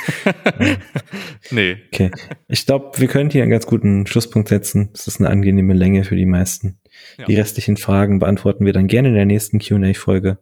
nee. 1.51 1.77
Okay. 1.93 2.11
Ich 2.49 2.65
glaube, 2.65 2.99
wir 2.99 3.09
können 3.09 3.31
hier 3.31 3.43
einen 3.43 3.51
ganz 3.51 3.67
guten 3.67 4.07
Schlusspunkt 4.07 4.49
setzen. 4.49 4.89
Das 4.93 5.07
ist 5.07 5.21
eine 5.21 5.29
angenehme 5.29 5.75
Länge 5.75 6.05
für 6.05 6.17
die 6.17 6.27
meisten. 6.27 6.79
Ja. 7.19 7.27
Die 7.27 7.37
restlichen 7.37 7.77
Fragen 7.77 8.19
beantworten 8.19 8.65
wir 8.65 8.73
dann 8.73 8.87
gerne 8.87 9.09
in 9.09 9.15
der 9.15 9.27
nächsten 9.27 9.59
QA-Folge. 9.59 10.39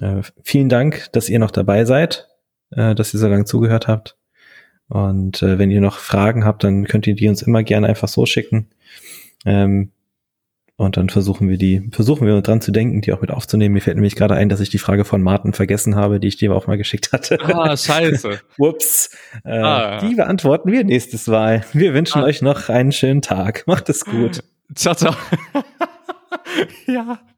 Äh, 0.00 0.22
vielen 0.42 0.70
Dank, 0.70 1.12
dass 1.12 1.28
ihr 1.28 1.38
noch 1.38 1.50
dabei 1.50 1.84
seid, 1.84 2.28
äh, 2.70 2.94
dass 2.94 3.12
ihr 3.12 3.20
so 3.20 3.28
lange 3.28 3.44
zugehört 3.44 3.86
habt. 3.86 4.16
Und 4.88 5.42
äh, 5.42 5.58
wenn 5.58 5.70
ihr 5.70 5.82
noch 5.82 5.98
Fragen 5.98 6.46
habt, 6.46 6.64
dann 6.64 6.84
könnt 6.84 7.06
ihr 7.06 7.14
die 7.14 7.28
uns 7.28 7.42
immer 7.42 7.62
gerne 7.62 7.86
einfach 7.86 8.08
so 8.08 8.24
schicken. 8.24 8.70
Ähm, 9.44 9.92
und 10.78 10.96
dann 10.96 11.08
versuchen 11.08 11.48
wir 11.48 11.58
die, 11.58 11.90
versuchen 11.90 12.24
wir 12.24 12.40
dran 12.40 12.60
zu 12.60 12.70
denken, 12.70 13.00
die 13.00 13.12
auch 13.12 13.20
mit 13.20 13.32
aufzunehmen. 13.32 13.72
Mir 13.72 13.80
fällt 13.80 13.96
nämlich 13.96 14.14
gerade 14.14 14.36
ein, 14.36 14.48
dass 14.48 14.60
ich 14.60 14.70
die 14.70 14.78
Frage 14.78 15.04
von 15.04 15.20
Martin 15.20 15.52
vergessen 15.52 15.96
habe, 15.96 16.20
die 16.20 16.28
ich 16.28 16.36
dir 16.36 16.54
auch 16.54 16.68
mal 16.68 16.78
geschickt 16.78 17.12
hatte. 17.12 17.36
Ah, 17.42 17.76
scheiße. 17.76 18.38
Ups. 18.58 19.10
Äh, 19.44 19.58
ah. 19.58 19.98
Die 19.98 20.14
beantworten 20.14 20.70
wir 20.70 20.84
nächstes 20.84 21.26
Mal. 21.26 21.64
Wir 21.72 21.94
wünschen 21.94 22.22
ah. 22.22 22.26
euch 22.26 22.42
noch 22.42 22.68
einen 22.68 22.92
schönen 22.92 23.22
Tag. 23.22 23.64
Macht 23.66 23.88
es 23.88 24.04
gut. 24.04 24.44
Ciao, 24.76 24.94
ciao. 24.94 25.16
ja. 26.86 27.18